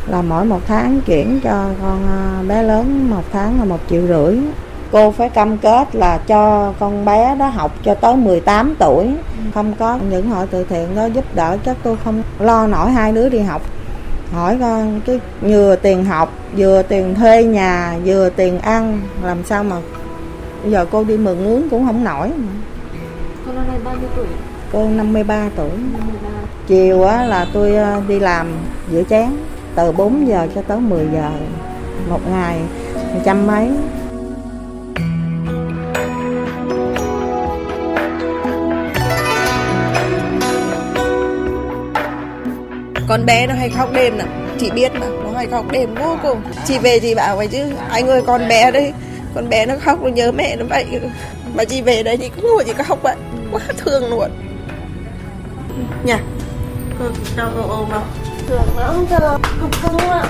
Là 0.07 0.23
mỗi 0.23 0.45
một 0.45 0.61
tháng 0.67 1.01
chuyển 1.01 1.41
cho 1.45 1.65
con 1.83 2.07
à, 2.07 2.43
bé 2.49 2.63
lớn 2.63 3.11
một 3.11 3.23
tháng 3.33 3.59
là 3.59 3.65
một 3.65 3.81
triệu 3.91 4.07
rưỡi. 4.07 4.39
Cô 4.93 5.11
phải 5.11 5.31
cam 5.31 5.59
kết 5.59 5.95
là 5.95 6.19
cho 6.19 6.73
con 6.81 7.05
bé 7.05 7.37
đó 7.39 7.47
học 7.47 7.73
cho 7.85 7.95
tới 7.95 8.17
18 8.17 8.75
tuổi. 8.79 9.11
Không 9.55 9.75
có 9.79 9.99
những 10.11 10.31
hội 10.31 10.47
từ 10.51 10.65
thiện 10.65 10.97
đó 10.97 11.07
giúp 11.07 11.25
đỡ 11.35 11.57
chắc 11.65 11.77
tôi 11.83 11.97
không 12.05 12.23
lo 12.39 12.67
nổi 12.67 12.91
hai 12.91 13.13
đứa 13.13 13.29
đi 13.29 13.39
học. 13.39 13.63
Hỏi 14.33 14.57
con 14.61 15.01
cái 15.07 15.21
vừa 15.43 15.77
tiền 15.77 16.05
học 16.05 16.33
vừa 16.57 16.83
tiền 16.83 17.15
thuê 17.15 17.45
nhà 17.45 17.97
vừa 18.05 18.31
tiền 18.31 18.59
ăn 18.59 19.01
làm 19.23 19.45
sao 19.45 19.65
mà 19.65 19.77
giờ 20.71 20.87
cô 20.91 21.05
đi 21.05 21.17
mượn 21.17 21.45
mướn 21.45 21.69
cũng 21.71 21.87
không 21.87 22.05
nổi 22.05 22.29
mà. 22.29 22.53
Cô 23.47 23.53
năm 23.53 23.67
nay 23.69 23.79
bao 23.85 23.95
nhiêu 23.95 24.09
tuổi? 24.17 24.27
cô 24.75 24.89
53 24.89 25.49
tuổi 25.57 25.71
chiều 26.67 27.03
á 27.03 27.25
là 27.25 27.47
tôi 27.53 27.77
ờ, 27.77 28.03
đi 28.09 28.21
làm 28.21 28.47
rửa 28.93 29.03
chén 29.11 29.27
từ 29.75 29.93
4 29.93 30.29
giờ 30.29 30.47
cho 30.55 30.63
tới 30.63 30.81
10 30.81 31.07
giờ 31.13 31.31
một 32.09 32.21
ngày 32.31 32.61
trăm 33.25 33.47
mấy 33.47 33.69
con 43.09 43.27
bé 43.27 43.47
nó 43.47 43.55
hay 43.55 43.69
khóc 43.71 43.93
đêm 43.93 44.19
nè 44.19 44.25
chị 44.59 44.71
biết 44.71 44.93
mà 45.01 45.07
nó 45.25 45.31
hay 45.37 45.47
khóc 45.47 45.65
đêm 45.71 45.95
vô 45.95 46.17
cùng 46.23 46.41
chị 46.65 46.79
về 46.79 46.99
chị 46.99 47.15
bảo 47.15 47.37
vậy 47.37 47.47
chứ 47.47 47.59
anh 47.91 48.09
ơi 48.09 48.23
con 48.27 48.49
bé 48.49 48.71
đây 48.71 48.93
con 49.35 49.49
bé 49.49 49.67
nó 49.67 49.75
khóc 49.81 50.03
nó 50.03 50.09
nhớ 50.09 50.33
mẹ 50.33 50.57
nó 50.57 50.65
vậy. 50.71 50.87
Mà 51.55 51.65
chị 51.65 51.83
về 51.83 52.03
đây 52.03 52.17
chị 52.17 52.29
cũng 52.37 52.51
ngồi 52.51 52.65
chị 52.65 52.73
khóc 52.73 52.99
vậy. 53.03 53.17
Quá 53.53 53.61
thương 53.79 54.11
luôn. 54.11 54.31
Cô 56.99 57.05
đâu 57.37 57.51
cô 57.57 57.63
ôm 57.69 57.91
đâu 57.91 58.03
Thường 58.49 58.79
lắm 58.79 59.07
thường, 59.11 59.41
cục 59.61 59.71
cưng 59.83 59.99
ạ. 59.99 60.25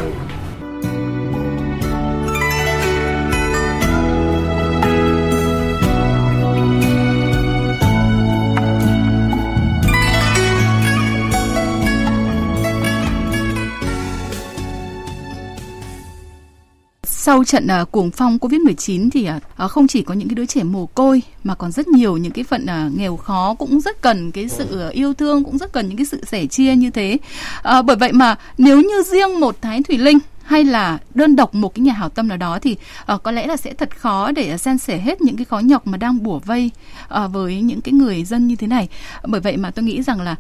Sau 17.24 17.44
trận 17.44 17.68
uh, 17.82 17.92
cuồng 17.92 18.10
phong 18.10 18.38
Covid-19 18.38 19.10
thì 19.10 19.28
uh, 19.64 19.70
không 19.70 19.86
chỉ 19.86 20.02
có 20.02 20.14
những 20.14 20.28
cái 20.28 20.34
đứa 20.34 20.46
trẻ 20.46 20.62
mồ 20.62 20.86
côi 20.86 21.22
mà 21.44 21.54
còn 21.54 21.72
rất 21.72 21.88
nhiều 21.88 22.16
những 22.16 22.32
cái 22.32 22.44
phận 22.44 22.64
uh, 22.64 22.98
nghèo 22.98 23.16
khó 23.16 23.54
cũng 23.54 23.80
rất 23.80 24.00
cần 24.00 24.30
cái 24.30 24.48
sự 24.48 24.86
uh, 24.88 24.92
yêu 24.92 25.14
thương 25.14 25.44
cũng 25.44 25.58
rất 25.58 25.72
cần 25.72 25.88
những 25.88 25.96
cái 25.96 26.06
sự 26.06 26.24
sẻ 26.26 26.46
chia 26.46 26.76
như 26.76 26.90
thế. 26.90 27.18
Uh, 27.78 27.84
bởi 27.84 27.96
vậy 27.96 28.12
mà 28.12 28.36
nếu 28.58 28.80
như 28.80 29.02
riêng 29.06 29.40
một 29.40 29.62
Thái 29.62 29.82
Thủy 29.82 29.98
Linh 29.98 30.18
hay 30.42 30.64
là 30.64 30.98
đơn 31.14 31.36
độc 31.36 31.54
một 31.54 31.74
cái 31.74 31.82
nhà 31.82 31.92
hảo 31.92 32.08
tâm 32.08 32.28
nào 32.28 32.36
đó 32.36 32.58
thì 32.62 32.76
uh, 33.14 33.22
có 33.22 33.30
lẽ 33.30 33.46
là 33.46 33.56
sẽ 33.56 33.72
thật 33.72 33.98
khó 33.98 34.32
để 34.32 34.58
san 34.58 34.78
sẻ 34.78 34.98
hết 34.98 35.20
những 35.20 35.36
cái 35.36 35.44
khó 35.44 35.58
nhọc 35.58 35.86
mà 35.86 35.98
đang 35.98 36.22
bủa 36.22 36.38
vây 36.38 36.70
uh, 37.24 37.32
với 37.32 37.60
những 37.60 37.80
cái 37.80 37.92
người 37.92 38.24
dân 38.24 38.46
như 38.46 38.56
thế 38.56 38.66
này. 38.66 38.88
Bởi 39.26 39.40
vậy 39.40 39.56
mà 39.56 39.70
tôi 39.70 39.84
nghĩ 39.84 40.02
rằng 40.02 40.20
là 40.20 40.36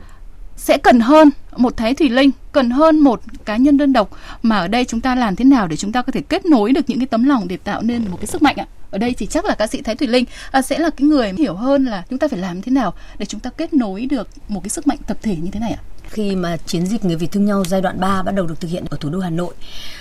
sẽ 0.56 0.78
cần 0.78 1.00
hơn 1.00 1.30
một 1.56 1.76
Thái 1.76 1.94
Thủy 1.94 2.08
Linh, 2.08 2.30
cần 2.52 2.70
hơn 2.70 2.98
một 2.98 3.20
cá 3.44 3.56
nhân 3.56 3.76
đơn 3.76 3.92
độc 3.92 4.10
mà 4.42 4.58
ở 4.58 4.68
đây 4.68 4.84
chúng 4.84 5.00
ta 5.00 5.14
làm 5.14 5.36
thế 5.36 5.44
nào 5.44 5.66
để 5.66 5.76
chúng 5.76 5.92
ta 5.92 6.02
có 6.02 6.12
thể 6.12 6.20
kết 6.20 6.46
nối 6.46 6.72
được 6.72 6.80
những 6.86 6.98
cái 6.98 7.06
tấm 7.06 7.24
lòng 7.24 7.48
để 7.48 7.56
tạo 7.56 7.82
nên 7.82 8.10
một 8.10 8.16
cái 8.20 8.26
sức 8.26 8.42
mạnh 8.42 8.56
ạ. 8.56 8.66
Ở 8.90 8.98
đây 8.98 9.14
thì 9.18 9.26
chắc 9.26 9.44
là 9.44 9.54
ca 9.54 9.66
sĩ 9.66 9.82
Thái 9.82 9.94
Thủy 9.94 10.08
Linh 10.08 10.24
à, 10.50 10.62
sẽ 10.62 10.78
là 10.78 10.90
cái 10.90 11.06
người 11.08 11.32
hiểu 11.38 11.54
hơn 11.54 11.84
là 11.84 12.04
chúng 12.10 12.18
ta 12.18 12.28
phải 12.28 12.38
làm 12.38 12.62
thế 12.62 12.72
nào 12.72 12.94
để 13.18 13.26
chúng 13.26 13.40
ta 13.40 13.50
kết 13.50 13.74
nối 13.74 14.06
được 14.06 14.28
một 14.48 14.60
cái 14.62 14.70
sức 14.70 14.86
mạnh 14.86 14.98
tập 15.06 15.16
thể 15.22 15.36
như 15.36 15.50
thế 15.50 15.60
này 15.60 15.72
ạ. 15.72 15.82
khi 16.10 16.36
mà 16.36 16.56
chiến 16.56 16.86
dịch 16.86 17.04
người 17.04 17.16
Việt 17.16 17.32
thương 17.32 17.44
nhau 17.44 17.64
giai 17.64 17.80
đoạn 17.80 18.00
3 18.00 18.22
bắt 18.22 18.34
đầu 18.34 18.46
được 18.46 18.60
thực 18.60 18.68
hiện 18.68 18.84
ở 18.90 18.96
thủ 19.00 19.10
đô 19.10 19.18
Hà 19.18 19.30
Nội 19.30 19.54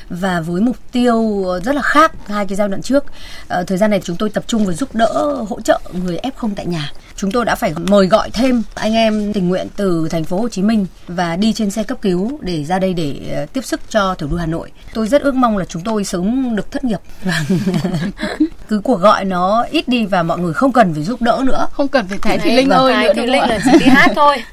và 0.10 0.42
với 0.42 0.62
mục 0.62 0.78
tiêu 0.92 1.44
ờ, 1.44 1.60
rất 1.60 1.76
là 1.76 1.82
khác 1.82 2.12
hai 2.28 2.46
cái 2.46 2.56
giai 2.56 2.68
đoạn 2.68 2.82
trước. 2.82 3.06
Ờ, 3.48 3.64
thời 3.64 3.78
gian 3.78 3.92
này 3.92 4.02
chúng 4.04 4.18
tôi 4.18 4.30
tập 4.30 4.44
trung 4.48 4.66
vào 4.66 4.74
giúp 4.74 4.96
đỡ 4.96 5.44
hỗ 5.50 5.62
trợ 5.62 5.80
người 6.06 6.18
F0 6.24 6.50
tại 6.56 6.66
nhà. 6.66 6.92
Chúng 7.16 7.32
tôi 7.32 7.46
đã 7.46 7.56
phải 7.56 7.74
mời 7.90 8.08
gọi 8.08 8.30
thêm 8.30 8.64
anh 8.76 8.94
em 8.94 9.34
tình 9.34 9.50
nguyện 9.50 9.68
từ 9.76 10.08
thành 10.12 10.24
phố 10.24 10.38
Hồ 10.38 10.50
Chí 10.50 10.62
Minh 10.62 10.86
và 11.08 11.36
đi 11.36 11.54
trên 11.54 11.72
xe 11.72 11.84
cấp 11.84 11.98
cứu 12.02 12.40
để 12.42 12.64
ra 12.64 12.80
đây 12.80 12.94
để 12.94 13.16
ờ, 13.36 13.46
tiếp 13.46 13.66
sức 13.66 13.82
cho 13.90 14.16
thủ 14.16 14.28
đô 14.32 14.38
Hà 14.38 14.46
Nội. 14.46 14.72
Tôi 14.94 15.08
rất 15.08 15.22
ước 15.22 15.36
mong 15.36 15.58
là 15.58 15.66
chúng 15.66 15.82
tôi 15.84 16.04
sớm 16.04 16.56
được 16.56 16.72
thất 16.72 16.84
nghiệp 16.84 17.00
và 17.24 17.44
cứ 18.70 18.80
cuộc 18.84 18.96
gọi 19.02 19.26
nó 19.26 19.66
ít 19.72 19.88
đi 19.88 20.06
và 20.06 20.24
mọi 20.24 20.40
người 20.40 20.54
không 20.54 20.72
cần 20.72 20.94
phải 20.94 21.04
giúp 21.04 21.22
đỡ 21.22 21.42
nữa. 21.46 21.68
Không 21.74 21.88
cần 21.88 22.08
phải 22.08 22.18
Thái 22.22 22.38
Thủy 22.40 22.52
Linh 22.54 22.70
vâng, 22.70 22.78
ơi 22.80 22.94
Thái 22.94 23.14
đúng 23.14 23.26
Linh 23.26 23.42
là 23.42 23.60
chỉ 23.66 23.72
đi 23.80 23.86
hát 23.86 24.12
thôi. 24.16 24.44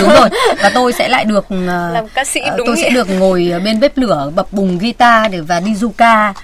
đúng 0.00 0.08
rồi. 0.08 0.28
Và 0.62 0.70
tôi 0.74 0.92
sẽ 0.92 1.08
lại 1.08 1.24
được 1.24 1.46
ờ, 1.48 1.90
Làm 1.94 2.08
ca 2.14 2.24
sĩ 2.24 2.40
ờ, 2.40 2.56
đúng 2.56 2.66
tôi 2.66 2.76
sẽ 2.76 2.82
nghĩa. 2.88 2.94
được 2.94 3.10
ngồi 3.10 3.52
bên 3.64 3.80
bếp 3.80 3.98
lửa 3.98 4.32
bập 4.34 4.52
bùng 4.52 4.78
guitar 4.78 5.32
để 5.32 5.40
và 5.40 5.60
đi 5.60 5.74
du 5.74 5.88
ca 5.96 6.34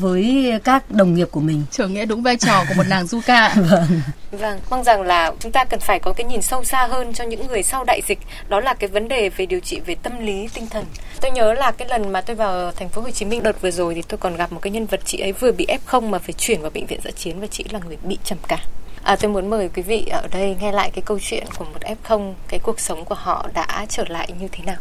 với 0.00 0.52
các 0.64 0.90
đồng 0.90 1.14
nghiệp 1.14 1.28
của 1.30 1.40
mình. 1.40 1.64
Trở 1.70 1.88
nghĩa 1.88 2.04
đúng 2.04 2.22
vai 2.22 2.36
trò 2.36 2.64
của 2.68 2.74
một 2.76 2.86
nàng 2.88 3.06
du 3.06 3.20
ca. 3.26 3.54
vâng. 3.70 4.00
Vâng, 4.32 4.60
mong 4.70 4.84
rằng 4.84 5.02
là 5.02 5.32
chúng 5.40 5.52
ta 5.52 5.64
cần 5.64 5.80
phải 5.80 5.98
có 5.98 6.12
cái 6.12 6.24
nhìn 6.24 6.42
sâu 6.42 6.64
xa 6.64 6.86
hơn 6.86 7.12
cho 7.12 7.24
những 7.24 7.46
người 7.46 7.62
sau 7.62 7.84
đại 7.84 8.00
dịch, 8.08 8.18
đó 8.48 8.60
là 8.60 8.74
cái 8.74 8.88
vấn 8.88 9.08
đề 9.08 9.28
về 9.28 9.46
điều 9.46 9.60
trị 9.60 9.80
về 9.86 9.94
tâm 10.02 10.26
lý, 10.26 10.48
tinh 10.54 10.66
thần. 10.70 10.84
Tôi 11.20 11.30
nhớ 11.30 11.54
là 11.54 11.70
cái 11.70 11.88
lần 11.88 12.12
mà 12.12 12.20
tôi 12.20 12.36
vào 12.36 12.72
thành 12.72 12.88
phố 12.88 13.02
Hồ 13.02 13.10
Chí 13.10 13.24
Minh 13.24 13.42
đợt 13.42 13.60
vừa 13.60 13.70
rồi 13.70 13.94
thì 13.94 14.02
tôi 14.08 14.18
còn 14.18 14.36
gặp 14.36 14.52
một 14.52 14.58
cái 14.62 14.70
nhân 14.70 14.86
vật 14.86 15.00
chị 15.04 15.18
ấy 15.18 15.32
vừa 15.32 15.52
bị 15.52 15.66
F0 15.86 16.00
mà 16.00 16.18
phải 16.18 16.32
chuyển 16.32 16.60
vào 16.60 16.70
bệnh 16.74 16.86
viện 16.86 17.00
dã 17.04 17.10
chiến 17.10 17.40
và 17.40 17.46
chị 17.46 17.64
là 17.70 17.80
người 17.88 17.96
bị 18.02 18.18
trầm 18.24 18.38
cảm. 18.48 18.60
À, 19.02 19.16
tôi 19.16 19.30
muốn 19.30 19.50
mời 19.50 19.68
quý 19.74 19.82
vị 19.82 20.06
ở 20.10 20.22
đây 20.32 20.56
nghe 20.60 20.72
lại 20.72 20.90
cái 20.94 21.02
câu 21.06 21.18
chuyện 21.22 21.44
của 21.58 21.64
một 21.64 21.80
F0, 21.80 22.32
cái 22.48 22.60
cuộc 22.62 22.80
sống 22.80 23.04
của 23.04 23.14
họ 23.14 23.48
đã 23.54 23.86
trở 23.88 24.04
lại 24.08 24.28
như 24.40 24.48
thế 24.52 24.64
nào. 24.64 24.76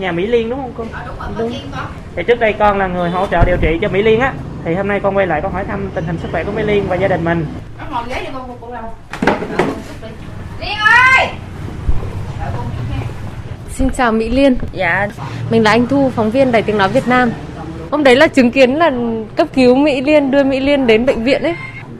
Nhà 0.00 0.12
Mỹ 0.12 0.26
Liên 0.26 0.50
đúng 0.50 0.60
không 0.60 0.72
cô? 0.76 0.84
Đúng. 1.38 1.52
Thì 2.16 2.22
trước 2.22 2.40
đây 2.40 2.52
con 2.52 2.78
là 2.78 2.86
người 2.86 3.10
hỗ 3.10 3.26
trợ 3.26 3.44
điều 3.44 3.56
trị 3.56 3.78
cho 3.82 3.88
Mỹ 3.88 4.02
Liên 4.02 4.20
á. 4.20 4.32
Thì 4.64 4.74
hôm 4.74 4.88
nay 4.88 5.00
con 5.00 5.16
quay 5.16 5.26
lại 5.26 5.40
con 5.40 5.52
hỏi 5.52 5.64
thăm 5.64 5.90
tình 5.94 6.04
hình 6.04 6.18
sức 6.22 6.28
khỏe 6.32 6.44
của 6.44 6.52
Mỹ 6.52 6.62
Liên 6.62 6.88
và 6.88 6.96
gia 6.96 7.08
đình 7.08 7.24
mình. 7.24 7.46
ngồi 7.90 8.02
ghế 8.08 8.22
cho 8.26 8.30
con 8.38 8.48
một 8.48 8.56
cô 8.60 8.72
đâu 8.74 8.94
Liên 10.60 10.78
ơi! 11.18 11.28
Xin 13.70 13.90
chào 13.90 14.12
Mỹ 14.12 14.28
Liên. 14.30 14.56
Dạ. 14.72 15.08
Mình 15.50 15.62
là 15.62 15.70
anh 15.70 15.86
Thu, 15.86 16.10
phóng 16.16 16.30
viên 16.30 16.52
Đài 16.52 16.62
Tiếng 16.62 16.78
Nói 16.78 16.88
Việt 16.88 17.08
Nam. 17.08 17.32
Hôm 17.90 18.04
đấy 18.04 18.16
là 18.16 18.26
chứng 18.26 18.50
kiến 18.50 18.74
là 18.74 18.90
cấp 19.36 19.48
cứu 19.54 19.74
Mỹ 19.74 20.00
Liên, 20.00 20.30
đưa 20.30 20.44
Mỹ 20.44 20.60
Liên 20.60 20.86
đến 20.86 21.06
bệnh 21.06 21.24
viện 21.24 21.42
ấy. 21.42 21.54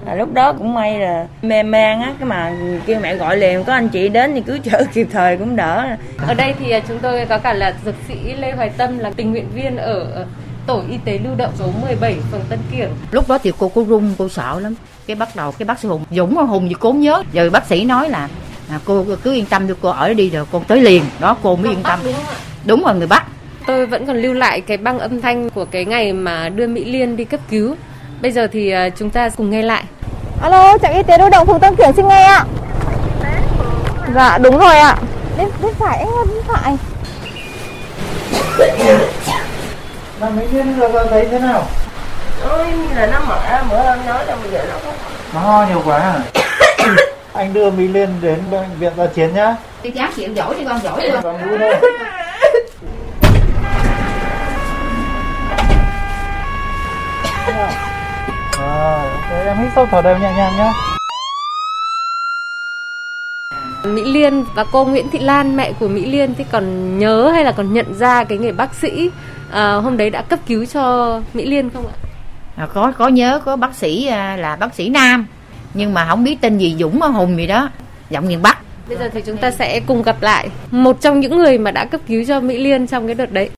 À, 0.07 0.15
lúc 0.15 0.35
đó 0.35 0.53
cũng 0.53 0.75
may 0.75 0.99
là 0.99 1.27
mê 1.43 1.63
man 1.63 2.01
á 2.01 2.13
cái 2.19 2.29
mà 2.29 2.53
kêu 2.87 3.01
mẹ 3.01 3.15
gọi 3.15 3.37
liền 3.37 3.65
có 3.65 3.73
anh 3.73 3.89
chị 3.89 4.09
đến 4.09 4.35
thì 4.35 4.41
cứ 4.41 4.59
chở 4.63 4.85
kịp 4.95 5.09
thời 5.13 5.37
cũng 5.37 5.57
đỡ. 5.57 5.87
Ở 6.27 6.35
đây 6.35 6.55
thì 6.59 6.71
à, 6.71 6.81
chúng 6.89 6.99
tôi 6.99 7.27
có 7.27 7.39
cả 7.39 7.53
là 7.53 7.75
dược 7.85 7.95
sĩ 8.09 8.35
Lê 8.39 8.53
Hoài 8.53 8.71
Tâm 8.77 8.99
là 8.99 9.11
tình 9.17 9.31
nguyện 9.31 9.49
viên 9.55 9.77
ở 9.77 10.27
tổ 10.67 10.83
y 10.91 10.97
tế 11.05 11.19
lưu 11.25 11.35
động 11.37 11.53
số 11.59 11.67
17 11.83 12.17
phường 12.33 12.41
Tân 12.49 12.59
Kiển. 12.73 12.89
lúc 13.11 13.29
đó 13.29 13.39
thì 13.43 13.53
cô 13.59 13.71
cô 13.75 13.85
run 13.85 14.15
cô 14.19 14.29
sợ 14.29 14.61
lắm. 14.61 14.75
Cái 15.07 15.17
bắt 15.17 15.29
đầu 15.37 15.53
cái 15.53 15.67
bác 15.67 15.79
sĩ 15.79 15.89
hùng 15.89 16.05
dũng 16.11 16.37
hùng 16.37 16.69
gì 16.69 16.75
cố 16.81 16.93
nhớ. 16.93 17.23
Rồi 17.33 17.51
bác 17.51 17.67
sĩ 17.67 17.85
nói 17.85 18.09
là 18.09 18.29
à, 18.71 18.81
cô 18.85 19.07
cứ 19.23 19.33
yên 19.33 19.47
tâm 19.47 19.67
đi 19.67 19.75
cô 19.81 19.89
ở 19.89 20.15
đi 20.15 20.31
rồi 20.31 20.45
con 20.53 20.65
tới 20.65 20.81
liền. 20.81 21.03
Đó 21.21 21.37
cô 21.43 21.57
mới 21.57 21.73
yên 21.73 21.83
tâm. 21.83 21.99
đúng 22.65 22.83
rồi 22.85 22.95
người 22.95 23.07
bắc 23.07 23.27
Tôi 23.67 23.87
vẫn 23.87 24.07
còn 24.07 24.17
lưu 24.17 24.33
lại 24.33 24.61
cái 24.61 24.77
băng 24.77 24.99
âm 24.99 25.21
thanh 25.21 25.51
của 25.51 25.65
cái 25.65 25.85
ngày 25.85 26.13
mà 26.13 26.49
đưa 26.49 26.67
Mỹ 26.67 26.85
Liên 26.85 27.17
đi 27.17 27.25
cấp 27.25 27.41
cứu. 27.51 27.77
Bây 28.23 28.33
giờ 28.33 28.49
thì 28.53 28.71
à, 28.71 28.89
chúng 28.89 29.11
ta 29.11 29.29
cùng 29.37 29.51
nghe 29.51 29.63
lại. 29.63 29.85
Alo, 30.43 30.79
trạm 30.83 30.93
y 30.93 31.03
tế 31.03 31.19
lưu 31.19 31.31
động 31.31 31.47
phường 31.47 31.61
Tân 31.61 31.77
Kiển 31.77 31.93
xin 31.97 32.09
nghe 32.09 32.25
ạ. 32.25 32.45
Dạ 34.15 34.39
đúng 34.39 34.59
rồi 34.59 34.77
ạ. 34.79 34.97
Bên 35.39 35.49
bên 35.63 35.75
phải 35.79 35.99
anh 35.99 36.09
ơi, 36.09 36.25
bên 36.27 36.43
phải. 36.49 36.77
Mà 40.21 40.31
mấy 40.31 40.47
viên 40.47 40.81
giờ 40.81 40.91
giờ 40.93 41.07
thấy 41.11 41.29
thế 41.31 41.39
nào? 41.39 41.63
ôi 42.49 42.67
là 42.97 43.07
nó 43.07 43.21
mở 43.29 43.63
mở 43.71 43.83
hơn 43.83 44.01
nói 44.07 44.27
là 44.27 44.37
bây 44.43 44.51
giờ 44.53 44.65
nó 44.69 44.75
có 44.85 44.93
Nó 45.35 45.41
ho 45.41 45.67
nhiều 45.67 45.83
quá 45.85 45.99
à? 45.99 46.21
Anh 47.33 47.53
đưa 47.53 47.71
Mỹ 47.71 47.89
Liên 47.89 48.09
đến 48.21 48.39
bệnh 48.51 48.79
viện 48.79 48.93
Gia 48.97 49.07
Chiến 49.07 49.35
nhá. 49.35 49.57
Đi 49.83 49.91
chán 49.91 50.13
chịu 50.17 50.29
giỏi 50.35 50.55
đi 50.59 50.65
con, 50.69 50.81
giỏi 50.83 51.01
đi 51.03 51.09
con. 51.13 51.23
Còn 51.23 51.49
mũi 51.49 51.59
thôi. 51.59 51.75
Rồi, 58.59 59.11
ok, 59.11 59.30
em 59.47 59.57
hít 59.59 59.71
sâu 59.75 59.87
thở 59.91 60.03
đều 60.03 60.19
nhẹ 60.19 60.33
nhàng 60.37 60.57
nhá. 60.57 60.73
Mỹ 63.85 64.05
Liên 64.05 64.45
và 64.55 64.65
cô 64.73 64.85
Nguyễn 64.85 65.11
Thị 65.11 65.19
Lan 65.19 65.57
mẹ 65.57 65.73
của 65.73 65.89
Mỹ 65.89 66.07
Liên 66.07 66.35
thì 66.35 66.45
còn 66.53 66.99
nhớ 66.99 67.31
hay 67.35 67.45
là 67.45 67.53
còn 67.53 67.73
nhận 67.73 67.95
ra 67.95 68.25
cái 68.25 68.39
người 68.39 68.53
bác 68.53 68.75
sĩ 68.75 69.11
à, 69.51 69.73
hôm 69.73 69.97
đấy 69.97 70.11
đã 70.11 70.23
cấp 70.23 70.39
cứu 70.47 70.65
cho 70.65 71.21
Mỹ 71.35 71.47
Liên 71.47 71.71
không 71.71 71.87
ạ? 71.87 71.95
À, 72.57 72.67
có 72.75 72.93
có 72.99 73.09
nhớ 73.09 73.41
có 73.45 73.57
bác 73.57 73.75
sĩ 73.75 74.07
à, 74.07 74.37
là 74.37 74.57
bác 74.57 74.75
sĩ 74.75 74.89
nam 74.89 75.27
nhưng 75.75 75.95
mà 75.95 76.07
không 76.09 76.25
biết 76.25 76.37
tên 76.41 76.59
gì 76.59 76.77
Dũng 76.79 77.01
hay 77.03 77.13
Hùng 77.13 77.37
gì 77.37 77.47
đó 77.47 77.69
giọng 78.11 78.29
miền 78.29 78.43
Bắc 78.43 78.59
Bây 78.89 78.99
giờ 78.99 79.09
thì 79.13 79.23
chúng 79.27 79.37
ta 79.37 79.51
sẽ 79.51 79.81
cùng 79.87 80.03
gặp 80.03 80.17
lại 80.21 80.49
một 80.71 81.01
trong 81.01 81.21
những 81.21 81.39
người 81.39 81.59
mà 81.59 81.71
đã 81.71 81.85
cấp 81.85 82.01
cứu 82.09 82.25
cho 82.29 82.41
Mỹ 82.41 82.59
Liên 82.59 82.87
trong 82.87 83.07
cái 83.07 83.15
đợt 83.15 83.33
đấy. 83.33 83.51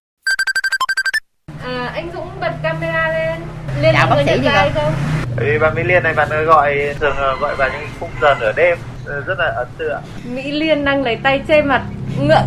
À, 1.64 1.90
anh 1.94 2.10
Dũng 2.14 2.28
bật 2.40 2.52
camera 2.62 3.08
lên. 3.08 3.40
Liên 3.82 3.94
là 3.94 4.06
người 4.06 4.24
bác 4.24 4.24
sĩ 4.26 4.46
hay 4.46 4.70
không? 4.74 5.11
Vì 5.36 5.58
bà 5.58 5.70
Mỹ 5.70 5.82
Liên 5.82 6.02
này 6.02 6.14
bạn 6.14 6.28
ơi 6.28 6.44
gọi 6.44 6.94
thường 7.00 7.16
gọi 7.40 7.56
vào 7.56 7.68
những 7.68 7.88
khung 8.00 8.10
giờ 8.20 8.34
nửa 8.40 8.52
đêm 8.56 8.78
ờ, 9.06 9.20
rất 9.26 9.38
là 9.38 9.52
ấn 9.56 9.66
tượng. 9.78 10.00
Mỹ 10.24 10.52
Liên 10.52 10.84
đang 10.84 11.02
lấy 11.02 11.18
tay 11.22 11.42
che 11.48 11.62
mặt 11.62 11.82
ngượng. 12.20 12.46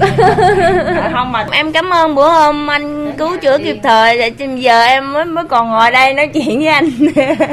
không 1.13 1.31
mà 1.31 1.45
em 1.51 1.71
cảm 1.71 1.93
ơn 1.93 2.15
bữa 2.15 2.29
hôm 2.29 2.71
anh 2.71 3.13
cứu 3.17 3.37
chữa 3.41 3.57
kịp 3.57 3.77
thời 3.83 4.17
để 4.17 4.47
giờ 4.55 4.83
em 4.83 5.13
mới 5.13 5.25
mới 5.25 5.45
còn 5.49 5.69
ngồi 5.69 5.91
đây 5.91 6.13
nói 6.13 6.29
chuyện 6.33 6.59
với 6.59 6.67
anh 6.67 6.89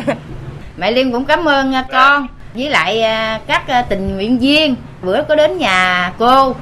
mẹ 0.76 0.90
Liên 0.90 1.12
cũng 1.12 1.24
cảm 1.24 1.48
ơn 1.48 1.74
à, 1.74 1.84
con 1.92 2.28
với 2.54 2.70
lại 2.70 3.02
à, 3.02 3.40
các 3.46 3.68
à, 3.68 3.82
tình 3.82 4.14
nguyện 4.14 4.38
viên 4.38 4.76
bữa 5.02 5.22
có 5.22 5.34
đến 5.34 5.58
nhà 5.58 6.12
cô 6.18 6.54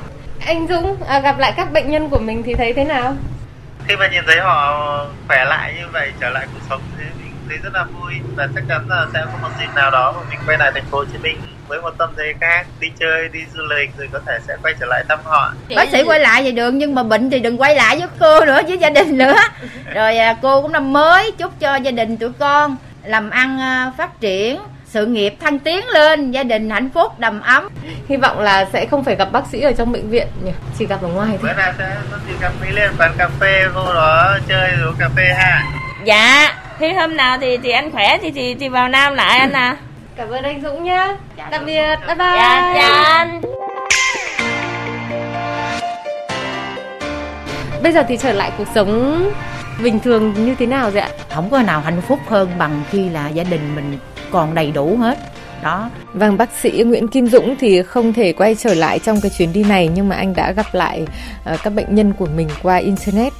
Anh 0.47 0.67
Dũng 0.69 0.97
à, 1.09 1.21
gặp 1.21 1.39
lại 1.39 1.53
các 1.57 1.73
bệnh 1.73 1.91
nhân 1.91 2.09
của 2.09 2.19
mình 2.19 2.43
thì 2.43 2.55
thấy 2.55 2.73
thế 2.73 2.85
nào? 2.85 3.17
Khi 3.89 3.97
mà 3.97 4.09
nhìn 4.09 4.25
thấy 4.27 4.41
họ 4.41 5.07
khỏe 5.29 5.45
lại 5.45 5.75
như 5.79 5.87
vậy 5.93 6.13
trở 6.21 6.31
lại 6.31 6.47
cuộc 6.53 6.61
sống 6.69 6.81
thì 6.99 7.05
mình 7.23 7.30
thấy 7.51 7.59
rất 7.63 7.75
là 7.75 7.85
vui 7.85 8.15
và 8.37 8.49
chắc 8.55 8.65
chắn 8.69 8.89
là 8.89 9.07
sẽ 9.15 9.21
có 9.25 9.39
một 9.43 9.49
dịp 9.61 9.69
nào 9.75 9.91
đó 9.91 10.13
mà 10.13 10.23
mình 10.31 10.39
quay 10.47 10.59
lại 10.59 10.71
thành 10.75 10.85
phố 10.91 10.99
Hồ 10.99 11.05
Chí 11.05 11.19
Minh 11.19 11.37
với 11.69 11.81
một 11.81 11.91
tâm 11.99 12.11
thế 12.17 12.35
khác 12.41 12.67
đi 12.81 12.89
chơi 12.99 13.29
đi 13.33 13.41
du 13.55 13.63
lịch 13.63 13.91
rồi 13.99 14.09
có 14.13 14.21
thể 14.27 14.39
sẽ 14.49 14.57
quay 14.63 14.75
trở 14.81 14.87
lại 14.87 15.05
thăm 15.09 15.19
họ. 15.25 15.53
Bác 15.77 15.89
sĩ 15.93 16.03
quay 16.03 16.21
lại 16.21 16.45
về 16.45 16.51
đường 16.51 16.79
nhưng 16.79 16.95
mà 16.95 17.03
bệnh 17.03 17.31
thì 17.31 17.41
đừng 17.41 17.61
quay 17.61 17.75
lại 17.75 17.99
với 17.99 18.09
cô 18.21 18.45
nữa 18.45 18.61
với 18.69 18.79
gia 18.79 18.91
đình 18.91 19.19
nữa. 19.19 19.37
Rồi 19.95 20.19
à, 20.19 20.37
cô 20.43 20.63
cũng 20.63 20.73
năm 20.73 20.93
mới 20.93 21.33
chúc 21.33 21.61
cho 21.61 21.77
gia 21.77 21.91
đình 21.91 22.17
tụi 22.17 22.33
con 22.39 22.77
làm 23.05 23.31
ăn 23.31 23.61
à, 23.61 23.93
phát 23.99 24.21
triển 24.21 24.61
sự 24.87 25.07
nghiệp 25.07 25.35
thăng 25.41 25.59
tiến 25.59 25.89
lên 25.89 26.31
gia 26.31 26.43
đình 26.43 26.71
hạnh 26.71 26.91
phúc 26.95 27.19
đầm 27.19 27.41
ấm. 27.41 27.69
Hy 28.09 28.17
vọng 28.17 28.41
là 28.41 28.67
sẽ 28.73 28.87
không 28.87 29.05
phải 29.05 29.17
gặp 29.17 29.33
bác 29.33 29.47
sĩ 29.53 29.61
ở 29.61 29.73
trong 29.73 29.93
bệnh 29.93 30.11
viện 30.11 30.27
nhỉ, 30.45 30.53
chỉ 30.79 30.87
gặp 30.87 31.03
ở 31.03 31.09
ngoài 31.09 31.29
thôi. 31.31 31.39
bữa 31.43 31.53
nào 31.53 31.73
sẽ 31.79 31.97
có 32.11 32.17
dịp 32.29 32.41
gặp 32.41 32.53
Mỹ 32.63 32.71
lên 32.71 32.91
quán 32.99 33.13
cà 33.19 33.29
phê 33.41 33.69
vô 33.75 33.95
đó 33.95 34.39
chơi 34.49 34.71
uống 34.87 34.95
cà 34.99 35.09
phê 35.17 35.25
ha. 35.37 35.63
Dạ 36.05 36.60
khi 36.81 36.93
hôm 36.93 37.17
nào 37.17 37.39
thì 37.41 37.57
thì 37.63 37.71
anh 37.71 37.91
khỏe 37.91 38.19
thì 38.23 38.31
thì, 38.31 38.55
thì 38.55 38.69
vào 38.69 38.89
nam 38.89 39.15
lại 39.15 39.39
anh 39.39 39.53
à 39.53 39.77
Cảm 40.17 40.31
ơn 40.31 40.43
anh 40.43 40.63
Dũng 40.63 40.85
nhá. 40.85 41.17
Tạm 41.51 41.67
biệt. 41.67 41.97
Bye 42.07 42.15
bye. 42.15 42.37
dạ 42.37 42.75
dạ 42.75 43.03
anh 43.03 43.41
Bây 47.83 47.93
giờ 47.93 48.03
thì 48.09 48.17
trở 48.17 48.33
lại 48.33 48.53
cuộc 48.59 48.67
sống 48.75 49.25
bình 49.83 50.01
thường 50.01 50.35
như 50.47 50.55
thế 50.55 50.67
nào 50.67 50.91
rồi 50.91 51.01
ạ? 51.01 51.09
không 51.35 51.51
có 51.51 51.63
nào 51.63 51.81
hạnh 51.81 52.01
phúc 52.01 52.19
hơn 52.29 52.49
bằng 52.59 52.83
khi 52.91 53.09
là 53.09 53.29
gia 53.29 53.45
đình 53.45 53.75
mình 53.75 53.99
còn 54.31 54.55
đầy 54.55 54.71
đủ 54.71 54.97
hết 54.97 55.19
đó 55.63 55.91
Vâng, 56.15 56.37
bác 56.39 56.51
sĩ 56.63 56.71
Nguyễn 56.71 57.09
Kim 57.09 57.27
Dũng 57.27 57.57
thì 57.61 57.83
không 57.83 58.13
thể 58.13 58.33
quay 58.33 58.55
trở 58.55 58.75
lại 58.75 58.99
trong 58.99 59.21
cái 59.21 59.31
chuyến 59.39 59.53
đi 59.53 59.65
này 59.65 59.91
nhưng 59.95 60.09
mà 60.09 60.17
anh 60.17 60.35
đã 60.35 60.53
gặp 60.53 60.67
lại 60.73 61.07
ờ, 61.45 61.57
các 61.63 61.71
bệnh 61.71 61.95
nhân 61.95 62.13
của 62.13 62.27
mình 62.27 62.49
qua 62.63 62.77
internet. 62.77 63.33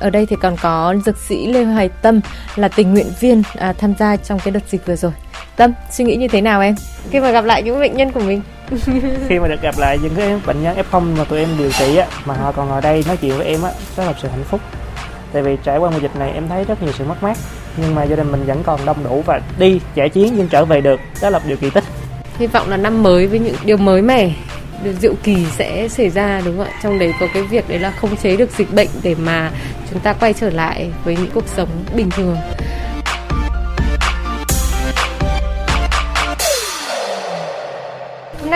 Ở 0.00 0.10
đây 0.10 0.26
thì 0.26 0.36
còn 0.42 0.56
có 0.62 0.94
dược 1.06 1.18
sĩ 1.18 1.46
Lê 1.52 1.64
Hoài 1.64 1.88
Tâm 1.88 2.20
là 2.56 2.68
tình 2.68 2.94
nguyện 2.94 3.06
viên 3.20 3.42
à, 3.56 3.72
tham 3.72 3.94
gia 3.98 4.16
trong 4.16 4.38
cái 4.38 4.52
đợt 4.52 4.68
dịch 4.68 4.86
vừa 4.86 4.96
rồi. 4.96 5.12
Tâm, 5.56 5.72
suy 5.90 6.04
nghĩ 6.04 6.16
như 6.16 6.28
thế 6.28 6.40
nào 6.40 6.60
em? 6.60 6.74
Khi 7.10 7.20
mà 7.20 7.30
gặp 7.30 7.44
lại 7.44 7.62
những 7.62 7.80
bệnh 7.80 7.96
nhân 7.96 8.12
của 8.12 8.20
mình. 8.20 8.42
khi 9.28 9.38
mà 9.38 9.48
được 9.48 9.62
gặp 9.62 9.78
lại 9.78 9.98
những 10.02 10.14
cái 10.16 10.40
bệnh 10.46 10.62
nhân 10.62 10.76
F0 10.90 11.16
mà 11.16 11.24
tụi 11.24 11.38
em 11.38 11.48
điều 11.58 11.70
trị 11.72 11.96
á 11.96 12.06
mà 12.24 12.34
họ 12.34 12.52
còn 12.52 12.68
ngồi 12.68 12.80
đây 12.80 13.04
nói 13.06 13.16
chuyện 13.16 13.36
với 13.36 13.46
em 13.46 13.62
á 13.62 13.70
đó 13.96 14.04
là 14.04 14.14
sự 14.22 14.28
hạnh 14.28 14.44
phúc 14.44 14.60
tại 15.32 15.42
vì 15.42 15.56
trải 15.64 15.78
qua 15.78 15.90
mùa 15.90 15.98
dịch 15.98 16.16
này 16.16 16.30
em 16.30 16.48
thấy 16.48 16.64
rất 16.64 16.82
nhiều 16.82 16.92
sự 16.98 17.04
mất 17.04 17.22
mát 17.22 17.36
nhưng 17.82 17.94
mà 17.94 18.02
gia 18.02 18.16
đình 18.16 18.32
mình 18.32 18.44
vẫn 18.46 18.62
còn 18.62 18.80
đông 18.84 19.04
đủ 19.04 19.22
và 19.26 19.40
đi 19.58 19.80
giải 19.94 20.08
chiến 20.08 20.34
nhưng 20.36 20.48
trở 20.48 20.64
về 20.64 20.80
được 20.80 21.00
đó 21.22 21.30
là 21.30 21.38
một 21.38 21.44
điều 21.48 21.56
kỳ 21.56 21.70
tích 21.70 21.84
Hy 22.38 22.46
vọng 22.46 22.70
là 22.70 22.76
năm 22.76 23.02
mới 23.02 23.26
với 23.26 23.38
những 23.38 23.54
điều 23.64 23.76
mới 23.76 24.02
mẻ 24.02 24.30
được 24.84 24.92
diệu 25.00 25.14
kỳ 25.22 25.46
sẽ 25.56 25.88
xảy 25.88 26.08
ra, 26.08 26.42
đúng 26.44 26.56
không 26.56 26.66
ạ? 26.66 26.78
Trong 26.82 26.98
đấy 26.98 27.12
có 27.20 27.26
cái 27.34 27.42
việc 27.42 27.68
đấy 27.68 27.78
là 27.78 27.90
khống 27.90 28.16
chế 28.16 28.36
được 28.36 28.50
dịch 28.50 28.74
bệnh 28.74 28.88
để 29.02 29.14
mà 29.14 29.50
chúng 29.90 30.00
ta 30.00 30.12
quay 30.12 30.32
trở 30.32 30.50
lại 30.50 30.90
với 31.04 31.16
những 31.16 31.30
cuộc 31.34 31.48
sống 31.56 31.68
bình 31.96 32.10
thường. 32.10 32.36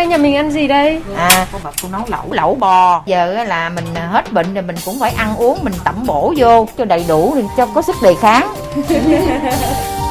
Nay 0.03 0.09
nhà 0.09 0.18
mình 0.18 0.36
ăn 0.36 0.50
gì 0.50 0.68
đây? 0.68 1.00
à 1.16 1.46
cô 1.53 1.59
bảo 1.64 1.72
cô 1.82 1.88
nấu 1.88 2.03
lẩu 2.07 2.32
lẩu 2.32 2.55
bò 2.55 3.03
giờ 3.07 3.34
á 3.34 3.44
là 3.44 3.68
mình 3.68 3.84
à, 3.94 4.07
hết 4.07 4.32
bệnh 4.32 4.55
rồi 4.55 4.62
mình 4.62 4.76
cũng 4.84 5.00
phải 5.00 5.11
ăn 5.11 5.36
uống 5.36 5.59
mình 5.62 5.74
tẩm 5.84 5.94
bổ 6.07 6.34
vô 6.36 6.68
cho 6.78 6.84
đầy 6.84 7.05
đủ 7.09 7.34
để 7.36 7.42
cho 7.57 7.66
có 7.66 7.82
sức 7.82 7.96
đề 8.03 8.14
kháng 8.14 8.55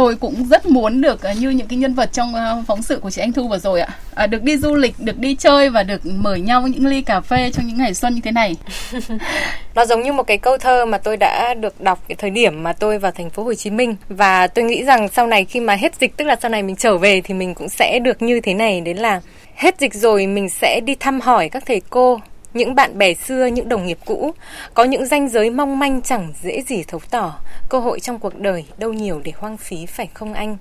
Tôi 0.00 0.16
cũng 0.16 0.44
rất 0.48 0.66
muốn 0.66 1.00
được 1.00 1.22
à, 1.22 1.32
như 1.32 1.50
những 1.50 1.66
cái 1.66 1.78
nhân 1.78 1.94
vật 1.94 2.12
trong 2.12 2.34
à, 2.34 2.56
phóng 2.66 2.82
sự 2.82 2.98
của 3.02 3.10
chị 3.10 3.22
Anh 3.22 3.32
Thu 3.32 3.48
vừa 3.48 3.58
rồi 3.58 3.80
ạ. 3.80 3.88
À, 4.14 4.26
được 4.26 4.42
đi 4.42 4.56
du 4.56 4.74
lịch, 4.74 4.94
được 4.98 5.18
đi 5.18 5.34
chơi 5.34 5.70
và 5.70 5.82
được 5.82 6.06
mời 6.06 6.40
nhau 6.40 6.68
những 6.68 6.86
ly 6.86 7.02
cà 7.02 7.20
phê 7.20 7.50
trong 7.52 7.66
những 7.66 7.78
ngày 7.78 7.94
xuân 7.94 8.14
như 8.14 8.20
thế 8.24 8.30
này. 8.30 8.56
Nó 9.74 9.84
giống 9.86 10.02
như 10.02 10.12
một 10.12 10.22
cái 10.22 10.38
câu 10.38 10.58
thơ 10.58 10.86
mà 10.86 10.98
tôi 10.98 11.16
đã 11.16 11.54
được 11.54 11.80
đọc 11.80 12.04
cái 12.08 12.16
thời 12.16 12.30
điểm 12.30 12.62
mà 12.62 12.72
tôi 12.72 12.98
vào 12.98 13.12
thành 13.12 13.30
phố 13.30 13.44
Hồ 13.44 13.54
Chí 13.54 13.70
Minh 13.70 13.96
và 14.08 14.46
tôi 14.46 14.64
nghĩ 14.64 14.84
rằng 14.84 15.08
sau 15.08 15.26
này 15.26 15.44
khi 15.44 15.60
mà 15.60 15.74
hết 15.74 15.94
dịch 16.00 16.16
tức 16.16 16.24
là 16.24 16.36
sau 16.42 16.50
này 16.50 16.62
mình 16.62 16.76
trở 16.76 16.98
về 16.98 17.20
thì 17.24 17.34
mình 17.34 17.54
cũng 17.54 17.68
sẽ 17.68 17.98
được 17.98 18.22
như 18.22 18.40
thế 18.40 18.54
này 18.54 18.80
đấy 18.80 18.94
là 18.94 19.20
hết 19.54 19.80
dịch 19.80 19.94
rồi 19.94 20.26
mình 20.26 20.48
sẽ 20.48 20.80
đi 20.84 20.94
thăm 20.94 21.20
hỏi 21.20 21.48
các 21.48 21.62
thầy 21.66 21.80
cô 21.90 22.20
những 22.54 22.74
bạn 22.74 22.98
bè 22.98 23.14
xưa, 23.14 23.46
những 23.46 23.68
đồng 23.68 23.86
nghiệp 23.86 23.98
cũ, 24.04 24.34
có 24.74 24.84
những 24.84 25.06
ranh 25.06 25.28
giới 25.28 25.50
mong 25.50 25.78
manh 25.78 26.02
chẳng 26.02 26.32
dễ 26.42 26.62
gì 26.62 26.84
thấu 26.88 27.00
tỏ, 27.10 27.38
cơ 27.68 27.78
hội 27.78 28.00
trong 28.00 28.18
cuộc 28.18 28.38
đời 28.38 28.64
đâu 28.78 28.92
nhiều 28.92 29.20
để 29.24 29.32
hoang 29.36 29.56
phí 29.56 29.86
phải 29.86 30.08
không 30.14 30.34
anh? 30.34 30.56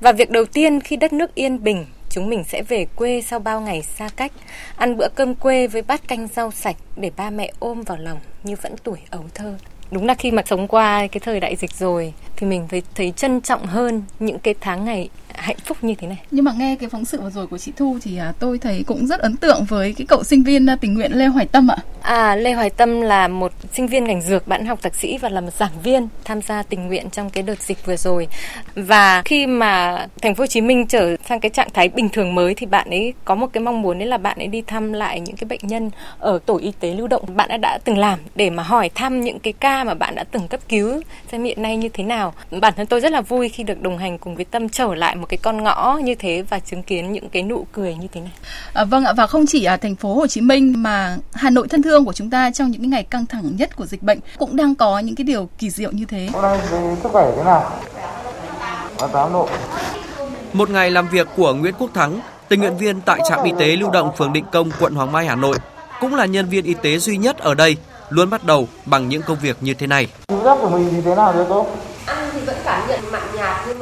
Và 0.00 0.12
việc 0.12 0.30
đầu 0.30 0.44
tiên 0.44 0.80
khi 0.80 0.96
đất 0.96 1.12
nước 1.12 1.34
yên 1.34 1.62
bình, 1.64 1.86
chúng 2.10 2.28
mình 2.28 2.44
sẽ 2.44 2.62
về 2.62 2.86
quê 2.96 3.22
sau 3.26 3.38
bao 3.38 3.60
ngày 3.60 3.82
xa 3.82 4.08
cách, 4.16 4.32
ăn 4.76 4.96
bữa 4.96 5.08
cơm 5.14 5.34
quê 5.34 5.66
với 5.66 5.82
bát 5.82 6.08
canh 6.08 6.28
rau 6.34 6.50
sạch 6.50 6.76
để 6.96 7.10
ba 7.16 7.30
mẹ 7.30 7.52
ôm 7.58 7.82
vào 7.82 7.98
lòng 7.98 8.18
như 8.44 8.56
vẫn 8.62 8.74
tuổi 8.84 8.98
ấu 9.10 9.24
thơ. 9.34 9.54
Đúng 9.90 10.06
là 10.06 10.14
khi 10.14 10.30
mà 10.30 10.42
sống 10.46 10.68
qua 10.68 11.06
cái 11.06 11.20
thời 11.20 11.40
đại 11.40 11.56
dịch 11.56 11.72
rồi 11.72 12.12
thì 12.36 12.46
mình 12.46 12.66
thấy 12.68 12.82
thấy 12.94 13.12
trân 13.16 13.40
trọng 13.40 13.66
hơn 13.66 14.02
những 14.18 14.38
cái 14.38 14.54
tháng 14.60 14.84
ngày 14.84 15.08
hạnh 15.34 15.56
phúc 15.64 15.76
như 15.82 15.94
thế 15.94 16.08
này. 16.08 16.18
Nhưng 16.30 16.44
mà 16.44 16.52
nghe 16.58 16.76
cái 16.80 16.88
phóng 16.88 17.04
sự 17.04 17.20
vừa 17.20 17.30
rồi 17.30 17.46
của 17.46 17.58
chị 17.58 17.72
Thu 17.76 17.98
thì 18.02 18.16
à, 18.16 18.32
tôi 18.38 18.58
thấy 18.58 18.84
cũng 18.86 19.06
rất 19.06 19.20
ấn 19.20 19.36
tượng 19.36 19.64
với 19.64 19.94
cái 19.98 20.06
cậu 20.06 20.24
sinh 20.24 20.42
viên 20.42 20.70
à, 20.70 20.76
tình 20.80 20.94
nguyện 20.94 21.12
Lê 21.12 21.26
Hoài 21.26 21.46
Tâm 21.46 21.70
ạ. 21.70 21.76
À, 22.00 22.36
Lê 22.36 22.52
Hoài 22.52 22.70
Tâm 22.70 23.00
là 23.00 23.28
một 23.28 23.52
sinh 23.72 23.86
viên 23.86 24.04
ngành 24.04 24.22
dược, 24.22 24.48
bạn 24.48 24.66
học 24.66 24.82
thạc 24.82 24.94
sĩ 24.94 25.18
và 25.18 25.28
là 25.28 25.40
một 25.40 25.52
giảng 25.58 25.82
viên 25.82 26.08
tham 26.24 26.42
gia 26.42 26.62
tình 26.62 26.86
nguyện 26.86 27.10
trong 27.10 27.30
cái 27.30 27.42
đợt 27.42 27.62
dịch 27.62 27.86
vừa 27.86 27.96
rồi. 27.96 28.28
Và 28.74 29.22
khi 29.24 29.46
mà 29.46 30.06
thành 30.22 30.34
phố 30.34 30.42
Hồ 30.42 30.46
Chí 30.46 30.60
Minh 30.60 30.86
trở 30.86 31.16
sang 31.28 31.40
cái 31.40 31.50
trạng 31.50 31.70
thái 31.74 31.88
bình 31.88 32.08
thường 32.08 32.34
mới 32.34 32.54
thì 32.54 32.66
bạn 32.66 32.90
ấy 32.90 33.14
có 33.24 33.34
một 33.34 33.46
cái 33.52 33.62
mong 33.62 33.82
muốn 33.82 33.98
đấy 33.98 34.08
là 34.08 34.18
bạn 34.18 34.38
ấy 34.38 34.46
đi 34.46 34.62
thăm 34.62 34.92
lại 34.92 35.20
những 35.20 35.36
cái 35.36 35.46
bệnh 35.48 35.60
nhân 35.62 35.90
ở 36.18 36.38
tổ 36.46 36.58
y 36.58 36.72
tế 36.80 36.94
lưu 36.94 37.06
động 37.06 37.22
bạn 37.34 37.48
đã 37.48 37.56
đã 37.56 37.78
từng 37.84 37.98
làm 37.98 38.18
để 38.34 38.50
mà 38.50 38.62
hỏi 38.62 38.90
thăm 38.94 39.20
những 39.20 39.38
cái 39.38 39.52
ca 39.52 39.84
mà 39.84 39.94
bạn 39.94 40.14
đã 40.14 40.24
từng 40.24 40.48
cấp 40.48 40.60
cứu 40.68 41.02
xem 41.32 41.44
hiện 41.44 41.62
nay 41.62 41.76
như 41.76 41.88
thế 41.88 42.04
nào. 42.04 42.34
Bản 42.60 42.72
thân 42.76 42.86
tôi 42.86 43.00
rất 43.00 43.12
là 43.12 43.20
vui 43.20 43.48
khi 43.48 43.62
được 43.62 43.82
đồng 43.82 43.98
hành 43.98 44.18
cùng 44.18 44.36
với 44.36 44.44
Tâm 44.44 44.68
trở 44.68 44.94
lại 44.94 45.16
một 45.16 45.26
cái 45.30 45.38
con 45.42 45.64
ngõ 45.64 45.98
như 46.02 46.14
thế 46.14 46.42
và 46.42 46.58
chứng 46.58 46.82
kiến 46.82 47.12
những 47.12 47.28
cái 47.28 47.42
nụ 47.42 47.66
cười 47.72 47.94
như 47.94 48.06
thế 48.12 48.20
này. 48.20 48.32
À, 48.72 48.84
vâng 48.84 49.04
ạ 49.04 49.12
và 49.16 49.26
không 49.26 49.46
chỉ 49.46 49.64
ở 49.64 49.76
thành 49.76 49.96
phố 49.96 50.14
Hồ 50.14 50.26
Chí 50.26 50.40
Minh 50.40 50.74
mà 50.76 51.16
Hà 51.32 51.50
Nội 51.50 51.68
thân 51.68 51.82
thương 51.82 52.04
của 52.04 52.12
chúng 52.12 52.30
ta 52.30 52.50
trong 52.50 52.70
những 52.70 52.80
cái 52.80 52.88
ngày 52.88 53.02
căng 53.02 53.26
thẳng 53.26 53.56
nhất 53.56 53.76
của 53.76 53.86
dịch 53.86 54.02
bệnh 54.02 54.18
cũng 54.38 54.56
đang 54.56 54.74
có 54.74 54.98
những 54.98 55.14
cái 55.14 55.24
điều 55.24 55.48
kỳ 55.58 55.70
diệu 55.70 55.92
như 55.92 56.04
thế. 56.04 56.28
Hôm 56.32 56.42
nay 56.42 56.58
về 56.70 56.96
sức 57.02 57.08
khỏe 57.12 57.32
thế 57.36 57.44
nào? 57.44 57.72
38 59.00 59.32
độ. 59.32 59.48
Một 60.52 60.70
ngày 60.70 60.90
làm 60.90 61.08
việc 61.08 61.28
của 61.36 61.54
Nguyễn 61.54 61.74
Quốc 61.78 61.90
Thắng, 61.94 62.20
tình 62.48 62.60
nguyện 62.60 62.76
viên 62.76 63.00
tại 63.00 63.20
trạm 63.28 63.44
y 63.44 63.52
tế 63.58 63.76
lưu 63.76 63.90
động 63.90 64.10
phường 64.16 64.32
Định 64.32 64.44
Công, 64.52 64.70
quận 64.80 64.94
Hoàng 64.94 65.12
Mai, 65.12 65.26
Hà 65.26 65.34
Nội, 65.36 65.56
cũng 66.00 66.14
là 66.14 66.26
nhân 66.26 66.48
viên 66.48 66.64
y 66.64 66.74
tế 66.74 66.98
duy 66.98 67.16
nhất 67.16 67.38
ở 67.38 67.54
đây 67.54 67.76
luôn 68.08 68.30
bắt 68.30 68.44
đầu 68.44 68.68
bằng 68.86 69.08
những 69.08 69.22
công 69.22 69.38
việc 69.42 69.56
như 69.60 69.74
thế 69.74 69.86
này. 69.86 70.06
Chú 70.28 70.42
giác 70.44 70.58
của 70.60 70.68
mình 70.68 70.88
thì 70.90 71.00
thế 71.04 71.14
nào 71.14 71.32
rồi 71.32 71.46
cô? 71.48 71.66
Ăn 72.06 72.30
thì 72.32 72.40
vẫn 72.40 72.56
cảm 72.64 72.88
nhận 72.88 73.00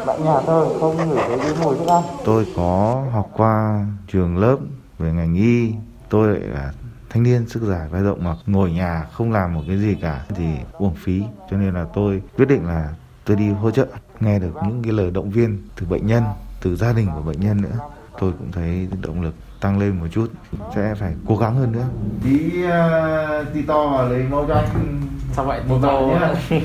Bạn 0.09 0.25
nhà 0.25 0.41
tôi 0.47 0.67
không 0.81 0.97
ngửi 0.97 1.25
thấy 1.29 1.39
cái 1.39 1.53
mùi 1.65 1.77
thức 1.77 1.89
ăn. 1.89 2.03
Tôi 2.25 2.47
có 2.57 3.05
học 3.13 3.31
qua 3.33 3.87
trường 4.13 4.39
lớp 4.39 4.57
về 4.99 5.13
ngành 5.13 5.35
y. 5.35 5.73
Tôi 6.09 6.29
lại 6.29 6.49
là 6.49 6.73
thanh 7.11 7.23
niên 7.23 7.49
sức 7.49 7.63
giải 7.63 7.89
vai 7.89 8.03
rộng 8.03 8.25
mà 8.25 8.37
ngồi 8.47 8.73
nhà 8.73 9.07
không 9.13 9.33
làm 9.33 9.55
một 9.55 9.61
cái 9.67 9.79
gì 9.79 9.97
cả 10.03 10.25
thì 10.29 10.45
uổng 10.73 10.95
phí. 10.95 11.23
Cho 11.51 11.57
nên 11.57 11.75
là 11.75 11.87
tôi 11.95 12.23
quyết 12.37 12.49
định 12.49 12.67
là 12.67 12.89
tôi 13.25 13.37
đi 13.37 13.49
hỗ 13.49 13.71
trợ. 13.71 13.87
Nghe 14.21 14.39
được 14.39 14.53
những 14.65 14.83
cái 14.83 14.93
lời 14.93 15.11
động 15.11 15.31
viên 15.31 15.59
từ 15.81 15.87
bệnh 15.87 16.07
nhân 16.07 16.23
từ 16.63 16.77
gia 16.77 16.93
đình 16.93 17.09
của 17.15 17.23
bệnh 17.23 17.41
nhân 17.41 17.63
nữa 17.63 17.79
tôi 18.21 18.33
cũng 18.39 18.53
thấy 18.53 18.89
động 19.03 19.23
lực 19.23 19.35
tăng 19.61 19.79
lên 19.79 20.01
một 20.01 20.07
chút. 20.13 20.27
Sẽ 20.75 20.95
phải 20.95 21.15
cố 21.27 21.37
gắng 21.37 21.55
hơn 21.55 21.73
nữa. 21.73 21.87
Tí 22.25 22.65
uh, 22.65 23.55
tí 23.55 23.63
to 23.63 23.87
vào 23.87 24.09
lấy 24.09 24.23
máu 24.31 24.45
cho 24.49 24.55
anh. 24.55 25.01
Sao 25.33 25.45
vậy? 25.45 25.61
Một 25.69 25.79
to 25.83 26.01
nhá. 26.01 26.35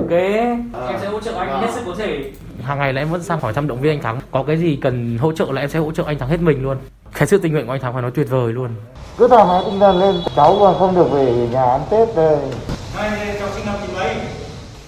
Ok 0.00 0.10
em 0.10 0.72
sẽ 1.00 1.06
hỗ 1.06 1.20
trợ 1.20 1.34
anh 1.34 1.62
hết 1.62 1.70
sức 1.74 1.82
có 1.86 1.94
thể 1.98 2.32
hàng 2.62 2.78
ngày 2.78 2.92
là 2.92 3.02
em 3.02 3.08
vẫn 3.08 3.22
sang 3.22 3.40
hỏi 3.40 3.52
thăm 3.52 3.68
động 3.68 3.80
viên 3.80 3.92
anh 3.92 4.02
thắng. 4.02 4.20
Có 4.30 4.42
cái 4.42 4.56
gì 4.56 4.78
cần 4.82 5.18
hỗ 5.18 5.32
trợ 5.32 5.46
là 5.50 5.60
em 5.60 5.70
sẽ 5.70 5.78
hỗ 5.78 5.92
trợ 5.92 6.04
anh 6.06 6.18
thắng 6.18 6.28
hết 6.28 6.40
mình 6.40 6.62
luôn. 6.62 6.76
Cái 7.14 7.26
sự 7.26 7.38
tình 7.38 7.52
nguyện 7.52 7.66
của 7.66 7.72
anh 7.72 7.80
thắng 7.80 7.92
phải 7.92 8.02
nói 8.02 8.10
tuyệt 8.10 8.30
vời 8.30 8.52
luôn. 8.52 8.70
Cứ 9.18 9.28
thoải 9.28 9.44
mái 9.48 9.62
tinh 9.64 9.80
thần 9.80 10.00
lên 10.00 10.14
cháu 10.36 10.56
còn 10.60 10.78
không 10.78 10.94
được 10.94 11.10
về 11.12 11.48
nhà 11.52 11.64
ăn 11.64 11.80
tết 11.90 12.08
đây. 12.16 12.38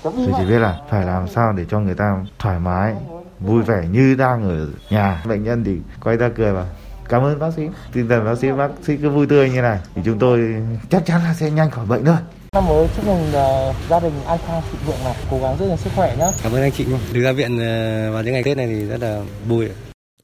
Tôi 0.03 0.13
chỉ 0.39 0.45
biết 0.45 0.59
là 0.59 0.79
phải 0.91 1.07
làm 1.07 1.29
sao 1.29 1.53
để 1.53 1.65
cho 1.71 1.81
người 1.81 1.95
ta 1.95 2.17
thoải 2.39 2.59
mái 2.59 2.95
vui 3.41 3.63
vẻ 3.63 3.85
như 3.91 4.15
đang 4.15 4.49
ở 4.49 4.67
nhà. 4.91 5.23
Bệnh 5.29 5.45
nhân 5.45 5.65
thì 5.65 5.79
quay 6.05 6.17
ra 6.17 6.29
cười 6.37 6.53
vào 6.53 6.67
cảm 7.09 7.23
ơn 7.23 7.39
bác 7.39 7.51
sĩ. 7.57 7.69
Tinh 7.93 8.09
thần 8.09 8.25
bác 8.25 8.39
sĩ 8.39 8.53
bác 8.53 8.69
sĩ 8.83 8.97
cứ 8.97 9.11
vui 9.11 9.27
tươi 9.27 9.51
như 9.51 9.63
này. 9.63 9.79
Thì 9.95 10.03
chúng 10.05 10.19
tôi 10.19 10.55
chắc 10.91 11.07
chắn 11.07 11.21
là 11.25 11.35
sẽ 11.35 11.51
nhanh 11.51 11.71
khỏi 11.71 11.87
bệnh 11.87 12.05
thôi 12.05 12.17
năm 12.55 12.67
mới 12.67 12.89
chúc 12.97 13.07
mừng 13.07 13.29
uh, 13.29 13.77
gia 13.91 14.01
đình 14.01 14.13
an 14.27 14.39
khang 14.47 14.63
thịnh 14.71 14.81
vượng 14.87 15.05
này. 15.05 15.15
Cố 15.31 15.39
gắng 15.43 15.57
giữ 15.59 15.69
gìn 15.69 15.77
sức 15.77 15.91
khỏe 15.97 16.17
nhé 16.17 16.31
cảm 16.43 16.53
ơn 16.53 16.63
anh 16.63 16.73
chị 16.73 16.87
được 17.13 17.23
ra 17.23 17.33
viện 17.33 17.55
uh, 17.55 18.15
vào 18.15 18.23
những 18.23 18.33
ngày 18.33 18.43
tết 18.43 18.57
này 18.57 18.67
thì 18.67 18.85
rất 18.85 19.01
là 19.01 19.23
vui 19.49 19.69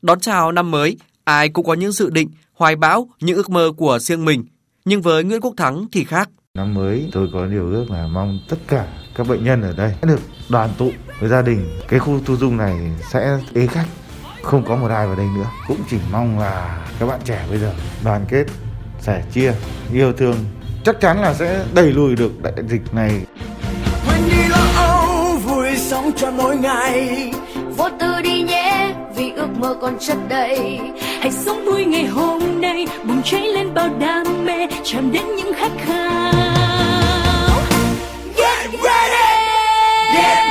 đón 0.03 0.21
chào 0.21 0.53
năm 0.53 0.71
mới 0.71 0.97
ai 1.25 1.49
cũng 1.49 1.67
có 1.67 1.75
những 1.75 1.93
dự 1.93 2.11
định 2.11 2.31
hoài 2.53 2.77
bão 2.77 3.09
những 3.21 3.37
ước 3.37 3.51
mơ 3.51 3.73
của 3.77 3.99
riêng 3.99 4.25
mình. 4.25 4.45
Nhưng 4.85 5.03
với 5.03 5.25
Nguyễn 5.25 5.41
Quốc 5.41 5.55
Thắng 5.57 5.87
thì 5.93 6.05
khác. 6.05 6.31
Năm 6.55 6.75
mới 6.75 7.09
tôi 7.13 7.29
có 7.33 7.47
điều 7.47 7.71
ước 7.71 7.91
là 7.91 8.07
mong 8.07 8.39
tất 8.49 8.57
cả 8.69 8.87
các 9.15 9.27
bệnh 9.29 9.45
nhân 9.45 9.63
ở 9.63 9.73
đây 9.77 9.95
được 10.03 10.21
đoàn 10.49 10.71
tụ 10.79 10.91
với 11.21 11.29
gia 11.29 11.43
đình. 11.43 11.81
Cái 11.89 11.99
khu 11.99 12.21
thu 12.27 12.37
dung 12.37 12.57
này 12.57 12.77
sẽ 13.13 13.39
ế 13.55 13.67
khách 13.67 13.87
không 14.43 14.65
có 14.65 14.77
một 14.77 14.89
ai 14.91 15.07
vào 15.07 15.17
đây 15.17 15.27
nữa. 15.37 15.47
Cũng 15.69 15.81
chỉ 15.91 15.97
mong 16.13 16.39
là 16.39 16.87
các 16.99 17.07
bạn 17.07 17.21
trẻ 17.25 17.47
bây 17.51 17.59
giờ 17.59 17.73
đoàn 18.05 18.25
kết 18.29 18.45
sẻ 19.01 19.23
chia 19.33 19.55
yêu 19.93 20.13
thương 20.13 20.37
chắc 20.85 21.01
chắn 21.01 21.21
là 21.21 21.35
sẽ 21.35 21.65
đẩy 21.75 21.93
lùi 21.93 22.17
được 22.17 22.43
đại 22.43 22.53
dịch 22.69 22.95
này. 22.95 23.11
Quên 24.07 24.21
đi 24.31 24.49
lo 24.49 24.65
âu 24.77 25.37
vui 25.37 25.77
sống 25.77 26.11
cho 26.17 26.31
mỗi 26.31 26.57
ngày. 26.57 27.31
Vô 27.77 27.89
tư 28.01 28.23
đi 28.23 28.43
nhé 28.43 28.95
vì 29.17 29.31
ước 29.31 29.49
mơ 29.59 29.77
còn 29.81 29.99
chất 30.01 30.17
đầy. 30.29 30.81
Hãy 31.21 31.33
sống 31.33 31.65
vui 31.65 31.85
ngày 31.85 32.07
hôm 32.07 32.61
nay 32.61 32.87
bùng 33.05 33.23
cháy 33.23 33.43
lên 33.43 33.75
bao 33.75 33.89
đam 34.01 34.45
mê 34.45 34.67
chạm 34.85 35.13
đến 35.13 35.23
những 35.37 35.53
khát 35.55 35.71
khao. 35.87 37.61
Get 38.37 38.71
ready! 38.83 39.29
Get 40.15 40.48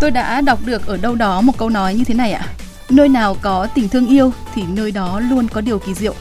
Tôi 0.00 0.10
đã 0.10 0.40
đọc 0.40 0.58
được 0.64 0.86
ở 0.86 0.96
đâu 0.96 1.14
đó 1.14 1.40
một 1.40 1.52
câu 1.58 1.68
nói 1.68 1.94
như 1.94 2.04
thế 2.04 2.14
này 2.14 2.32
ạ. 2.32 2.46
Nơi 2.90 3.08
nào 3.08 3.36
có 3.42 3.66
tình 3.74 3.88
thương 3.88 4.06
yêu 4.06 4.32
thì 4.54 4.62
nơi 4.68 4.90
đó 4.90 5.20
luôn 5.20 5.48
có 5.48 5.60
điều 5.60 5.78
kỳ 5.78 5.94
diệu. 5.94 6.14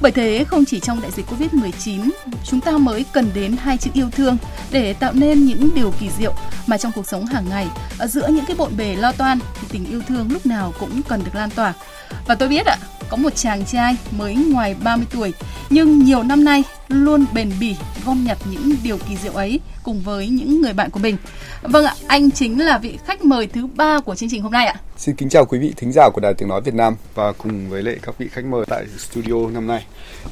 Bởi 0.00 0.12
thế 0.12 0.44
không 0.48 0.64
chỉ 0.64 0.80
trong 0.80 1.00
đại 1.00 1.10
dịch 1.10 1.26
Covid-19, 1.30 2.10
chúng 2.44 2.60
ta 2.60 2.78
mới 2.78 3.04
cần 3.12 3.30
đến 3.34 3.56
hai 3.62 3.76
chữ 3.76 3.90
yêu 3.94 4.10
thương 4.10 4.36
để 4.70 4.92
tạo 4.92 5.12
nên 5.12 5.44
những 5.44 5.68
điều 5.74 5.92
kỳ 6.00 6.10
diệu 6.18 6.34
mà 6.66 6.78
trong 6.78 6.92
cuộc 6.92 7.06
sống 7.06 7.26
hàng 7.26 7.48
ngày, 7.48 7.66
ở 7.98 8.06
giữa 8.06 8.28
những 8.28 8.44
cái 8.46 8.56
bộn 8.56 8.76
bề 8.76 8.96
lo 8.96 9.12
toan 9.12 9.38
thì 9.60 9.68
tình 9.70 9.84
yêu 9.84 10.00
thương 10.08 10.32
lúc 10.32 10.46
nào 10.46 10.72
cũng 10.80 11.02
cần 11.08 11.24
được 11.24 11.34
lan 11.34 11.50
tỏa. 11.50 11.72
Và 12.26 12.34
tôi 12.34 12.48
biết 12.48 12.66
ạ, 12.66 12.76
có 13.08 13.16
một 13.16 13.36
chàng 13.36 13.64
trai 13.64 13.96
mới 14.10 14.34
ngoài 14.34 14.76
30 14.82 15.06
tuổi 15.10 15.32
nhưng 15.70 15.98
nhiều 15.98 16.22
năm 16.22 16.44
nay 16.44 16.64
luôn 16.88 17.24
bền 17.34 17.50
bỉ 17.60 17.76
gom 18.06 18.24
nhặt 18.24 18.38
những 18.50 18.74
điều 18.82 18.98
kỳ 19.08 19.16
diệu 19.16 19.32
ấy 19.32 19.60
cùng 19.82 20.00
với 20.00 20.28
những 20.28 20.60
người 20.60 20.72
bạn 20.72 20.90
của 20.90 21.00
mình. 21.00 21.16
Vâng 21.62 21.84
ạ, 21.84 21.94
anh 22.06 22.30
chính 22.30 22.64
là 22.64 22.78
vị 22.78 22.98
khách 23.04 23.24
mời 23.24 23.46
thứ 23.46 23.66
ba 23.66 24.00
của 24.00 24.14
chương 24.14 24.28
trình 24.28 24.42
hôm 24.42 24.52
nay 24.52 24.66
ạ. 24.66 24.80
Xin 24.96 25.16
kính 25.16 25.28
chào 25.28 25.46
quý 25.46 25.58
vị 25.58 25.72
thính 25.76 25.92
giả 25.92 26.08
của 26.12 26.20
Đài 26.20 26.34
Tiếng 26.34 26.48
Nói 26.48 26.60
Việt 26.60 26.74
Nam 26.74 26.96
và 27.14 27.32
cùng 27.32 27.70
với 27.70 27.82
lệ 27.82 27.96
các 28.02 28.18
vị 28.18 28.28
khách 28.32 28.44
mời 28.44 28.64
tại 28.68 28.84
studio 28.98 29.34
năm 29.54 29.66
nay. 29.66 29.86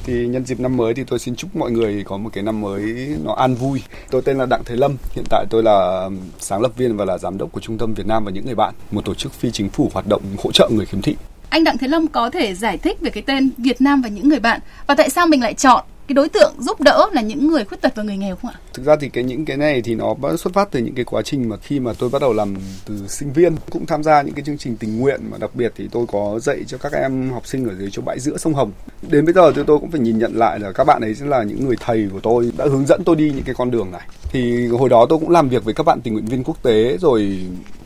Thì 0.05 0.27
nhân 0.27 0.45
dịp 0.45 0.59
năm 0.59 0.77
mới 0.77 0.93
thì 0.93 1.03
tôi 1.07 1.19
xin 1.19 1.35
chúc 1.35 1.55
mọi 1.55 1.71
người 1.71 2.03
có 2.03 2.17
một 2.17 2.29
cái 2.33 2.43
năm 2.43 2.61
mới 2.61 2.81
nó 3.23 3.33
an 3.33 3.55
vui. 3.55 3.81
Tôi 4.09 4.21
tên 4.21 4.37
là 4.37 4.45
Đặng 4.45 4.63
Thế 4.65 4.75
Lâm, 4.75 4.97
hiện 5.15 5.25
tại 5.29 5.45
tôi 5.49 5.63
là 5.63 6.09
sáng 6.39 6.61
lập 6.61 6.71
viên 6.77 6.97
và 6.97 7.05
là 7.05 7.17
giám 7.17 7.37
đốc 7.37 7.51
của 7.51 7.59
Trung 7.59 7.77
tâm 7.77 7.93
Việt 7.93 8.07
Nam 8.07 8.25
và 8.25 8.31
những 8.31 8.45
người 8.45 8.55
bạn, 8.55 8.73
một 8.91 9.05
tổ 9.05 9.13
chức 9.13 9.33
phi 9.33 9.51
chính 9.51 9.69
phủ 9.69 9.89
hoạt 9.93 10.07
động 10.07 10.21
hỗ 10.43 10.51
trợ 10.51 10.69
người 10.71 10.85
khiếm 10.85 11.01
thị. 11.01 11.15
Anh 11.49 11.63
Đặng 11.63 11.77
Thế 11.77 11.87
Lâm 11.87 12.07
có 12.07 12.29
thể 12.29 12.55
giải 12.55 12.77
thích 12.77 12.97
về 13.01 13.09
cái 13.09 13.23
tên 13.27 13.49
Việt 13.57 13.81
Nam 13.81 14.01
và 14.01 14.09
những 14.09 14.29
người 14.29 14.39
bạn 14.39 14.59
và 14.87 14.95
tại 14.95 15.09
sao 15.09 15.27
mình 15.27 15.41
lại 15.41 15.53
chọn 15.53 15.83
cái 16.07 16.13
đối 16.13 16.29
tượng 16.29 16.53
giúp 16.59 16.81
đỡ 16.81 17.09
là 17.13 17.21
những 17.21 17.47
người 17.47 17.65
khuyết 17.65 17.81
tật 17.81 17.95
và 17.95 18.03
người 18.03 18.17
nghèo 18.17 18.35
không 18.35 18.51
ạ? 18.51 18.59
Thực 18.73 18.85
ra 18.85 18.95
thì 19.01 19.09
cái 19.09 19.23
những 19.23 19.45
cái 19.45 19.57
này 19.57 19.81
thì 19.81 19.95
nó 19.95 20.15
xuất 20.37 20.53
phát 20.53 20.71
từ 20.71 20.79
những 20.79 20.95
cái 20.95 21.05
quá 21.05 21.21
trình 21.21 21.49
mà 21.49 21.57
khi 21.57 21.79
mà 21.79 21.93
tôi 21.99 22.09
bắt 22.09 22.21
đầu 22.21 22.33
làm 22.33 22.55
từ 22.85 23.07
sinh 23.07 23.33
viên, 23.33 23.55
cũng 23.69 23.85
tham 23.85 24.03
gia 24.03 24.21
những 24.21 24.35
cái 24.35 24.43
chương 24.45 24.57
trình 24.57 24.77
tình 24.77 24.99
nguyện 24.99 25.21
mà 25.31 25.37
đặc 25.37 25.49
biệt 25.53 25.73
thì 25.75 25.87
tôi 25.91 26.05
có 26.11 26.39
dạy 26.39 26.63
cho 26.67 26.77
các 26.77 26.93
em 26.93 27.31
học 27.31 27.47
sinh 27.47 27.67
ở 27.67 27.75
dưới 27.75 27.89
chỗ 27.91 28.01
bãi 28.01 28.19
giữa 28.19 28.37
sông 28.37 28.53
Hồng. 28.53 28.71
Đến 29.01 29.25
bây 29.25 29.33
giờ 29.33 29.51
thì 29.55 29.61
tôi 29.67 29.79
cũng 29.79 29.91
phải 29.91 29.99
nhìn 29.99 30.19
nhận 30.19 30.35
lại 30.35 30.59
là 30.59 30.71
các 30.71 30.83
bạn 30.83 31.01
ấy 31.01 31.15
sẽ 31.15 31.25
là 31.25 31.43
những 31.43 31.65
người 31.65 31.75
thầy 31.79 32.09
của 32.11 32.19
tôi, 32.19 32.51
đã 32.57 32.65
hướng 32.65 32.85
dẫn 32.85 33.03
tôi 33.05 33.15
đi 33.15 33.31
những 33.31 33.43
cái 33.43 33.55
con 33.55 33.71
đường 33.71 33.91
này. 33.91 34.07
Thì 34.31 34.67
hồi 34.67 34.89
đó 34.89 35.05
tôi 35.09 35.19
cũng 35.19 35.29
làm 35.29 35.49
việc 35.49 35.63
với 35.63 35.73
các 35.73 35.85
bạn 35.85 36.01
tình 36.01 36.13
nguyện 36.13 36.25
viên 36.25 36.43
quốc 36.43 36.63
tế 36.63 36.97
rồi 36.97 37.39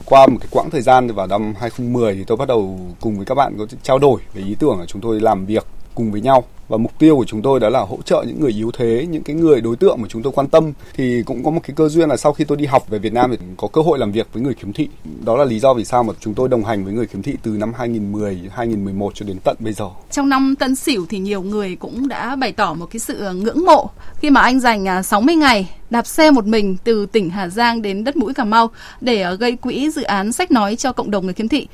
qua 0.06 0.28
một 0.28 0.38
cái 0.40 0.48
quãng 0.52 0.70
thời 0.70 0.82
gian 0.82 1.08
vào 1.08 1.28
năm 1.28 1.54
2010 1.60 2.16
thì 2.16 2.24
tôi 2.24 2.38
bắt 2.38 2.48
đầu 2.48 2.80
cùng 3.02 3.18
với 3.18 3.26
các 3.26 3.36
bạn 3.36 3.58
có 3.58 3.66
trao 3.84 4.00
đổi 4.00 4.22
về 4.34 4.42
ý 4.42 4.56
tưởng 4.60 4.80
là 4.80 4.86
chúng 4.86 5.02
tôi 5.02 5.22
làm 5.22 5.46
việc 5.46 5.66
cùng 5.96 6.12
với 6.12 6.22
nhau 6.22 6.44
và 6.70 6.78
mục 6.78 7.00
tiêu 7.00 7.16
của 7.16 7.26
chúng 7.26 7.42
tôi 7.42 7.60
đó 7.60 7.70
là 7.70 7.80
hỗ 7.80 7.98
trợ 8.06 8.24
những 8.28 8.40
người 8.40 8.52
yếu 8.52 8.72
thế, 8.72 9.08
những 9.10 9.24
cái 9.24 9.36
người 9.36 9.62
đối 9.62 9.76
tượng 9.76 10.02
mà 10.02 10.08
chúng 10.08 10.24
tôi 10.24 10.34
quan 10.36 10.48
tâm. 10.48 10.74
Thì 10.94 11.24
cũng 11.26 11.44
có 11.44 11.52
một 11.52 11.60
cái 11.64 11.74
cơ 11.76 11.90
duyên 11.90 12.10
là 12.10 12.18
sau 12.18 12.34
khi 12.34 12.44
tôi 12.44 12.58
đi 12.58 12.66
học 12.66 12.90
về 12.90 13.00
Việt 13.00 13.14
Nam 13.14 13.32
thì 13.32 13.38
có 13.58 13.68
cơ 13.68 13.82
hội 13.82 14.00
làm 14.00 14.12
việc 14.12 14.28
với 14.34 14.44
người 14.44 14.54
khiếm 14.54 14.74
thị. 14.74 14.90
Đó 15.26 15.38
là 15.38 15.46
lý 15.46 15.60
do 15.60 15.74
vì 15.74 15.86
sao 15.86 16.04
mà 16.04 16.14
chúng 16.20 16.34
tôi 16.34 16.50
đồng 16.50 16.64
hành 16.64 16.86
với 16.86 16.94
người 16.94 17.08
khiếm 17.08 17.22
thị 17.22 17.36
từ 17.44 17.52
năm 17.52 17.74
2010 17.78 18.42
2011 18.52 19.16
cho 19.16 19.26
đến 19.26 19.38
tận 19.44 19.58
bây 19.60 19.74
giờ. 19.74 19.90
Trong 20.12 20.30
năm 20.30 20.56
Tân 20.60 20.76
Sửu 20.76 21.06
thì 21.10 21.20
nhiều 21.20 21.42
người 21.42 21.76
cũng 21.76 22.08
đã 22.08 22.36
bày 22.36 22.52
tỏ 22.52 22.74
một 22.74 22.86
cái 22.92 23.00
sự 23.00 23.20
ờ, 23.20 23.34
ngưỡng 23.34 23.66
mộ 23.66 23.90
khi 24.16 24.30
mà 24.30 24.42
anh 24.42 24.60
dành 24.60 24.88
à, 24.88 25.04
60 25.04 25.36
ngày 25.36 25.70
đạp 25.90 26.08
xe 26.08 26.32
một 26.32 26.46
mình 26.46 26.78
từ 26.84 27.06
tỉnh 27.06 27.30
Hà 27.30 27.48
Giang 27.48 27.82
đến 27.82 28.04
đất 28.04 28.18
mũi 28.18 28.34
Cà 28.34 28.44
Mau 28.44 28.70
để 29.02 29.22
ờ, 29.22 29.36
gây 29.36 29.56
quỹ 29.56 29.90
dự 29.90 30.02
án 30.02 30.32
sách 30.32 30.52
nói 30.52 30.76
cho 30.76 30.94
cộng 30.94 31.12
đồng 31.12 31.26
người 31.26 31.34
khiếm 31.34 31.48
thị. 31.48 31.68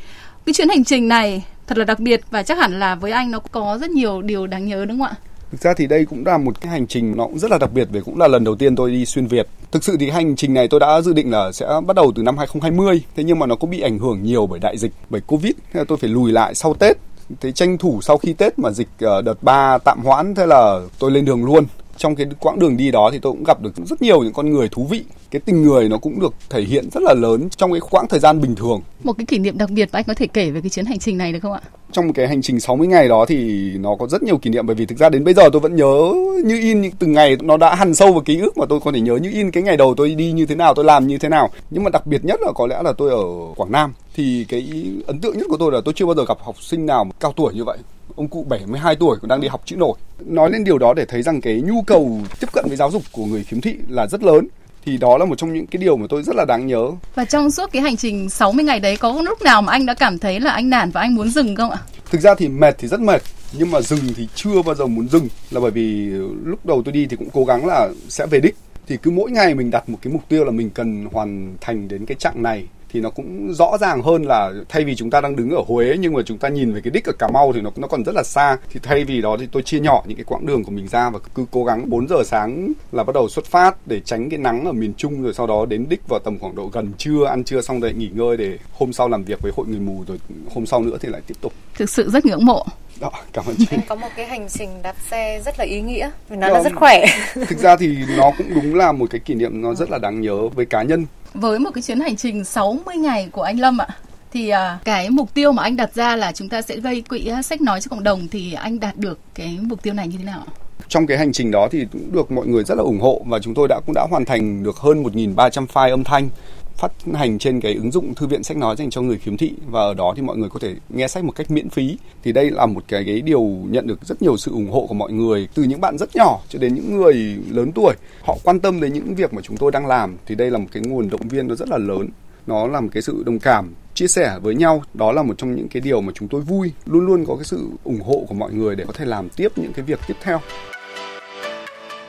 Cái 0.45 0.53
chuyến 0.53 0.69
hành 0.69 0.83
trình 0.83 1.07
này 1.07 1.43
thật 1.67 1.77
là 1.77 1.85
đặc 1.85 1.99
biệt 1.99 2.21
và 2.31 2.43
chắc 2.43 2.57
hẳn 2.57 2.79
là 2.79 2.95
với 2.95 3.11
anh 3.11 3.31
nó 3.31 3.39
có 3.39 3.77
rất 3.81 3.89
nhiều 3.89 4.21
điều 4.21 4.47
đáng 4.47 4.65
nhớ 4.65 4.85
đúng 4.85 4.99
không 4.99 5.07
ạ? 5.07 5.15
Thực 5.51 5.61
ra 5.61 5.73
thì 5.73 5.87
đây 5.87 6.05
cũng 6.05 6.25
là 6.25 6.37
một 6.37 6.61
cái 6.61 6.71
hành 6.71 6.87
trình 6.87 7.13
nó 7.17 7.25
cũng 7.25 7.39
rất 7.39 7.51
là 7.51 7.57
đặc 7.57 7.71
biệt 7.73 7.87
vì 7.91 8.01
cũng 8.01 8.19
là 8.19 8.27
lần 8.27 8.43
đầu 8.43 8.55
tiên 8.55 8.75
tôi 8.75 8.91
đi 8.91 9.05
xuyên 9.05 9.27
Việt. 9.27 9.47
Thực 9.71 9.83
sự 9.83 9.97
thì 9.99 10.09
hành 10.09 10.35
trình 10.35 10.53
này 10.53 10.67
tôi 10.67 10.79
đã 10.79 11.01
dự 11.01 11.13
định 11.13 11.31
là 11.31 11.51
sẽ 11.51 11.67
bắt 11.87 11.95
đầu 11.95 12.11
từ 12.15 12.23
năm 12.23 12.37
2020, 12.37 13.01
thế 13.15 13.23
nhưng 13.23 13.39
mà 13.39 13.45
nó 13.45 13.55
cũng 13.55 13.69
bị 13.69 13.81
ảnh 13.81 13.99
hưởng 13.99 14.23
nhiều 14.23 14.47
bởi 14.47 14.59
đại 14.59 14.77
dịch, 14.77 14.91
bởi 15.09 15.21
Covid, 15.21 15.53
thế 15.73 15.79
là 15.79 15.83
tôi 15.87 15.97
phải 15.97 16.09
lùi 16.09 16.31
lại 16.31 16.55
sau 16.55 16.73
Tết. 16.73 16.97
Thế 17.41 17.51
tranh 17.51 17.77
thủ 17.77 17.99
sau 18.01 18.17
khi 18.17 18.33
Tết 18.33 18.59
mà 18.59 18.71
dịch 18.71 18.87
ờ, 18.99 19.21
đợt 19.21 19.43
3 19.43 19.77
tạm 19.77 20.03
hoãn 20.03 20.35
thế 20.35 20.45
là 20.45 20.79
tôi 20.99 21.11
lên 21.11 21.25
đường 21.25 21.45
luôn 21.45 21.65
trong 21.97 22.15
cái 22.15 22.27
quãng 22.39 22.59
đường 22.59 22.77
đi 22.77 22.91
đó 22.91 23.09
thì 23.13 23.19
tôi 23.19 23.31
cũng 23.31 23.43
gặp 23.43 23.61
được 23.61 23.71
rất 23.85 24.01
nhiều 24.01 24.23
những 24.23 24.33
con 24.33 24.49
người 24.49 24.69
thú 24.69 24.87
vị. 24.89 25.03
Cái 25.31 25.39
tình 25.39 25.63
người 25.63 25.89
nó 25.89 25.97
cũng 25.97 26.19
được 26.19 26.33
thể 26.49 26.61
hiện 26.61 26.89
rất 26.91 27.03
là 27.03 27.13
lớn 27.13 27.49
trong 27.57 27.71
cái 27.71 27.81
quãng 27.89 28.07
thời 28.07 28.19
gian 28.19 28.41
bình 28.41 28.55
thường. 28.55 28.81
Một 29.03 29.13
cái 29.17 29.25
kỷ 29.25 29.37
niệm 29.37 29.57
đặc 29.57 29.69
biệt 29.69 29.89
anh 29.91 30.03
có 30.07 30.13
thể 30.13 30.27
kể 30.27 30.51
về 30.51 30.61
cái 30.61 30.69
chuyến 30.69 30.85
hành 30.85 30.99
trình 30.99 31.17
này 31.17 31.33
được 31.33 31.39
không 31.41 31.53
ạ? 31.53 31.61
Trong 31.91 32.07
một 32.07 32.13
cái 32.15 32.27
hành 32.27 32.41
trình 32.41 32.59
60 32.59 32.87
ngày 32.87 33.07
đó 33.07 33.25
thì 33.27 33.71
nó 33.77 33.95
có 33.99 34.07
rất 34.07 34.23
nhiều 34.23 34.37
kỷ 34.37 34.49
niệm 34.49 34.65
bởi 34.67 34.75
vì 34.75 34.85
thực 34.85 34.97
ra 34.97 35.09
đến 35.09 35.23
bây 35.23 35.33
giờ 35.33 35.49
tôi 35.53 35.59
vẫn 35.59 35.75
nhớ 35.75 36.13
như 36.45 36.59
in 36.59 36.81
những 36.81 36.91
từng 36.99 37.11
ngày 37.11 37.37
nó 37.41 37.57
đã 37.57 37.75
hằn 37.75 37.93
sâu 37.93 38.11
vào 38.11 38.21
ký 38.21 38.39
ức 38.39 38.57
mà 38.57 38.65
tôi 38.69 38.79
có 38.79 38.91
thể 38.91 39.01
nhớ 39.01 39.15
như 39.15 39.31
in 39.31 39.51
cái 39.51 39.63
ngày 39.63 39.77
đầu 39.77 39.93
tôi 39.97 40.15
đi 40.15 40.31
như 40.31 40.45
thế 40.45 40.55
nào 40.55 40.73
tôi 40.73 40.85
làm 40.85 41.07
như 41.07 41.17
thế 41.17 41.29
nào. 41.29 41.49
Nhưng 41.69 41.83
mà 41.83 41.89
đặc 41.89 42.07
biệt 42.07 42.25
nhất 42.25 42.39
là 42.41 42.51
có 42.55 42.67
lẽ 42.67 42.81
là 42.83 42.93
tôi 42.97 43.11
ở 43.11 43.23
Quảng 43.55 43.71
Nam 43.71 43.93
thì 44.15 44.45
cái 44.49 44.85
ấn 45.07 45.19
tượng 45.19 45.37
nhất 45.37 45.47
của 45.49 45.57
tôi 45.57 45.71
là 45.71 45.81
tôi 45.85 45.93
chưa 45.97 46.05
bao 46.05 46.15
giờ 46.15 46.25
gặp 46.27 46.37
học 46.41 46.55
sinh 46.61 46.85
nào 46.85 47.07
cao 47.19 47.33
tuổi 47.35 47.53
như 47.53 47.63
vậy 47.63 47.77
ông 48.15 48.27
cụ 48.27 48.45
72 48.49 48.95
tuổi 48.95 49.17
cũng 49.21 49.29
đang 49.29 49.41
đi 49.41 49.47
học 49.47 49.61
chữ 49.65 49.75
nổi. 49.75 49.97
Nói 50.25 50.51
lên 50.51 50.63
điều 50.63 50.77
đó 50.77 50.93
để 50.93 51.05
thấy 51.05 51.21
rằng 51.21 51.41
cái 51.41 51.61
nhu 51.61 51.81
cầu 51.81 52.19
tiếp 52.39 52.47
cận 52.53 52.65
với 52.67 52.77
giáo 52.77 52.91
dục 52.91 53.03
của 53.11 53.25
người 53.25 53.43
khiếm 53.43 53.61
thị 53.61 53.75
là 53.87 54.07
rất 54.07 54.23
lớn 54.23 54.47
thì 54.85 54.97
đó 54.97 55.17
là 55.17 55.25
một 55.25 55.37
trong 55.37 55.53
những 55.53 55.67
cái 55.67 55.81
điều 55.81 55.97
mà 55.97 56.05
tôi 56.09 56.23
rất 56.23 56.35
là 56.35 56.45
đáng 56.47 56.67
nhớ. 56.67 56.91
Và 57.15 57.25
trong 57.25 57.51
suốt 57.51 57.71
cái 57.71 57.81
hành 57.81 57.97
trình 57.97 58.29
60 58.29 58.65
ngày 58.65 58.79
đấy 58.79 58.97
có 58.97 59.21
lúc 59.21 59.41
nào 59.41 59.61
mà 59.61 59.71
anh 59.71 59.85
đã 59.85 59.93
cảm 59.93 60.19
thấy 60.19 60.39
là 60.39 60.51
anh 60.51 60.69
nản 60.69 60.91
và 60.91 61.01
anh 61.01 61.15
muốn 61.15 61.29
dừng 61.29 61.55
không 61.55 61.71
ạ? 61.71 61.77
Thực 62.11 62.21
ra 62.21 62.35
thì 62.35 62.47
mệt 62.47 62.75
thì 62.77 62.87
rất 62.87 62.99
mệt 62.99 63.21
nhưng 63.53 63.71
mà 63.71 63.81
dừng 63.81 63.99
thì 64.15 64.27
chưa 64.35 64.61
bao 64.65 64.75
giờ 64.75 64.85
muốn 64.85 65.07
dừng 65.09 65.27
là 65.51 65.59
bởi 65.59 65.71
vì 65.71 66.09
lúc 66.43 66.65
đầu 66.65 66.81
tôi 66.85 66.91
đi 66.91 67.07
thì 67.09 67.15
cũng 67.15 67.29
cố 67.33 67.45
gắng 67.45 67.65
là 67.65 67.89
sẽ 68.09 68.25
về 68.25 68.39
đích 68.39 68.55
thì 68.87 68.97
cứ 69.03 69.11
mỗi 69.11 69.31
ngày 69.31 69.55
mình 69.55 69.71
đặt 69.71 69.89
một 69.89 69.97
cái 70.01 70.13
mục 70.13 70.21
tiêu 70.29 70.45
là 70.45 70.51
mình 70.51 70.69
cần 70.69 71.05
hoàn 71.11 71.55
thành 71.61 71.87
đến 71.87 72.05
cái 72.05 72.15
chặng 72.19 72.43
này 72.43 72.65
thì 72.95 73.01
nó 73.01 73.09
cũng 73.09 73.53
rõ 73.53 73.77
ràng 73.77 74.01
hơn 74.01 74.23
là 74.23 74.53
thay 74.69 74.83
vì 74.83 74.95
chúng 74.95 75.09
ta 75.09 75.21
đang 75.21 75.35
đứng 75.35 75.49
ở 75.49 75.61
Huế 75.67 75.95
nhưng 75.99 76.13
mà 76.13 76.21
chúng 76.25 76.37
ta 76.37 76.49
nhìn 76.49 76.73
về 76.73 76.81
cái 76.81 76.91
đích 76.91 77.05
ở 77.05 77.13
Cà 77.19 77.27
Mau 77.27 77.53
thì 77.53 77.61
nó 77.61 77.69
nó 77.75 77.87
còn 77.87 78.03
rất 78.03 78.15
là 78.15 78.23
xa 78.23 78.57
thì 78.69 78.79
thay 78.83 79.03
vì 79.03 79.21
đó 79.21 79.37
thì 79.39 79.47
tôi 79.51 79.63
chia 79.63 79.79
nhỏ 79.79 80.03
những 80.07 80.17
cái 80.17 80.23
quãng 80.23 80.45
đường 80.45 80.63
của 80.63 80.71
mình 80.71 80.87
ra 80.87 81.09
và 81.09 81.19
cứ 81.35 81.45
cố 81.51 81.65
gắng 81.65 81.89
4 81.89 82.07
giờ 82.07 82.15
sáng 82.25 82.73
là 82.91 83.03
bắt 83.03 83.13
đầu 83.15 83.29
xuất 83.29 83.45
phát 83.45 83.87
để 83.87 83.99
tránh 83.99 84.29
cái 84.29 84.39
nắng 84.39 84.65
ở 84.65 84.71
miền 84.71 84.93
Trung 84.97 85.23
rồi 85.23 85.33
sau 85.33 85.47
đó 85.47 85.65
đến 85.65 85.85
đích 85.89 86.01
vào 86.07 86.19
tầm 86.19 86.39
khoảng 86.39 86.55
độ 86.55 86.69
gần 86.73 86.93
trưa 86.97 87.25
ăn 87.25 87.43
trưa 87.43 87.61
xong 87.61 87.79
rồi 87.79 87.93
nghỉ 87.93 88.09
ngơi 88.13 88.37
để 88.37 88.57
hôm 88.73 88.93
sau 88.93 89.09
làm 89.09 89.23
việc 89.23 89.41
với 89.41 89.51
hội 89.55 89.65
người 89.67 89.79
mù 89.79 90.03
rồi 90.07 90.19
hôm 90.53 90.65
sau 90.65 90.81
nữa 90.81 90.97
thì 91.01 91.09
lại 91.09 91.21
tiếp 91.27 91.35
tục 91.41 91.53
thực 91.77 91.89
sự 91.89 92.09
rất 92.09 92.25
ngưỡng 92.25 92.45
mộ 92.45 92.65
đó, 92.99 93.11
cảm 93.33 93.45
ơn 93.45 93.55
chị. 93.59 93.65
Anh 93.71 93.79
có 93.87 93.95
một 93.95 94.07
cái 94.15 94.25
hành 94.25 94.47
trình 94.49 94.69
đạp 94.83 94.95
xe 95.09 95.41
rất 95.45 95.59
là 95.59 95.65
ý 95.65 95.81
nghĩa 95.81 96.09
vì 96.29 96.37
nó 96.37 96.49
là 96.49 96.63
rất 96.63 96.73
khỏe. 96.75 97.05
Thực 97.47 97.59
ra 97.59 97.75
thì 97.77 97.97
nó 98.17 98.31
cũng 98.37 98.47
đúng 98.55 98.75
là 98.75 98.91
một 98.91 99.05
cái 99.09 99.19
kỷ 99.19 99.33
niệm 99.33 99.61
nó 99.61 99.73
rất 99.73 99.89
là 99.89 99.97
đáng 99.97 100.21
nhớ 100.21 100.47
với 100.47 100.65
cá 100.65 100.83
nhân. 100.83 101.05
Với 101.35 101.59
một 101.59 101.69
cái 101.73 101.81
chuyến 101.81 101.99
hành 101.99 102.15
trình 102.15 102.43
60 102.43 102.95
ngày 102.95 103.29
của 103.31 103.41
anh 103.41 103.59
Lâm 103.59 103.77
ạ, 103.81 103.87
thì 104.33 104.49
à, 104.49 104.79
cái 104.83 105.09
mục 105.09 105.33
tiêu 105.33 105.51
mà 105.51 105.63
anh 105.63 105.75
đặt 105.75 105.93
ra 105.95 106.15
là 106.15 106.31
chúng 106.31 106.49
ta 106.49 106.61
sẽ 106.61 106.77
gây 106.77 107.01
quỹ 107.01 107.27
à, 107.27 107.41
sách 107.41 107.61
nói 107.61 107.81
cho 107.81 107.89
cộng 107.89 108.03
đồng 108.03 108.27
thì 108.27 108.53
anh 108.53 108.79
đạt 108.79 108.97
được 108.97 109.19
cái 109.33 109.57
mục 109.61 109.83
tiêu 109.83 109.93
này 109.93 110.07
như 110.07 110.17
thế 110.17 110.23
nào 110.23 110.43
ạ? 110.47 110.51
Trong 110.87 111.07
cái 111.07 111.17
hành 111.17 111.31
trình 111.31 111.51
đó 111.51 111.67
thì 111.71 111.85
cũng 111.93 112.11
được 112.11 112.31
mọi 112.31 112.47
người 112.47 112.63
rất 112.63 112.75
là 112.75 112.83
ủng 112.83 112.99
hộ 112.99 113.21
và 113.25 113.39
chúng 113.39 113.53
tôi 113.53 113.67
đã 113.67 113.79
cũng 113.85 113.95
đã 113.95 114.07
hoàn 114.09 114.25
thành 114.25 114.63
được 114.63 114.77
hơn 114.77 115.03
1.300 115.03 115.67
file 115.67 115.89
âm 115.89 116.03
thanh 116.03 116.29
phát 116.77 116.91
hành 117.13 117.39
trên 117.39 117.61
cái 117.61 117.73
ứng 117.73 117.91
dụng 117.91 118.15
thư 118.15 118.27
viện 118.27 118.43
sách 118.43 118.57
nói 118.57 118.75
dành 118.75 118.89
cho 118.89 119.01
người 119.01 119.17
khiếm 119.17 119.37
thị. 119.37 119.53
Và 119.67 119.81
ở 119.81 119.93
đó 119.93 120.13
thì 120.15 120.21
mọi 120.21 120.37
người 120.37 120.49
có 120.49 120.59
thể 120.59 120.75
nghe 120.89 121.07
sách 121.07 121.23
một 121.23 121.31
cách 121.35 121.51
miễn 121.51 121.69
phí. 121.69 121.97
Thì 122.23 122.31
đây 122.31 122.51
là 122.51 122.65
một 122.65 122.83
cái, 122.87 123.03
cái 123.05 123.21
điều 123.21 123.41
nhận 123.69 123.87
được 123.87 124.05
rất 124.05 124.21
nhiều 124.21 124.37
sự 124.37 124.51
ủng 124.51 124.71
hộ 124.71 124.85
của 124.87 124.93
mọi 124.93 125.11
người 125.11 125.47
từ 125.53 125.63
những 125.63 125.81
bạn 125.81 125.97
rất 125.97 126.15
nhỏ 126.15 126.39
cho 126.49 126.59
đến 126.59 126.75
những 126.75 126.97
người 126.97 127.13
lớn 127.49 127.71
tuổi. 127.71 127.95
Họ 128.21 128.37
quan 128.43 128.59
tâm 128.59 128.81
đến 128.81 128.93
những 128.93 129.15
việc 129.15 129.33
mà 129.33 129.41
chúng 129.41 129.57
tôi 129.57 129.71
đang 129.71 129.85
làm 129.85 130.17
thì 130.25 130.35
đây 130.35 130.51
là 130.51 130.57
một 130.57 130.67
cái 130.71 130.83
nguồn 130.83 131.09
động 131.09 131.27
viên 131.27 131.47
nó 131.47 131.55
rất 131.55 131.69
là 131.69 131.77
lớn. 131.77 132.09
Nó 132.47 132.67
là 132.67 132.81
một 132.81 132.89
cái 132.91 133.01
sự 133.01 133.23
đồng 133.25 133.39
cảm 133.39 133.73
chia 133.93 134.07
sẻ 134.07 134.39
với 134.41 134.55
nhau. 134.55 134.83
Đó 134.93 135.11
là 135.11 135.23
một 135.23 135.37
trong 135.37 135.55
những 135.55 135.67
cái 135.67 135.81
điều 135.81 136.01
mà 136.01 136.11
chúng 136.15 136.27
tôi 136.27 136.41
vui 136.41 136.71
luôn 136.85 137.05
luôn 137.05 137.25
có 137.25 137.35
cái 137.35 137.45
sự 137.45 137.69
ủng 137.83 137.99
hộ 137.99 138.25
của 138.27 138.35
mọi 138.35 138.53
người 138.53 138.75
để 138.75 138.85
có 138.87 138.93
thể 138.93 139.05
làm 139.05 139.29
tiếp 139.29 139.51
những 139.55 139.73
cái 139.73 139.85
việc 139.85 139.99
tiếp 140.07 140.15
theo. 140.23 140.39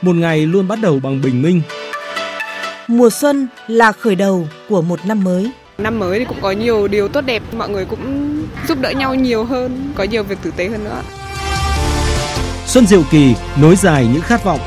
Một 0.01 0.15
ngày 0.15 0.45
luôn 0.45 0.67
bắt 0.67 0.79
đầu 0.81 0.99
bằng 1.03 1.21
bình 1.21 1.41
minh. 1.41 1.61
Mùa 2.89 3.09
xuân 3.09 3.47
là 3.67 3.91
khởi 3.91 4.15
đầu 4.15 4.47
của 4.69 4.81
một 4.81 4.99
năm 5.05 5.23
mới. 5.23 5.51
Năm 5.77 5.99
mới 5.99 6.19
thì 6.19 6.25
cũng 6.25 6.37
có 6.41 6.51
nhiều 6.51 6.87
điều 6.87 7.07
tốt 7.07 7.21
đẹp, 7.25 7.43
mọi 7.57 7.69
người 7.69 7.85
cũng 7.85 8.33
giúp 8.67 8.77
đỡ 8.81 8.89
nhau 8.91 9.15
nhiều 9.15 9.43
hơn, 9.43 9.91
có 9.95 10.03
nhiều 10.03 10.23
việc 10.23 10.37
tử 10.41 10.51
tế 10.57 10.67
hơn 10.67 10.83
nữa. 10.83 11.01
Xuân 12.65 12.85
Diệu 12.85 13.01
Kỳ 13.11 13.35
nối 13.61 13.75
dài 13.75 14.07
những 14.13 14.21
khát 14.21 14.43
vọng. 14.43 14.59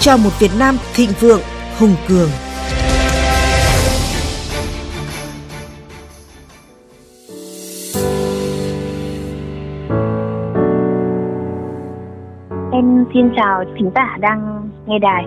Cho 0.00 0.16
một 0.16 0.30
Việt 0.40 0.50
Nam 0.58 0.76
thịnh 0.94 1.10
vượng, 1.20 1.40
hùng 1.78 1.94
cường. 2.08 2.30
Em 12.72 13.04
xin 13.14 13.30
chào 13.36 13.64
thính 13.78 13.90
giả 13.94 14.16
đang 14.20 14.70
nghe 14.86 14.98
đài. 14.98 15.24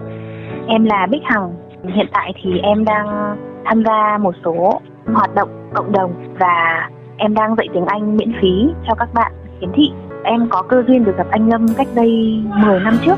Em 0.67 0.85
là 0.85 1.07
Bích 1.11 1.21
Hằng, 1.23 1.53
Hiện 1.87 2.07
tại 2.13 2.33
thì 2.41 2.59
em 2.59 2.85
đang 2.85 3.35
tham 3.65 3.83
gia 3.85 4.17
một 4.17 4.35
số 4.45 4.81
hoạt 5.13 5.35
động 5.35 5.69
cộng 5.73 5.91
đồng 5.91 6.35
và 6.39 6.89
em 7.17 7.33
đang 7.33 7.55
dạy 7.55 7.67
tiếng 7.73 7.85
Anh 7.85 8.17
miễn 8.17 8.33
phí 8.41 8.73
cho 8.87 8.95
các 8.95 9.13
bạn 9.13 9.31
khiếm 9.59 9.69
thị. 9.73 9.91
Em 10.23 10.47
có 10.49 10.61
cơ 10.61 10.83
duyên 10.87 11.05
được 11.05 11.17
gặp 11.17 11.27
anh 11.31 11.49
Lâm 11.49 11.65
cách 11.77 11.87
đây 11.95 12.43
10 12.65 12.79
năm 12.79 12.97
trước. 13.05 13.15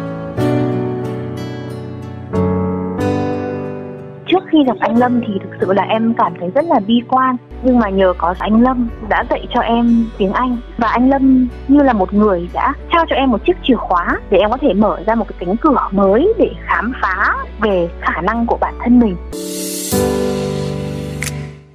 Khi 4.52 4.64
gặp 4.68 4.78
anh 4.80 4.98
Lâm 4.98 5.22
thì 5.28 5.34
thực 5.44 5.50
sự 5.60 5.74
là 5.74 5.84
em 5.84 6.14
cảm 6.14 6.34
thấy 6.40 6.50
rất 6.56 6.66
là 6.66 6.80
bi 6.88 7.02
quan. 7.08 7.38
Nhưng 7.64 7.80
mà 7.80 7.90
nhờ 7.90 8.14
có 8.18 8.36
anh 8.40 8.62
Lâm 8.62 8.90
đã 9.10 9.24
dạy 9.30 9.48
cho 9.54 9.62
em 9.62 10.06
tiếng 10.18 10.34
Anh. 10.34 10.58
Và 10.78 10.88
anh 10.88 11.10
Lâm 11.10 11.48
như 11.68 11.84
là 11.84 11.94
một 11.94 12.14
người 12.14 12.50
đã 12.54 12.74
trao 12.92 13.06
cho 13.10 13.16
em 13.16 13.32
một 13.32 13.46
chiếc 13.46 13.58
chìa 13.64 13.76
khóa 13.76 14.18
để 14.30 14.38
em 14.38 14.52
có 14.52 14.58
thể 14.62 14.74
mở 14.74 15.04
ra 15.06 15.16
một 15.16 15.26
cái 15.28 15.38
cánh 15.40 15.58
cửa 15.58 15.88
mới 15.92 16.34
để 16.38 16.52
khám 16.66 16.94
phá 17.02 17.36
về 17.62 17.90
khả 18.02 18.22
năng 18.22 18.46
của 18.46 18.58
bản 18.62 18.74
thân 18.80 19.00
mình. 19.00 19.16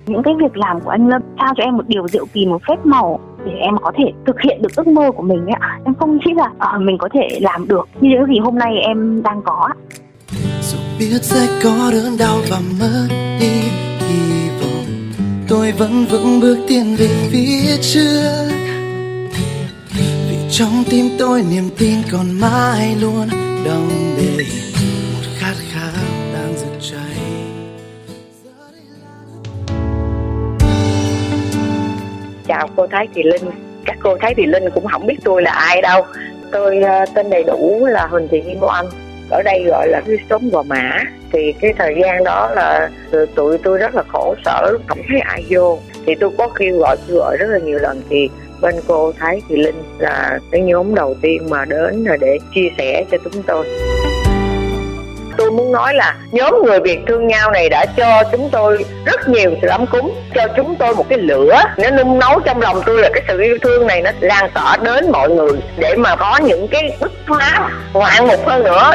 Những 0.07 0.23
cái 0.23 0.35
việc 0.39 0.57
làm 0.57 0.81
của 0.81 0.91
anh 0.91 1.09
Lâm 1.09 1.23
trao 1.39 1.55
cho 1.57 1.65
em 1.65 1.77
một 1.77 1.85
điều 1.87 2.09
diệu 2.09 2.25
kỳ 2.33 2.47
một 2.47 2.63
phép 2.69 2.87
màu 2.87 3.21
để 3.45 3.53
em 3.53 3.77
có 3.79 3.93
thể 3.95 4.05
thực 4.27 4.41
hiện 4.41 4.63
được 4.63 4.77
ước 4.77 4.87
mơ 4.87 5.11
của 5.11 5.23
mình 5.23 5.47
ấy 5.47 5.61
em 5.85 5.95
không 5.95 6.17
nghĩ 6.17 6.33
là 6.37 6.51
uh, 6.77 6.83
mình 6.83 6.99
có 6.99 7.09
thể 7.13 7.29
làm 7.41 7.69
được 7.69 7.89
như 8.01 8.11
những 8.11 8.27
gì 8.27 8.39
hôm 8.39 8.59
nay 8.59 8.77
em 8.77 9.23
đang 9.23 9.43
có 9.43 9.69
biết 11.11 11.23
sẽ 11.23 11.49
có 11.63 11.91
đớn 11.93 12.17
đau 12.19 12.39
và 12.51 12.61
mất 12.81 13.09
đi 13.41 13.61
hy 14.01 14.49
vọng. 14.61 15.13
Tôi 15.49 15.73
vẫn 15.73 16.07
vững 16.11 16.41
bước 16.41 16.59
tiến 16.69 16.97
về 16.97 17.09
phía 17.31 17.77
trước. 17.83 18.49
Vì 20.29 20.37
trong 20.51 20.85
tim 20.91 21.11
tôi 21.19 21.45
niềm 21.51 21.71
tin 21.79 21.95
còn 22.13 22.41
mãi 22.41 22.97
luôn 23.01 23.29
đong 23.65 24.15
đầy. 24.17 24.47
Một 25.13 25.29
khát 25.39 25.55
khao 25.71 26.03
đang 26.35 26.55
rực 26.57 26.91
cháy. 26.91 27.19
Chào 32.47 32.69
cô 32.77 32.87
Thái 32.91 33.09
Thị 33.15 33.23
Linh. 33.23 33.51
Các 33.85 33.97
cô 34.03 34.17
Thái 34.21 34.35
Thị 34.35 34.47
Linh 34.47 34.65
cũng 34.75 34.87
không 34.87 35.07
biết 35.07 35.17
tôi 35.25 35.43
là 35.43 35.51
ai 35.51 35.83
đâu. 35.83 36.07
Tôi 36.53 36.83
ờ, 36.83 37.05
tên 37.15 37.31
đầy 37.31 37.45
đủ 37.45 37.87
là 37.87 38.07
Huỳnh 38.07 38.29
Thị 38.29 38.43
Kim 38.47 38.59
Oanh 38.61 38.87
ở 39.33 39.43
đây 39.43 39.65
gọi 39.67 39.89
là 39.89 40.01
cái 40.07 40.17
sống 40.31 40.51
gò 40.51 40.63
mã. 40.63 40.99
Thì 41.33 41.53
cái 41.61 41.73
thời 41.79 41.95
gian 42.03 42.25
đó 42.25 42.51
là 42.55 42.91
tụi 43.35 43.59
tôi 43.59 43.79
rất 43.79 43.95
là 43.95 44.03
khổ 44.09 44.35
sở, 44.45 44.79
không 44.87 44.99
thấy 45.09 45.21
ai 45.21 45.45
vô. 45.51 45.79
Thì 46.07 46.15
tôi 46.21 46.31
có 46.39 46.49
kêu 46.59 46.79
gọi 46.79 46.97
kêu 47.09 47.17
gọi 47.17 47.37
rất 47.37 47.47
là 47.47 47.59
nhiều 47.59 47.79
lần. 47.79 48.03
Thì 48.11 48.29
bên 48.61 48.75
cô 48.87 49.13
Thái 49.19 49.41
Thị 49.49 49.57
Linh 49.57 49.83
là 49.99 50.39
cái 50.51 50.61
nhóm 50.61 50.95
đầu 50.95 51.15
tiên 51.23 51.43
mà 51.51 51.65
đến 51.65 52.05
là 52.05 52.17
để 52.17 52.39
chia 52.55 52.69
sẻ 52.79 53.05
cho 53.11 53.19
chúng 53.25 53.43
tôi 53.43 53.67
tôi 55.39 55.51
muốn 55.51 55.73
nói 55.73 55.95
là 55.95 56.15
nhóm 56.31 56.63
người 56.65 56.81
Việt 56.81 56.99
thương 57.09 57.27
nhau 57.27 57.51
này 57.51 57.69
đã 57.69 57.87
cho 57.97 58.23
chúng 58.33 58.49
tôi 58.53 58.85
rất 59.05 59.29
nhiều 59.29 59.55
sự 59.63 59.69
ấm 59.69 59.87
cúng, 59.87 60.15
cho 60.35 60.47
chúng 60.57 60.77
tôi 60.77 60.95
một 60.95 61.09
cái 61.09 61.19
lửa. 61.19 61.63
Nó 61.79 61.91
nung 61.91 62.19
nấu 62.19 62.41
trong 62.41 62.61
lòng 62.61 62.81
tôi 62.87 63.03
là 63.03 63.09
cái 63.15 63.23
sự 63.29 63.41
yêu 63.41 63.59
thương 63.63 63.87
này 63.87 64.03
nó 64.03 64.11
lan 64.21 64.51
tỏa 64.55 64.77
đến 64.83 65.13
mọi 65.13 65.31
người 65.31 65.53
để 65.77 65.95
mà 65.97 66.17
có 66.17 66.39
những 66.43 66.69
cái 66.69 66.97
bứt 67.01 67.13
phá 67.27 67.71
ngoạn 67.93 68.27
mục 68.27 68.47
hơn 68.47 68.65
nữa. 68.65 68.95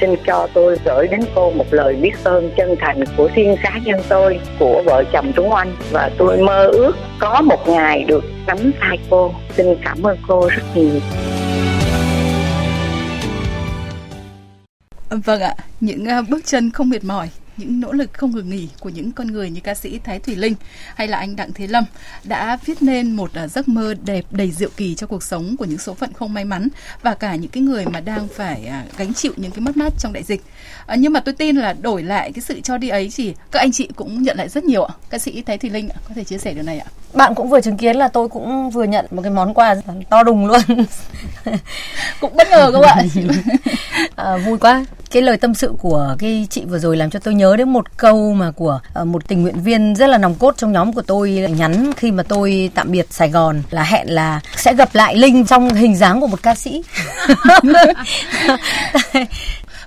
Xin 0.00 0.16
cho 0.26 0.48
tôi 0.54 0.76
gửi 0.84 1.08
đến 1.08 1.20
cô 1.34 1.50
một 1.50 1.64
lời 1.70 1.94
biết 1.94 2.12
ơn 2.24 2.50
chân 2.56 2.76
thành 2.80 3.04
của 3.16 3.28
riêng 3.34 3.56
cá 3.62 3.72
nhân 3.84 4.00
tôi, 4.08 4.40
của 4.58 4.82
vợ 4.84 5.04
chồng 5.12 5.32
Tuấn 5.36 5.50
Anh. 5.50 5.72
Và 5.90 6.10
tôi 6.18 6.36
mơ 6.36 6.66
ước 6.66 6.92
có 7.18 7.40
một 7.40 7.68
ngày 7.68 8.04
được 8.04 8.24
nắm 8.46 8.72
tay 8.80 8.98
cô. 9.10 9.34
Xin 9.56 9.76
cảm 9.84 10.02
ơn 10.02 10.16
cô 10.28 10.48
rất 10.48 10.62
nhiều. 10.74 11.00
Vâng 15.10 15.40
ạ, 15.40 15.54
những 15.80 16.04
à, 16.04 16.22
bước 16.22 16.44
chân 16.44 16.70
không 16.70 16.88
mệt 16.88 17.04
mỏi 17.04 17.30
những 17.56 17.80
nỗ 17.80 17.92
lực 17.92 18.12
không 18.12 18.30
ngừng 18.30 18.50
nghỉ 18.50 18.68
của 18.80 18.88
những 18.88 19.12
con 19.12 19.26
người 19.26 19.50
như 19.50 19.60
ca 19.60 19.74
sĩ 19.74 19.98
Thái 20.04 20.18
Thủy 20.18 20.36
Linh 20.36 20.54
hay 20.94 21.08
là 21.08 21.18
anh 21.18 21.36
Đặng 21.36 21.52
Thế 21.52 21.66
Lâm 21.66 21.84
đã 22.24 22.58
viết 22.64 22.82
nên 22.82 23.16
một 23.16 23.30
giấc 23.50 23.68
mơ 23.68 23.94
đẹp 24.04 24.24
đầy 24.30 24.50
diệu 24.50 24.68
kỳ 24.76 24.94
cho 24.94 25.06
cuộc 25.06 25.22
sống 25.22 25.56
của 25.56 25.64
những 25.64 25.78
số 25.78 25.94
phận 25.94 26.12
không 26.12 26.34
may 26.34 26.44
mắn 26.44 26.68
và 27.02 27.14
cả 27.14 27.34
những 27.34 27.50
cái 27.50 27.62
người 27.62 27.86
mà 27.86 28.00
đang 28.00 28.28
phải 28.28 28.72
gánh 28.98 29.14
chịu 29.14 29.32
những 29.36 29.50
cái 29.50 29.60
mất 29.60 29.76
mát 29.76 29.92
trong 29.98 30.12
đại 30.12 30.22
dịch. 30.22 30.42
À, 30.86 30.96
nhưng 30.96 31.12
mà 31.12 31.20
tôi 31.20 31.34
tin 31.34 31.56
là 31.56 31.72
đổi 31.72 32.02
lại 32.02 32.32
cái 32.32 32.42
sự 32.42 32.60
cho 32.60 32.78
đi 32.78 32.88
ấy 32.88 33.10
thì 33.16 33.34
các 33.50 33.60
anh 33.60 33.72
chị 33.72 33.88
cũng 33.96 34.22
nhận 34.22 34.36
lại 34.36 34.48
rất 34.48 34.64
nhiều 34.64 34.84
ạ. 34.84 34.94
Ca 35.10 35.18
sĩ 35.18 35.42
Thái 35.42 35.58
Thủy 35.58 35.70
Linh 35.70 35.88
có 35.88 36.14
thể 36.14 36.24
chia 36.24 36.38
sẻ 36.38 36.54
điều 36.54 36.62
này 36.62 36.78
ạ. 36.78 36.86
Bạn 37.14 37.34
cũng 37.34 37.48
vừa 37.48 37.60
chứng 37.60 37.76
kiến 37.76 37.96
là 37.96 38.08
tôi 38.08 38.28
cũng 38.28 38.70
vừa 38.70 38.84
nhận 38.84 39.06
một 39.10 39.22
cái 39.22 39.30
món 39.30 39.54
quà 39.54 39.74
to 40.10 40.22
đùng 40.22 40.46
luôn. 40.46 40.60
cũng 42.20 42.36
bất 42.36 42.48
ngờ 42.50 42.72
không 42.72 42.82
ạ? 42.82 42.96
à, 44.16 44.36
vui 44.36 44.58
quá 44.58 44.84
cái 45.10 45.22
lời 45.22 45.36
tâm 45.36 45.54
sự 45.54 45.72
của 45.78 46.16
cái 46.18 46.46
chị 46.50 46.64
vừa 46.64 46.78
rồi 46.78 46.96
làm 46.96 47.10
cho 47.10 47.18
tôi 47.18 47.34
nhớ 47.34 47.56
đến 47.56 47.68
một 47.68 47.96
câu 47.96 48.32
mà 48.32 48.50
của 48.50 48.80
uh, 49.00 49.06
một 49.06 49.28
tình 49.28 49.42
nguyện 49.42 49.60
viên 49.60 49.94
rất 49.94 50.06
là 50.06 50.18
nòng 50.18 50.34
cốt 50.34 50.54
trong 50.56 50.72
nhóm 50.72 50.92
của 50.92 51.02
tôi 51.02 51.30
nhắn 51.30 51.92
khi 51.96 52.10
mà 52.10 52.22
tôi 52.22 52.70
tạm 52.74 52.90
biệt 52.90 53.06
Sài 53.10 53.30
Gòn 53.30 53.62
là 53.70 53.82
hẹn 53.82 54.10
là 54.10 54.40
sẽ 54.56 54.74
gặp 54.74 54.88
lại 54.92 55.16
Linh 55.16 55.46
trong 55.46 55.70
hình 55.70 55.96
dáng 55.96 56.20
của 56.20 56.26
một 56.26 56.42
ca 56.42 56.54
sĩ. 56.54 56.82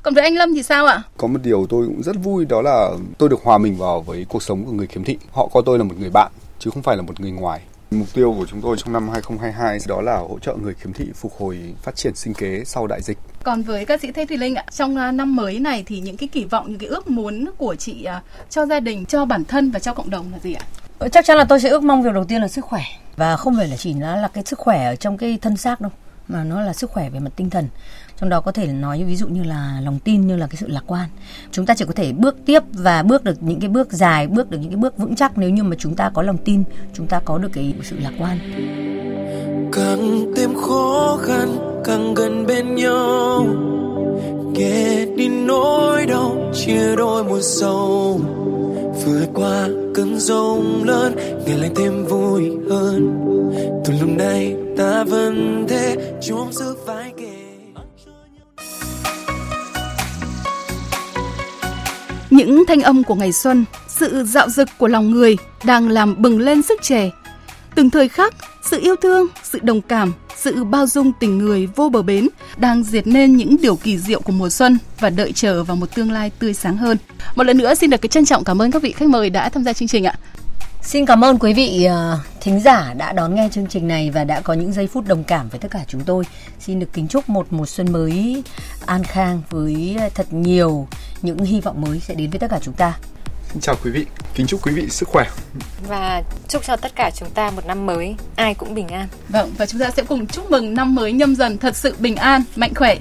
Còn 0.04 0.14
với 0.14 0.24
anh 0.24 0.36
Lâm 0.36 0.54
thì 0.54 0.64
sao 0.64 0.86
ạ? 0.86 1.04
Có 1.18 1.28
một 1.28 1.40
điều 1.44 1.66
tôi 1.70 1.86
cũng 1.86 2.04
rất 2.04 2.16
vui 2.24 2.46
đó 2.46 2.62
là 2.62 2.90
tôi 3.18 3.30
được 3.30 3.44
hòa 3.44 3.58
mình 3.58 3.78
vào 3.78 4.02
với 4.02 4.26
cuộc 4.30 4.44
sống 4.44 4.66
của 4.66 4.72
người 4.72 4.88
khiếm 4.88 5.04
thị. 5.04 5.18
Họ 5.32 5.48
coi 5.54 5.64
tôi 5.66 5.78
là 5.78 5.84
một 5.84 5.96
người 6.00 6.10
bạn 6.10 6.32
chứ 6.60 6.70
không 6.74 6.84
phải 6.84 6.98
là 6.98 7.02
một 7.02 7.20
người 7.20 7.32
ngoài. 7.32 7.62
Mục 7.92 8.08
tiêu 8.14 8.36
của 8.38 8.46
chúng 8.46 8.62
tôi 8.62 8.78
trong 8.80 8.94
năm 8.94 9.10
2022 9.10 9.80
đó 9.88 10.02
là 10.02 10.18
hỗ 10.18 10.40
trợ 10.40 10.56
người 10.56 10.74
khiếm 10.74 10.94
thị 10.94 11.06
phục 11.16 11.34
hồi 11.40 11.60
phát 11.82 11.96
triển 11.96 12.16
sinh 12.16 12.34
kế 12.34 12.64
sau 12.66 12.88
đại 12.88 13.02
dịch. 13.02 13.18
Còn 13.44 13.62
với 13.62 13.86
ca 13.86 13.98
sĩ 13.98 14.12
Thế 14.12 14.26
Thùy 14.26 14.38
Linh 14.38 14.56
ạ, 14.56 14.66
trong 14.72 15.18
năm 15.18 15.36
mới 15.36 15.60
này 15.60 15.84
thì 15.88 16.00
những 16.00 16.18
cái 16.18 16.30
kỳ 16.32 16.46
vọng, 16.46 16.70
những 16.70 16.80
cái 16.80 16.90
ước 16.90 17.10
muốn 17.10 17.50
của 17.58 17.76
chị 17.76 18.08
cho 18.50 18.66
gia 18.66 18.80
đình, 18.80 19.06
cho 19.06 19.26
bản 19.26 19.46
thân 19.46 19.72
và 19.72 19.80
cho 19.80 19.94
cộng 19.94 20.10
đồng 20.10 20.32
là 20.32 20.40
gì 20.40 20.54
ạ? 20.54 20.66
Chắc 21.12 21.26
chắn 21.26 21.38
là 21.38 21.44
tôi 21.44 21.60
sẽ 21.60 21.70
ước 21.70 21.84
mong 21.84 22.04
việc 22.04 22.14
đầu 22.14 22.24
tiên 22.24 22.42
là 22.42 22.48
sức 22.48 22.66
khỏe 22.66 22.82
và 23.16 23.38
không 23.38 23.56
phải 23.58 23.68
là 23.68 23.78
chỉ 23.78 23.94
là, 23.94 24.16
là 24.16 24.28
cái 24.28 24.44
sức 24.46 24.60
khỏe 24.60 24.86
ở 24.86 24.96
trong 24.96 25.18
cái 25.18 25.38
thân 25.42 25.58
xác 25.58 25.82
đâu 25.82 25.92
mà 26.28 26.44
nó 26.44 26.62
là 26.62 26.74
sức 26.74 26.92
khỏe 26.92 27.10
về 27.10 27.20
mặt 27.20 27.32
tinh 27.36 27.50
thần 27.50 27.68
trong 28.20 28.30
đó 28.30 28.42
có 28.42 28.52
thể 28.52 28.68
nói 28.68 29.04
ví 29.04 29.16
dụ 29.16 29.28
như 29.28 29.44
là 29.44 29.82
lòng 29.84 30.00
tin, 30.00 30.28
như 30.28 30.36
là 30.36 30.48
cái 30.48 30.56
sự 30.56 30.68
lạc 30.68 30.84
quan. 30.88 31.10
Chúng 31.52 31.66
ta 31.66 31.74
chỉ 31.78 31.86
có 31.86 31.94
thể 31.94 32.12
bước 32.14 32.36
tiếp 32.46 32.64
và 32.74 33.04
bước 33.04 33.24
được 33.24 33.44
những 33.44 33.60
cái 33.60 33.70
bước 33.70 33.92
dài, 33.92 34.28
bước 34.28 34.52
được 34.52 34.58
những 34.58 34.70
cái 34.70 34.78
bước 34.78 34.98
vững 34.98 35.16
chắc 35.16 35.38
nếu 35.38 35.50
như 35.50 35.64
mà 35.64 35.76
chúng 35.80 35.96
ta 35.96 36.10
có 36.10 36.22
lòng 36.22 36.38
tin, 36.38 36.64
chúng 36.94 37.08
ta 37.08 37.20
có 37.26 37.38
được 37.38 37.50
cái 37.54 37.74
sự 37.84 37.96
lạc 38.00 38.12
quan. 38.20 38.38
Càng 39.72 40.34
thêm 40.36 40.56
khó 40.56 41.18
khăn, 41.22 41.58
càng 41.84 42.14
gần 42.14 42.46
bên 42.48 42.76
nhau. 42.76 43.46
Kể 44.56 45.08
đi 45.18 45.28
nỗi 45.28 46.06
đau, 46.06 46.52
chia 46.54 46.96
đôi 46.96 47.24
một 47.24 47.42
sầu. 47.42 48.22
Vượt 49.06 49.28
qua 49.34 49.68
cơn 49.96 50.20
rông 50.20 50.84
lớn, 50.84 51.16
ngày 51.46 51.58
lại 51.58 51.70
thêm 51.76 52.06
vui 52.06 52.52
hơn. 52.70 53.20
Từ 53.86 53.94
lúc 54.02 54.10
này 54.18 54.56
ta 54.78 55.04
vẫn 55.04 55.66
thế 55.70 55.96
chung 56.22 56.54
giữ 56.54 56.76
Những 62.40 62.66
thanh 62.66 62.82
âm 62.82 63.04
của 63.04 63.16
ngày 63.16 63.34
xuân, 63.34 63.66
sự 63.88 64.24
dạo 64.24 64.50
dực 64.50 64.70
của 64.78 64.88
lòng 64.88 65.12
người 65.12 65.38
đang 65.64 65.88
làm 65.88 66.22
bừng 66.22 66.40
lên 66.40 66.62
sức 66.62 66.82
trẻ. 66.82 67.10
Từng 67.76 67.90
thời 67.90 68.10
khắc, 68.10 68.36
sự 68.70 68.80
yêu 68.82 68.96
thương, 68.96 69.28
sự 69.44 69.60
đồng 69.62 69.82
cảm, 69.82 70.14
sự 70.36 70.64
bao 70.64 70.88
dung 70.88 71.12
tình 71.20 71.38
người 71.38 71.68
vô 71.76 71.90
bờ 71.90 72.02
bến 72.02 72.28
đang 72.58 72.84
diệt 72.84 73.08
nên 73.08 73.36
những 73.36 73.58
điều 73.62 73.76
kỳ 73.76 73.98
diệu 73.98 74.22
của 74.22 74.32
mùa 74.32 74.50
xuân 74.50 74.78
và 75.00 75.10
đợi 75.10 75.32
chờ 75.32 75.64
vào 75.64 75.78
một 75.78 75.96
tương 75.96 76.12
lai 76.12 76.32
tươi 76.40 76.54
sáng 76.54 76.78
hơn. 76.78 76.98
Một 77.36 77.44
lần 77.44 77.58
nữa 77.58 77.76
xin 77.76 77.90
được 77.90 78.02
cái 78.02 78.10
trân 78.10 78.26
trọng 78.26 78.44
cảm 78.44 78.62
ơn 78.62 78.72
các 78.72 78.82
vị 78.82 78.92
khách 78.92 79.10
mời 79.10 79.30
đã 79.30 79.50
tham 79.50 79.64
gia 79.64 79.74
chương 79.74 79.88
trình 79.88 80.04
ạ. 80.04 80.20
Xin 80.82 81.06
cảm 81.06 81.24
ơn 81.24 81.40
quý 81.40 81.54
vị 81.54 81.88
uh, 81.88 82.20
thính 82.42 82.60
giả 82.60 82.94
đã 82.94 83.14
đón 83.14 83.36
nghe 83.36 83.50
chương 83.52 83.68
trình 83.68 83.88
này 83.88 84.10
và 84.10 84.24
đã 84.24 84.42
có 84.42 84.54
những 84.54 84.74
giây 84.74 84.88
phút 84.88 85.08
đồng 85.08 85.24
cảm 85.24 85.50
với 85.50 85.60
tất 85.60 85.68
cả 85.72 85.80
chúng 85.88 86.02
tôi. 86.02 86.24
Xin 86.60 86.80
được 86.80 86.88
kính 86.94 87.08
chúc 87.08 87.30
một 87.30 87.48
mùa 87.50 87.66
xuân 87.66 87.92
mới 87.92 88.44
an 88.86 89.04
khang 89.04 89.42
với 89.50 89.98
thật 90.16 90.34
nhiều 90.34 90.88
những 91.22 91.40
hy 91.40 91.62
vọng 91.62 91.82
mới 91.82 92.00
sẽ 92.00 92.14
đến 92.14 92.30
với 92.30 92.40
tất 92.40 92.48
cả 92.50 92.60
chúng 92.62 92.74
ta. 92.74 92.98
Xin 93.52 93.62
chào 93.62 93.76
quý 93.84 93.92
vị, 93.92 94.06
kính 94.36 94.48
chúc 94.48 94.68
quý 94.68 94.72
vị 94.72 94.90
sức 94.90 95.10
khỏe. 95.10 95.30
Và 95.88 96.24
chúc 96.48 96.64
cho 96.66 96.76
tất 96.76 96.96
cả 96.96 97.12
chúng 97.16 97.30
ta 97.30 97.52
một 97.52 97.66
năm 97.66 97.86
mới 97.86 98.16
ai 98.36 98.54
cũng 98.54 98.76
bình 98.76 98.88
an. 98.88 99.08
Vâng, 99.30 99.52
và 99.58 99.66
chúng 99.66 99.80
ta 99.80 99.90
sẽ 99.92 100.04
cùng 100.04 100.28
chúc 100.28 100.52
mừng 100.52 100.74
năm 100.74 100.96
mới 100.96 101.12
nhâm 101.12 101.36
dần 101.36 101.58
thật 101.58 101.76
sự 101.76 101.96
bình 102.00 102.16
an, 102.16 102.44
mạnh 102.56 102.74
khỏe. 102.76 102.96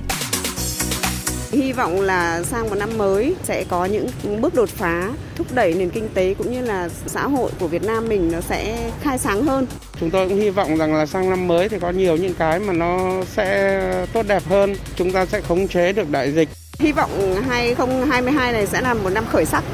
Hy 1.50 1.72
vọng 1.72 2.00
là 2.00 2.42
sang 2.42 2.70
một 2.70 2.76
năm 2.78 2.98
mới 2.98 3.34
sẽ 3.42 3.64
có 3.68 3.84
những 3.84 4.08
bước 4.40 4.54
đột 4.54 4.68
phá 4.68 5.10
thúc 5.36 5.46
đẩy 5.54 5.74
nền 5.74 5.90
kinh 5.90 6.08
tế 6.14 6.34
cũng 6.34 6.52
như 6.52 6.62
là 6.62 6.88
xã 7.06 7.26
hội 7.26 7.50
của 7.60 7.66
Việt 7.66 7.82
Nam 7.82 8.08
mình 8.08 8.32
nó 8.32 8.40
sẽ 8.40 8.90
khai 9.00 9.18
sáng 9.18 9.44
hơn. 9.44 9.66
Chúng 10.00 10.10
tôi 10.10 10.28
cũng 10.28 10.38
hy 10.38 10.50
vọng 10.50 10.76
rằng 10.76 10.94
là 10.94 11.06
sang 11.06 11.30
năm 11.30 11.48
mới 11.48 11.68
thì 11.68 11.78
có 11.78 11.90
nhiều 11.90 12.16
những 12.16 12.34
cái 12.34 12.58
mà 12.58 12.72
nó 12.72 13.22
sẽ 13.24 14.06
tốt 14.12 14.26
đẹp 14.28 14.42
hơn. 14.48 14.74
Chúng 14.96 15.12
ta 15.12 15.26
sẽ 15.26 15.40
khống 15.40 15.68
chế 15.68 15.92
được 15.92 16.10
đại 16.10 16.32
dịch. 16.32 16.48
Hy 16.78 16.92
vọng 16.92 17.42
2022 17.48 18.52
này 18.52 18.66
sẽ 18.66 18.80
là 18.80 18.94
một 18.94 19.10
năm 19.10 19.24
khởi 19.32 19.44
sắc. 19.44 19.64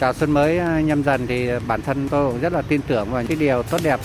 Chào 0.00 0.12
xuân 0.12 0.30
mới 0.30 0.58
à, 0.58 0.80
nhâm 0.80 1.02
dần 1.02 1.26
thì 1.26 1.48
bản 1.66 1.82
thân 1.82 2.08
tôi 2.08 2.32
cũng 2.32 2.40
rất 2.40 2.52
là 2.52 2.62
tin 2.62 2.80
tưởng 2.88 3.10
vào 3.10 3.22
những 3.22 3.38
điều 3.38 3.62
tốt 3.62 3.78
đẹp. 3.82 4.00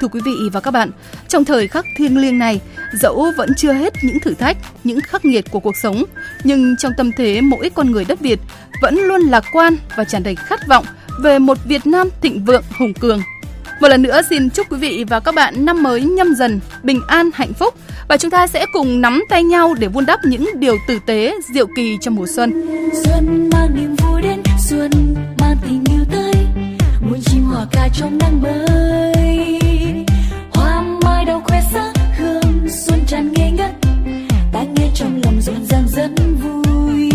Thưa 0.00 0.08
quý 0.08 0.20
vị 0.24 0.34
và 0.52 0.60
các 0.60 0.70
bạn, 0.70 0.90
trong 1.28 1.44
thời 1.44 1.68
khắc 1.68 1.84
thiêng 1.96 2.18
liêng 2.18 2.38
này, 2.38 2.60
dẫu 2.92 3.32
vẫn 3.36 3.50
chưa 3.56 3.72
hết 3.72 3.94
những 4.02 4.20
thử 4.20 4.34
thách, 4.34 4.56
những 4.84 5.00
khắc 5.00 5.24
nghiệt 5.24 5.44
của 5.50 5.60
cuộc 5.60 5.76
sống, 5.82 6.04
nhưng 6.44 6.76
trong 6.78 6.92
tâm 6.96 7.10
thế 7.16 7.40
mỗi 7.40 7.70
con 7.70 7.90
người 7.90 8.04
đất 8.04 8.20
Việt 8.20 8.40
vẫn 8.82 8.98
luôn 8.98 9.20
lạc 9.20 9.44
quan 9.52 9.76
và 9.96 10.04
tràn 10.04 10.22
đầy 10.22 10.34
khát 10.34 10.68
vọng 10.68 10.84
về 11.22 11.38
một 11.38 11.58
Việt 11.64 11.86
Nam 11.86 12.08
thịnh 12.22 12.44
vượng 12.44 12.64
hùng 12.78 12.94
cường. 12.94 13.22
Một 13.80 13.88
lần 13.88 14.02
nữa 14.02 14.20
xin 14.30 14.50
chúc 14.50 14.72
quý 14.72 14.78
vị 14.78 15.04
và 15.08 15.20
các 15.20 15.34
bạn 15.34 15.64
năm 15.64 15.82
mới 15.82 16.02
nhâm 16.02 16.34
dần, 16.34 16.60
bình 16.82 17.00
an, 17.08 17.30
hạnh 17.34 17.52
phúc 17.52 17.74
và 18.08 18.16
chúng 18.16 18.30
ta 18.30 18.46
sẽ 18.46 18.66
cùng 18.72 19.00
nắm 19.00 19.24
tay 19.28 19.42
nhau 19.42 19.74
để 19.78 19.88
vun 19.88 20.06
đắp 20.06 20.20
những 20.24 20.50
điều 20.54 20.76
tử 20.88 20.98
tế, 21.06 21.34
diệu 21.54 21.66
kỳ 21.76 21.98
trong 22.00 22.14
mùa 22.14 22.26
xuân. 22.26 22.66
Xuân 23.04 23.50
mang 23.52 23.74
niềm 23.74 23.96
vui 23.96 24.22
đến, 24.22 24.42
xuân 24.68 24.90
mang 25.40 25.56
tình 25.62 25.84
yêu 25.90 26.04
tới, 26.12 26.34
muôn 27.00 27.20
chim 27.24 27.42
hòa 27.42 27.66
ca 27.72 27.88
trong 27.94 28.18
nắng 28.18 28.42
mới. 28.42 29.13
Hương 32.64 32.72
xuân 32.72 33.00
tràn 33.06 33.32
ngây 33.32 33.50
ngất, 33.50 33.70
ta 34.52 34.62
nghe 34.62 34.88
trong 34.94 35.20
lòng 35.24 35.40
rộn 35.40 35.66
ràng 35.66 35.88
rất 35.88 36.10
vui. 36.42 37.10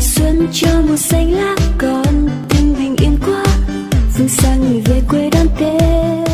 Xuân 0.00 0.48
cho 0.52 0.68
mùa 0.88 0.96
xanh 0.96 1.32
lá 1.32 1.56
còn 1.78 2.28
tình 2.48 2.74
bình 2.78 2.96
yên 2.98 3.18
quá, 3.26 3.44
phương 4.14 4.28
xa 4.28 4.56
người 4.56 4.80
về 4.80 5.02
quê 5.08 5.30
đón 5.30 5.46
Tết. 5.60 6.28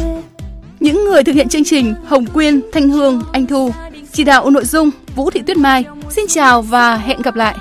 Những 0.81 1.05
người 1.05 1.25
thực 1.25 1.33
hiện 1.35 1.49
chương 1.49 1.65
trình 1.65 1.95
Hồng 2.07 2.27
Quyên, 2.27 2.61
Thanh 2.73 2.89
Hương, 2.89 3.23
Anh 3.33 3.47
Thu, 3.47 3.71
chỉ 4.13 4.25
đạo 4.25 4.51
nội 4.51 4.65
dung 4.65 4.91
Vũ 5.15 5.31
Thị 5.31 5.43
Tuyết 5.47 5.57
Mai. 5.57 5.85
Xin 6.11 6.25
chào 6.29 6.63
và 6.63 6.97
hẹn 6.97 7.23
gặp 7.23 7.37
lại. 7.37 7.57